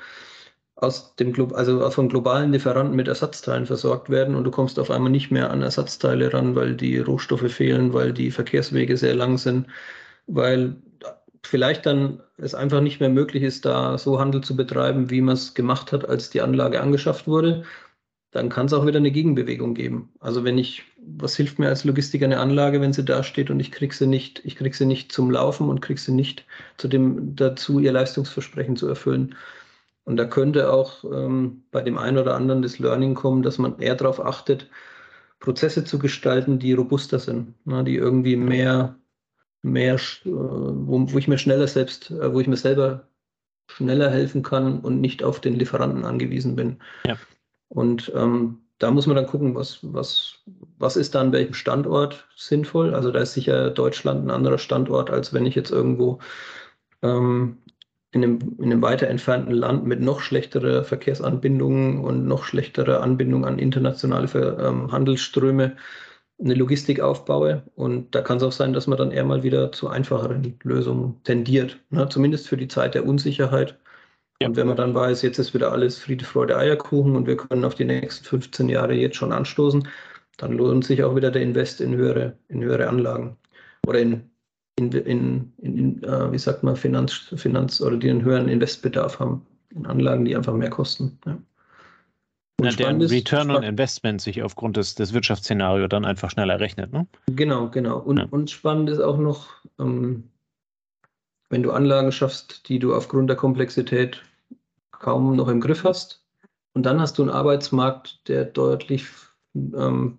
aus 0.75 1.15
dem 1.15 1.33
also 1.53 1.89
von 1.89 2.09
globalen 2.09 2.51
Lieferanten 2.51 2.95
mit 2.95 3.07
Ersatzteilen 3.07 3.65
versorgt 3.65 4.09
werden 4.09 4.35
und 4.35 4.43
du 4.43 4.51
kommst 4.51 4.77
auf 4.77 4.91
einmal 4.91 5.11
nicht 5.11 5.31
mehr 5.31 5.49
an 5.51 5.61
Ersatzteile 5.61 6.33
ran, 6.33 6.55
weil 6.55 6.75
die 6.75 6.97
Rohstoffe 6.99 7.51
fehlen, 7.51 7.93
weil 7.93 8.11
die 8.11 8.31
Verkehrswege 8.31 8.97
sehr 8.97 9.15
lang 9.15 9.37
sind, 9.37 9.67
weil 10.27 10.75
vielleicht 11.43 11.85
dann 11.85 12.21
es 12.37 12.55
einfach 12.55 12.81
nicht 12.81 12.99
mehr 12.99 13.09
möglich 13.09 13.43
ist, 13.43 13.65
da 13.65 13.97
so 13.97 14.19
Handel 14.19 14.41
zu 14.41 14.55
betreiben, 14.55 15.09
wie 15.09 15.21
man 15.21 15.35
es 15.35 15.53
gemacht 15.53 15.91
hat, 15.93 16.09
als 16.09 16.29
die 16.29 16.41
Anlage 16.41 16.81
angeschafft 16.81 17.27
wurde 17.27 17.63
dann 18.35 18.49
kann 18.49 18.65
es 18.65 18.73
auch 18.73 18.85
wieder 18.85 18.97
eine 18.97 19.11
Gegenbewegung 19.11 19.75
geben. 19.75 20.11
Also 20.19 20.43
wenn 20.43 20.57
ich, 20.57 20.83
was 20.97 21.37
hilft 21.37 21.57
mir 21.57 21.69
als 21.69 21.85
Logistiker 21.85 22.25
eine 22.25 22.41
Anlage, 22.41 22.81
wenn 22.81 22.91
sie 22.91 23.05
da 23.05 23.23
steht 23.23 23.49
und 23.49 23.61
ich 23.61 23.71
kriege 23.71 23.95
sie 23.95 24.07
nicht, 24.07 24.41
ich 24.43 24.57
kriege 24.57 24.75
sie 24.75 24.85
nicht 24.85 25.13
zum 25.13 25.31
Laufen 25.31 25.69
und 25.69 25.79
kriege 25.79 26.01
sie 26.01 26.11
nicht 26.11 26.45
zu 26.75 26.89
dem, 26.89 27.37
dazu, 27.37 27.79
ihr 27.79 27.93
Leistungsversprechen 27.93 28.75
zu 28.75 28.89
erfüllen. 28.89 29.35
Und 30.05 30.17
da 30.17 30.25
könnte 30.25 30.71
auch 30.71 31.03
ähm, 31.03 31.63
bei 31.71 31.81
dem 31.81 31.97
einen 31.97 32.17
oder 32.17 32.35
anderen 32.35 32.61
das 32.61 32.79
Learning 32.79 33.15
kommen, 33.15 33.41
dass 33.43 33.57
man 33.57 33.79
eher 33.79 33.95
darauf 33.95 34.23
achtet, 34.23 34.69
Prozesse 35.39 35.83
zu 35.83 35.99
gestalten, 35.99 36.59
die 36.59 36.73
robuster 36.73 37.19
sind, 37.19 37.53
ne, 37.65 37.83
die 37.83 37.95
irgendwie 37.95 38.35
mehr, 38.35 38.95
mehr, 39.63 39.95
äh, 39.95 39.99
wo, 40.25 41.11
wo 41.11 41.17
ich 41.17 41.27
mir 41.27 41.37
schneller 41.37 41.67
selbst, 41.67 42.11
äh, 42.11 42.33
wo 42.33 42.39
ich 42.39 42.47
mir 42.47 42.57
selber 42.57 43.07
schneller 43.67 44.11
helfen 44.11 44.43
kann 44.43 44.79
und 44.79 45.01
nicht 45.01 45.23
auf 45.23 45.39
den 45.39 45.55
Lieferanten 45.55 46.05
angewiesen 46.05 46.55
bin. 46.55 46.77
Ja. 47.05 47.17
Und 47.69 48.11
ähm, 48.15 48.59
da 48.77 48.91
muss 48.91 49.07
man 49.07 49.15
dann 49.15 49.25
gucken, 49.25 49.55
was, 49.55 49.79
was, 49.81 50.35
was 50.77 50.95
ist 50.97 51.15
da 51.15 51.21
an 51.21 51.31
welchem 51.31 51.53
Standort 51.53 52.27
sinnvoll. 52.35 52.93
Also 52.93 53.11
da 53.11 53.19
ist 53.19 53.33
sicher 53.33 53.71
Deutschland 53.71 54.25
ein 54.25 54.31
anderer 54.31 54.57
Standort, 54.57 55.09
als 55.09 55.33
wenn 55.33 55.45
ich 55.45 55.55
jetzt 55.55 55.71
irgendwo 55.71 56.19
ähm, 57.01 57.57
in, 58.15 58.23
einem, 58.23 58.39
in 58.59 58.71
einem 58.71 58.81
weiter 58.81 59.07
entfernten 59.09 59.51
Land 59.51 59.85
mit 59.85 59.99
noch 59.99 60.21
schlechterer 60.21 60.85
Verkehrsanbindung 60.85 62.01
und 62.01 62.25
noch 62.25 62.45
schlechterer 62.45 63.01
Anbindung 63.01 63.45
an 63.45 63.59
internationale 63.59 64.29
ähm, 64.59 64.89
Handelsströme 64.91 65.75
eine 66.39 66.53
Logistik 66.53 67.01
aufbaue. 67.01 67.63
Und 67.75 68.15
da 68.15 68.21
kann 68.21 68.37
es 68.37 68.43
auch 68.43 68.53
sein, 68.53 68.71
dass 68.71 68.87
man 68.87 68.97
dann 68.97 69.11
eher 69.11 69.25
mal 69.25 69.43
wieder 69.43 69.73
zu 69.73 69.89
einfacheren 69.89 70.57
Lösungen 70.63 71.21
tendiert. 71.25 71.77
Ne? 71.89 72.07
Zumindest 72.09 72.47
für 72.47 72.57
die 72.57 72.69
Zeit 72.69 72.95
der 72.95 73.05
Unsicherheit 73.05 73.77
ja. 74.41 74.47
Und 74.47 74.57
wenn 74.57 74.67
man 74.67 74.75
dann 74.75 74.93
weiß, 74.93 75.21
jetzt 75.21 75.39
ist 75.39 75.53
wieder 75.53 75.71
alles 75.71 75.97
Friede, 75.97 76.25
Freude, 76.25 76.57
Eierkuchen 76.57 77.15
und 77.15 77.25
wir 77.25 77.37
können 77.37 77.63
auf 77.63 77.75
die 77.75 77.85
nächsten 77.85 78.25
15 78.25 78.67
Jahre 78.67 78.93
jetzt 78.93 79.15
schon 79.15 79.31
anstoßen, 79.31 79.87
dann 80.37 80.51
lohnt 80.53 80.83
sich 80.83 81.03
auch 81.03 81.15
wieder 81.15 81.31
der 81.31 81.41
Invest 81.41 81.79
in 81.79 81.95
höhere, 81.95 82.37
in 82.49 82.61
höhere 82.61 82.89
Anlagen 82.89 83.37
oder 83.87 83.99
in, 83.99 84.29
in, 84.77 84.91
in, 84.91 85.53
in 85.57 86.03
äh, 86.03 86.31
wie 86.31 86.37
sagt 86.37 86.63
man, 86.63 86.75
Finanz, 86.75 87.33
Finanz 87.35 87.81
oder 87.81 87.97
die 87.97 88.09
einen 88.09 88.23
höheren 88.23 88.49
Investbedarf 88.49 89.19
haben 89.19 89.45
in 89.69 89.85
Anlagen, 89.85 90.25
die 90.25 90.35
einfach 90.35 90.53
mehr 90.53 90.69
kosten. 90.69 91.17
Ja. 91.25 91.37
Na, 92.61 92.69
der 92.69 92.97
Return 92.97 93.51
on 93.51 93.63
Investment 93.63 94.21
sich 94.21 94.41
aufgrund 94.41 94.77
des, 94.77 94.95
des 94.95 95.13
Wirtschaftsszenarios 95.13 95.89
dann 95.89 96.05
einfach 96.05 96.29
schneller 96.29 96.59
rechnet. 96.59 96.93
Ne? 96.93 97.05
Genau, 97.27 97.69
genau. 97.69 97.99
Und, 97.99 98.17
ja. 98.17 98.27
und 98.29 98.49
spannend 98.49 98.89
ist 98.89 99.01
auch 99.01 99.17
noch, 99.17 99.49
ähm, 99.77 100.23
wenn 101.49 101.63
du 101.63 101.71
Anlagen 101.71 102.13
schaffst, 102.13 102.69
die 102.69 102.79
du 102.79 102.95
aufgrund 102.95 103.29
der 103.29 103.35
Komplexität 103.35 104.23
kaum 104.91 105.35
noch 105.35 105.49
im 105.49 105.59
Griff 105.59 105.83
hast. 105.83 106.23
Und 106.73 106.85
dann 106.85 106.99
hast 106.99 107.17
du 107.17 107.23
einen 107.23 107.31
Arbeitsmarkt, 107.31 108.27
der 108.27 108.45
deutlich 108.45 109.05
ähm, 109.53 110.17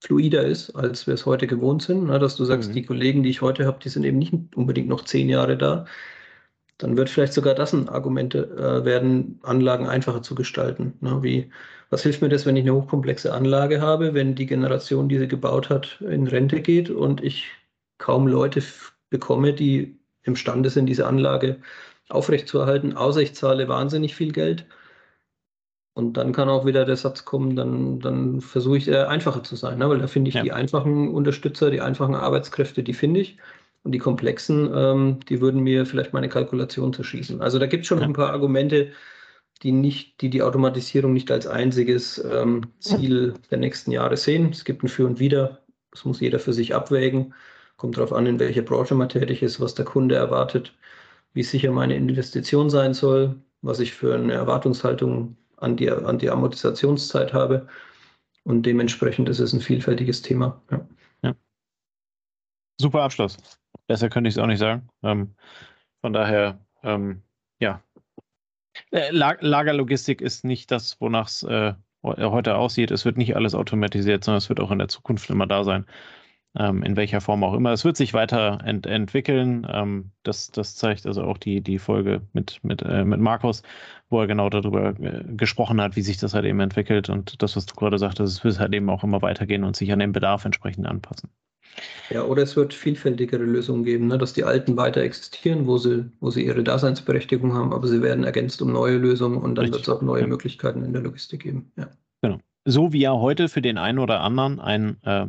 fluider 0.00 0.44
ist, 0.44 0.70
als 0.70 1.06
wir 1.06 1.14
es 1.14 1.26
heute 1.26 1.46
gewohnt 1.46 1.82
sind. 1.82 2.04
Ne? 2.04 2.18
Dass 2.18 2.36
du 2.36 2.44
sagst, 2.44 2.70
mhm. 2.70 2.74
die 2.74 2.84
Kollegen, 2.84 3.22
die 3.22 3.30
ich 3.30 3.42
heute 3.42 3.66
habe, 3.66 3.78
die 3.82 3.88
sind 3.88 4.04
eben 4.04 4.18
nicht 4.18 4.34
unbedingt 4.54 4.88
noch 4.88 5.04
zehn 5.04 5.28
Jahre 5.28 5.56
da. 5.56 5.86
Dann 6.78 6.96
wird 6.96 7.08
vielleicht 7.08 7.32
sogar 7.32 7.54
das 7.54 7.72
ein 7.72 7.88
Argument 7.88 8.34
äh, 8.34 8.84
werden, 8.84 9.40
Anlagen 9.42 9.88
einfacher 9.88 10.22
zu 10.22 10.34
gestalten. 10.34 10.94
Ne? 11.00 11.22
Wie, 11.22 11.50
was 11.90 12.02
hilft 12.02 12.20
mir 12.20 12.28
das, 12.28 12.44
wenn 12.44 12.56
ich 12.56 12.64
eine 12.64 12.74
hochkomplexe 12.74 13.32
Anlage 13.32 13.80
habe, 13.80 14.12
wenn 14.14 14.34
die 14.34 14.46
Generation, 14.46 15.08
die 15.08 15.18
sie 15.18 15.28
gebaut 15.28 15.70
hat, 15.70 16.00
in 16.00 16.26
Rente 16.26 16.60
geht 16.60 16.90
und 16.90 17.22
ich 17.22 17.46
kaum 17.98 18.26
Leute 18.26 18.62
bekomme, 19.08 19.54
die 19.54 19.98
imstande 20.22 20.68
sind, 20.70 20.86
diese 20.86 21.06
Anlage 21.06 21.60
aufrechtzuerhalten, 22.08 22.96
außer 22.96 23.20
ich 23.22 23.34
zahle 23.34 23.68
wahnsinnig 23.68 24.14
viel 24.14 24.32
Geld. 24.32 24.66
Und 25.96 26.18
dann 26.18 26.32
kann 26.32 26.50
auch 26.50 26.66
wieder 26.66 26.84
der 26.84 26.96
Satz 26.96 27.24
kommen, 27.24 27.56
dann, 27.56 28.00
dann 28.00 28.42
versuche 28.42 28.76
ich 28.76 28.86
eher 28.86 29.08
einfacher 29.08 29.42
zu 29.42 29.56
sein, 29.56 29.78
ne? 29.78 29.88
weil 29.88 29.98
da 29.98 30.06
finde 30.06 30.28
ich 30.28 30.34
ja. 30.34 30.42
die 30.42 30.52
einfachen 30.52 31.08
Unterstützer, 31.08 31.70
die 31.70 31.80
einfachen 31.80 32.14
Arbeitskräfte, 32.14 32.82
die 32.82 32.92
finde 32.92 33.20
ich. 33.20 33.38
Und 33.82 33.92
die 33.92 33.98
komplexen, 33.98 34.70
ähm, 34.74 35.20
die 35.26 35.40
würden 35.40 35.62
mir 35.62 35.86
vielleicht 35.86 36.12
meine 36.12 36.28
Kalkulation 36.28 36.92
zerschießen. 36.92 37.40
Also 37.40 37.58
da 37.58 37.64
gibt 37.64 37.84
es 37.84 37.88
schon 37.88 38.00
ja. 38.00 38.04
ein 38.04 38.12
paar 38.12 38.28
Argumente, 38.30 38.92
die 39.62 39.72
nicht, 39.72 40.20
die 40.20 40.28
die 40.28 40.42
Automatisierung 40.42 41.14
nicht 41.14 41.30
als 41.30 41.46
einziges 41.46 42.22
ähm, 42.30 42.64
Ziel 42.78 43.32
der 43.50 43.56
nächsten 43.56 43.90
Jahre 43.90 44.18
sehen. 44.18 44.50
Es 44.50 44.66
gibt 44.66 44.82
ein 44.82 44.88
Für 44.88 45.06
und 45.06 45.18
Wider. 45.18 45.62
Das 45.92 46.04
muss 46.04 46.20
jeder 46.20 46.38
für 46.38 46.52
sich 46.52 46.74
abwägen. 46.74 47.32
Kommt 47.78 47.96
darauf 47.96 48.12
an, 48.12 48.26
in 48.26 48.38
welcher 48.38 48.60
Branche 48.60 48.94
man 48.94 49.08
tätig 49.08 49.42
ist, 49.42 49.60
was 49.62 49.74
der 49.74 49.86
Kunde 49.86 50.16
erwartet, 50.16 50.74
wie 51.32 51.42
sicher 51.42 51.72
meine 51.72 51.96
Investition 51.96 52.68
sein 52.68 52.92
soll, 52.92 53.36
was 53.62 53.80
ich 53.80 53.94
für 53.94 54.14
eine 54.14 54.34
Erwartungshaltung 54.34 55.38
an 55.56 55.76
die, 55.76 55.90
an 55.90 56.18
die 56.18 56.30
Amortisationszeit 56.30 57.32
habe. 57.32 57.68
Und 58.44 58.62
dementsprechend 58.62 59.28
ist 59.28 59.40
es 59.40 59.52
ein 59.52 59.60
vielfältiges 59.60 60.22
Thema. 60.22 60.62
Ja. 60.70 60.86
ja. 61.22 61.34
Super 62.80 63.02
Abschluss. 63.02 63.36
Besser 63.86 64.08
könnte 64.08 64.28
ich 64.28 64.34
es 64.34 64.38
auch 64.38 64.46
nicht 64.46 64.58
sagen. 64.58 64.88
Ähm, 65.02 65.34
von 66.00 66.12
daher, 66.12 66.60
ähm, 66.82 67.22
ja. 67.58 67.82
Äh, 68.90 69.10
Lagerlogistik 69.10 70.20
ist 70.20 70.44
nicht 70.44 70.70
das, 70.70 71.00
wonach 71.00 71.28
es 71.28 71.42
äh, 71.42 71.74
heute 72.02 72.56
aussieht. 72.56 72.90
Es 72.90 73.04
wird 73.04 73.16
nicht 73.16 73.34
alles 73.34 73.54
automatisiert, 73.54 74.22
sondern 74.22 74.38
es 74.38 74.48
wird 74.48 74.60
auch 74.60 74.70
in 74.70 74.78
der 74.78 74.88
Zukunft 74.88 75.28
immer 75.30 75.46
da 75.46 75.64
sein 75.64 75.86
ähm, 76.58 76.82
in 76.82 76.96
welcher 76.96 77.20
Form 77.20 77.44
auch 77.44 77.54
immer. 77.54 77.72
Es 77.72 77.84
wird 77.84 77.96
sich 77.96 78.14
weiter 78.14 78.60
ent 78.64 78.86
entwickeln. 78.86 79.66
Ähm, 79.70 80.10
das, 80.22 80.50
das 80.50 80.76
zeigt 80.76 81.06
also 81.06 81.22
auch 81.22 81.38
die, 81.38 81.60
die 81.60 81.78
Folge 81.78 82.22
mit, 82.32 82.60
mit, 82.62 82.82
äh, 82.82 83.04
mit 83.04 83.20
Markus, 83.20 83.62
wo 84.08 84.20
er 84.20 84.26
genau 84.26 84.48
darüber 84.50 84.98
äh, 85.00 85.24
gesprochen 85.36 85.80
hat, 85.80 85.96
wie 85.96 86.02
sich 86.02 86.18
das 86.18 86.34
halt 86.34 86.44
eben 86.44 86.60
entwickelt. 86.60 87.08
Und 87.08 87.42
das, 87.42 87.56
was 87.56 87.66
du 87.66 87.74
gerade 87.74 87.98
sagtest, 87.98 88.38
es 88.38 88.44
wird 88.44 88.58
halt 88.58 88.74
eben 88.74 88.90
auch 88.90 89.04
immer 89.04 89.22
weitergehen 89.22 89.64
und 89.64 89.76
sich 89.76 89.92
an 89.92 89.98
den 89.98 90.12
Bedarf 90.12 90.44
entsprechend 90.44 90.86
anpassen. 90.86 91.30
Ja, 92.10 92.24
oder 92.24 92.42
es 92.42 92.56
wird 92.56 92.72
vielfältigere 92.72 93.42
Lösungen 93.42 93.84
geben, 93.84 94.06
ne? 94.06 94.16
dass 94.16 94.32
die 94.32 94.44
alten 94.44 94.76
weiter 94.76 95.02
existieren, 95.02 95.66
wo 95.66 95.76
sie, 95.76 96.10
wo 96.20 96.30
sie 96.30 96.46
ihre 96.46 96.64
Daseinsberechtigung 96.64 97.52
haben, 97.52 97.72
aber 97.72 97.86
sie 97.86 98.02
werden 98.02 98.24
ergänzt 98.24 98.62
um 98.62 98.72
neue 98.72 98.96
Lösungen 98.96 99.38
und 99.38 99.56
dann 99.56 99.72
wird 99.72 99.82
es 99.82 99.88
auch 99.88 100.00
neue 100.02 100.22
ja. 100.22 100.26
Möglichkeiten 100.26 100.84
in 100.84 100.92
der 100.92 101.02
Logistik 101.02 101.42
geben. 101.42 101.72
Ja. 101.76 101.90
Genau. 102.22 102.38
So 102.64 102.92
wie 102.92 103.00
ja 103.00 103.12
heute 103.12 103.48
für 103.48 103.62
den 103.62 103.78
einen 103.78 103.98
oder 103.98 104.20
anderen 104.20 104.58
ein 104.58 104.96
äh, 105.02 105.26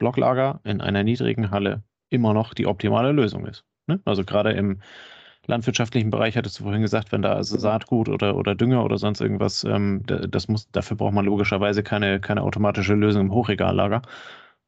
Blocklager 0.00 0.60
in 0.64 0.80
einer 0.80 1.04
niedrigen 1.04 1.52
Halle 1.52 1.84
immer 2.08 2.34
noch 2.34 2.54
die 2.54 2.66
optimale 2.66 3.12
Lösung 3.12 3.46
ist. 3.46 3.64
Ne? 3.86 4.00
Also 4.04 4.24
gerade 4.24 4.50
im 4.50 4.80
landwirtschaftlichen 5.46 6.10
Bereich 6.10 6.36
hattest 6.36 6.58
du 6.58 6.64
vorhin 6.64 6.82
gesagt, 6.82 7.12
wenn 7.12 7.22
da 7.22 7.34
also 7.34 7.56
Saatgut 7.58 8.08
oder, 8.08 8.36
oder 8.36 8.54
Dünger 8.56 8.84
oder 8.84 8.98
sonst 8.98 9.20
irgendwas, 9.20 9.64
ähm, 9.64 10.02
das 10.06 10.48
muss, 10.48 10.70
dafür 10.70 10.96
braucht 10.96 11.14
man 11.14 11.24
logischerweise 11.24 11.82
keine, 11.82 12.20
keine 12.20 12.42
automatische 12.42 12.94
Lösung 12.94 13.26
im 13.26 13.32
Hochregallager, 13.32 14.02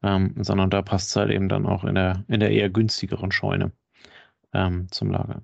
ähm, 0.03 0.35
sondern 0.41 0.69
da 0.69 0.81
passt 0.81 1.09
es 1.09 1.15
halt 1.15 1.31
eben 1.31 1.49
dann 1.49 1.65
auch 1.65 1.83
in 1.83 1.95
der, 1.95 2.23
in 2.27 2.39
der 2.39 2.51
eher 2.51 2.69
günstigeren 2.69 3.31
Scheune 3.31 3.71
ähm, 4.53 4.87
zum 4.91 5.11
Lagern. 5.11 5.43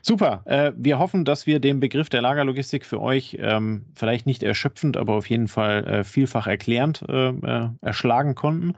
Super. 0.00 0.42
Äh, 0.44 0.72
wir 0.76 0.98
hoffen, 0.98 1.24
dass 1.24 1.46
wir 1.46 1.60
den 1.60 1.80
Begriff 1.80 2.08
der 2.08 2.22
Lagerlogistik 2.22 2.84
für 2.84 3.00
euch 3.00 3.36
ähm, 3.40 3.86
vielleicht 3.94 4.26
nicht 4.26 4.42
erschöpfend, 4.42 4.96
aber 4.96 5.14
auf 5.14 5.28
jeden 5.28 5.48
Fall 5.48 5.84
äh, 5.86 6.04
vielfach 6.04 6.46
erklärend 6.46 7.02
äh, 7.08 7.28
äh 7.28 7.68
erschlagen 7.80 8.34
konnten. 8.34 8.74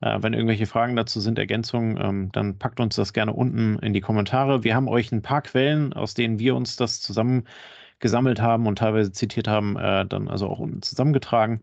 Äh, 0.00 0.18
wenn 0.22 0.34
irgendwelche 0.34 0.66
Fragen 0.66 0.96
dazu 0.96 1.20
sind, 1.20 1.38
Ergänzungen, 1.38 1.98
ähm, 2.00 2.32
dann 2.32 2.58
packt 2.58 2.80
uns 2.80 2.96
das 2.96 3.12
gerne 3.12 3.32
unten 3.32 3.78
in 3.78 3.92
die 3.92 4.00
Kommentare. 4.00 4.64
Wir 4.64 4.74
haben 4.74 4.88
euch 4.88 5.12
ein 5.12 5.22
paar 5.22 5.42
Quellen, 5.42 5.92
aus 5.92 6.14
denen 6.14 6.38
wir 6.38 6.54
uns 6.56 6.76
das 6.76 7.00
zusammengesammelt 7.00 8.40
haben 8.40 8.66
und 8.66 8.78
teilweise 8.78 9.12
zitiert 9.12 9.48
haben, 9.48 9.76
äh, 9.76 10.06
dann 10.06 10.28
also 10.28 10.48
auch 10.48 10.58
unten 10.58 10.82
zusammengetragen. 10.82 11.62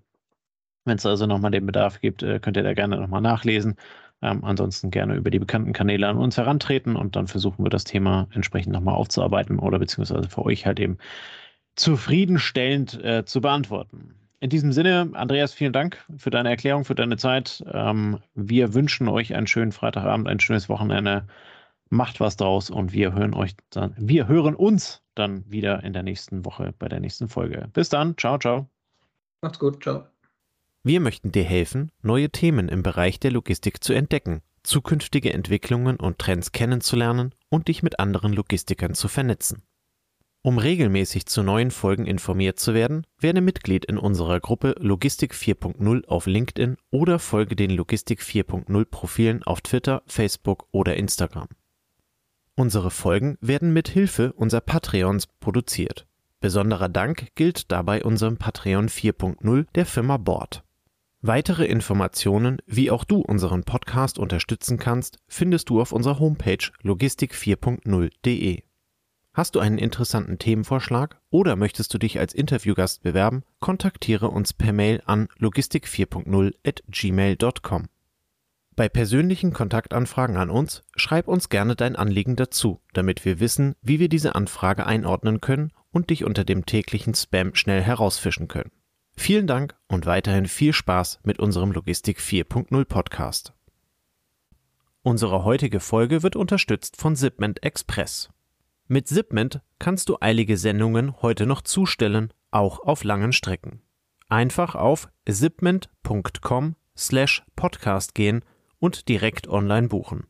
Wenn 0.86 0.98
es 0.98 1.06
also 1.06 1.28
nochmal 1.28 1.52
den 1.52 1.68
Bedarf 1.68 2.02
gibt, 2.02 2.22
könnt 2.42 2.58
ihr 2.58 2.64
da 2.64 2.74
gerne 2.74 2.98
nochmal 2.98 3.22
nachlesen. 3.22 3.76
Ähm, 4.22 4.44
ansonsten 4.44 4.92
gerne 4.92 5.16
über 5.16 5.32
die 5.32 5.40
bekannten 5.40 5.74
Kanäle 5.74 6.08
an 6.08 6.18
uns 6.18 6.38
herantreten 6.38 6.96
und 6.96 7.16
dann 7.16 7.28
versuchen 7.28 7.66
wir 7.66 7.70
das 7.70 7.84
Thema 7.84 8.28
entsprechend 8.34 8.74
nochmal 8.74 8.96
aufzuarbeiten 8.96 9.60
oder 9.60 9.80
beziehungsweise 9.80 10.30
für 10.30 10.46
euch 10.46 10.66
halt 10.66 10.80
eben 10.80 10.98
zufriedenstellend 11.76 13.04
äh, 13.04 13.26
zu 13.26 13.42
beantworten. 13.42 14.16
In 14.40 14.50
diesem 14.50 14.72
Sinne, 14.72 15.10
Andreas, 15.14 15.54
vielen 15.54 15.74
Dank 15.74 16.04
für 16.18 16.32
deine 16.32 16.50
Erklärung, 16.50 16.84
für 16.84 16.96
deine 16.96 17.18
Zeit. 17.18 17.64
Ähm, 17.72 18.20
wir 18.34 18.74
wünschen 18.74 19.08
euch 19.08 19.36
einen 19.36 19.48
schönen 19.48 19.72
Freitagabend, 19.72 20.28
ein 20.28 20.40
schönes 20.40 20.68
Wochenende. 20.68 21.28
Macht 21.90 22.20
was 22.20 22.38
draus 22.38 22.70
und 22.70 22.94
wir 22.94 23.14
hören 23.14 23.34
euch 23.34 23.54
dann, 23.70 23.94
wir 23.98 24.28
hören 24.28 24.56
uns 24.56 25.04
dann 25.14 25.44
wieder 25.52 25.84
in 25.84 25.94
der 25.94 26.04
nächsten 26.04 26.46
Woche 26.46 26.74
bei 26.80 26.88
der 26.88 27.02
nächsten 27.02 27.28
Folge. 27.28 27.70
Bis 27.74 27.90
dann, 27.90 28.18
ciao, 28.18 28.38
ciao. 28.40 28.70
Macht's 29.42 29.60
gut, 29.60 29.84
ciao. 29.84 30.12
Wir 30.84 31.00
möchten 31.00 31.32
dir 31.32 31.44
helfen, 31.44 31.92
neue 32.02 32.32
Themen 32.32 32.68
im 32.68 32.82
Bereich 32.82 33.20
der 33.20 33.30
Logistik 33.30 33.84
zu 33.84 33.94
entdecken, 33.94 34.42
zukünftige 34.64 35.32
Entwicklungen 35.32 35.98
und 35.98 36.18
Trends 36.18 36.54
kennenzulernen 36.54 37.36
und 37.50 37.68
dich 37.68 37.84
mit 37.84 38.00
anderen 38.00 38.34
Logistikern 38.34 38.96
zu 38.96 39.08
vernetzen. 39.08 39.62
Um 40.42 40.58
regelmäßig 40.58 41.28
zu 41.28 41.44
neuen 41.44 41.70
Folgen 41.70 42.08
informiert 42.08 42.58
zu 42.60 42.74
werden, 42.74 43.06
werde 43.20 43.42
Mitglied 43.42 43.86
in 43.86 44.00
unserer 44.00 44.40
Gruppe 44.40 44.74
Logistik 44.80 45.36
4.0 45.36 46.08
auf 46.08 46.26
LinkedIn 46.26 46.78
oder 46.90 47.20
folge 47.20 47.56
den 47.56 47.70
Logistik 47.70 48.22
4.0 48.22 48.86
Profilen 48.86 49.44
auf 49.44 49.62
Twitter, 49.62 50.02
Facebook 50.08 50.68
oder 50.72 50.96
Instagram. 50.96 51.48
Unsere 52.56 52.90
Folgen 52.90 53.38
werden 53.40 53.72
mit 53.72 53.88
Hilfe 53.88 54.34
unserer 54.34 54.62
Patreons 54.62 55.28
produziert. 55.28 56.08
Besonderer 56.40 56.90
Dank 56.90 57.28
gilt 57.36 57.72
dabei 57.72 58.04
unserem 58.04 58.38
Patreon 58.38 58.90
4.0 58.90 59.68
der 59.76 59.86
Firma 59.86 60.18
Bord. 60.18 60.64
Weitere 61.24 61.66
Informationen, 61.66 62.58
wie 62.66 62.90
auch 62.90 63.04
du 63.04 63.22
unseren 63.22 63.64
Podcast 63.64 64.18
unterstützen 64.18 64.80
kannst, 64.80 65.20
findest 65.28 65.70
du 65.70 65.80
auf 65.80 65.92
unserer 65.92 66.18
Homepage 66.18 66.72
logistik4.0.de. 66.84 68.64
Hast 69.32 69.54
du 69.54 69.60
einen 69.60 69.78
interessanten 69.78 70.40
Themenvorschlag 70.40 71.22
oder 71.30 71.56
möchtest 71.56 71.94
du 71.94 72.00
dich 72.00 72.20
als 72.20 72.34
Interviewgast 72.34 73.04
bewerben, 73.04 73.44
kontaktiere 73.60 74.30
uns 74.30 74.54
per 74.54 74.74
Mail 74.74 75.04
an 75.06 75.28
logistik4.0 75.40 76.56
at 76.66 76.82
gmail.com. 76.88 77.88
Bei 78.76 78.90
persönlichen 78.90 79.54
Kontaktanfragen 79.54 80.38
an 80.38 80.50
uns 80.50 80.82
schreib 80.96 81.28
uns 81.28 81.50
gerne 81.50 81.76
dein 81.76 81.96
Anliegen 81.96 82.36
dazu, 82.36 82.82
damit 82.94 83.26
wir 83.26 83.40
wissen, 83.40 83.76
wie 83.84 84.00
wir 84.00 84.10
diese 84.10 84.34
Anfrage 84.34 84.88
einordnen 84.88 85.40
können 85.40 85.72
und 85.92 86.10
dich 86.10 86.24
unter 86.24 86.44
dem 86.44 86.66
täglichen 86.66 87.14
Spam 87.14 87.54
schnell 87.54 87.84
herausfischen 87.84 88.48
können. 88.48 88.72
Vielen 89.16 89.48
Dank 89.48 89.76
und 89.88 90.06
weiterhin 90.06 90.48
viel 90.48 90.74
Spaß 90.74 91.20
mit 91.24 91.40
unserem 91.40 91.72
Logistik 91.72 92.20
4.0 92.20 92.86
Podcast. 92.86 93.54
Unsere 95.04 95.44
heutige 95.44 95.80
Folge 95.80 96.24
wird 96.24 96.36
unterstützt 96.36 96.98
von 96.98 97.16
Zipment 97.16 97.64
Express. 97.64 98.30
Mit 98.88 99.08
Zipment 99.08 99.62
kannst 99.80 100.10
du 100.10 100.18
eilige 100.20 100.58
Sendungen 100.58 101.22
heute 101.22 101.46
noch 101.46 101.62
zustellen, 101.62 102.34
auch 102.52 102.80
auf 102.80 103.04
langen 103.04 103.34
Strecken. 103.34 103.82
Einfach 104.28 104.76
auf 104.76 105.10
zipment.com 105.30 106.76
slash 106.98 107.44
podcast 107.56 108.16
gehen 108.16 108.44
und 108.80 109.08
direkt 109.08 109.48
online 109.48 109.88
buchen. 109.88 110.28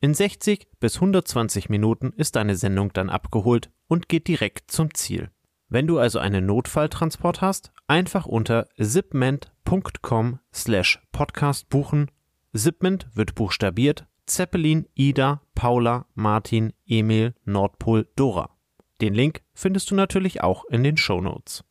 In 0.00 0.14
60 0.14 0.68
bis 0.80 0.96
120 0.96 1.68
Minuten 1.68 2.12
ist 2.16 2.36
deine 2.36 2.56
Sendung 2.56 2.92
dann 2.92 3.10
abgeholt 3.10 3.70
und 3.88 4.08
geht 4.08 4.28
direkt 4.28 4.70
zum 4.70 4.94
Ziel. 4.94 5.30
Wenn 5.68 5.86
du 5.86 5.98
also 5.98 6.18
einen 6.18 6.46
Notfalltransport 6.46 7.42
hast, 7.42 7.72
einfach 7.86 8.26
unter 8.26 8.66
zipment.com 8.80 10.38
slash 10.52 10.98
podcast 11.12 11.68
buchen. 11.68 12.10
Zipment 12.54 13.08
wird 13.14 13.34
buchstabiert 13.34 14.06
Zeppelin, 14.26 14.86
Ida, 14.94 15.42
Paula, 15.54 16.06
Martin, 16.14 16.72
Emil, 16.86 17.34
Nordpol, 17.44 18.08
Dora. 18.16 18.50
Den 19.00 19.14
Link 19.14 19.42
findest 19.54 19.90
du 19.90 19.94
natürlich 19.94 20.42
auch 20.42 20.64
in 20.66 20.84
den 20.84 20.96
Show 20.96 21.20
Notes. 21.20 21.64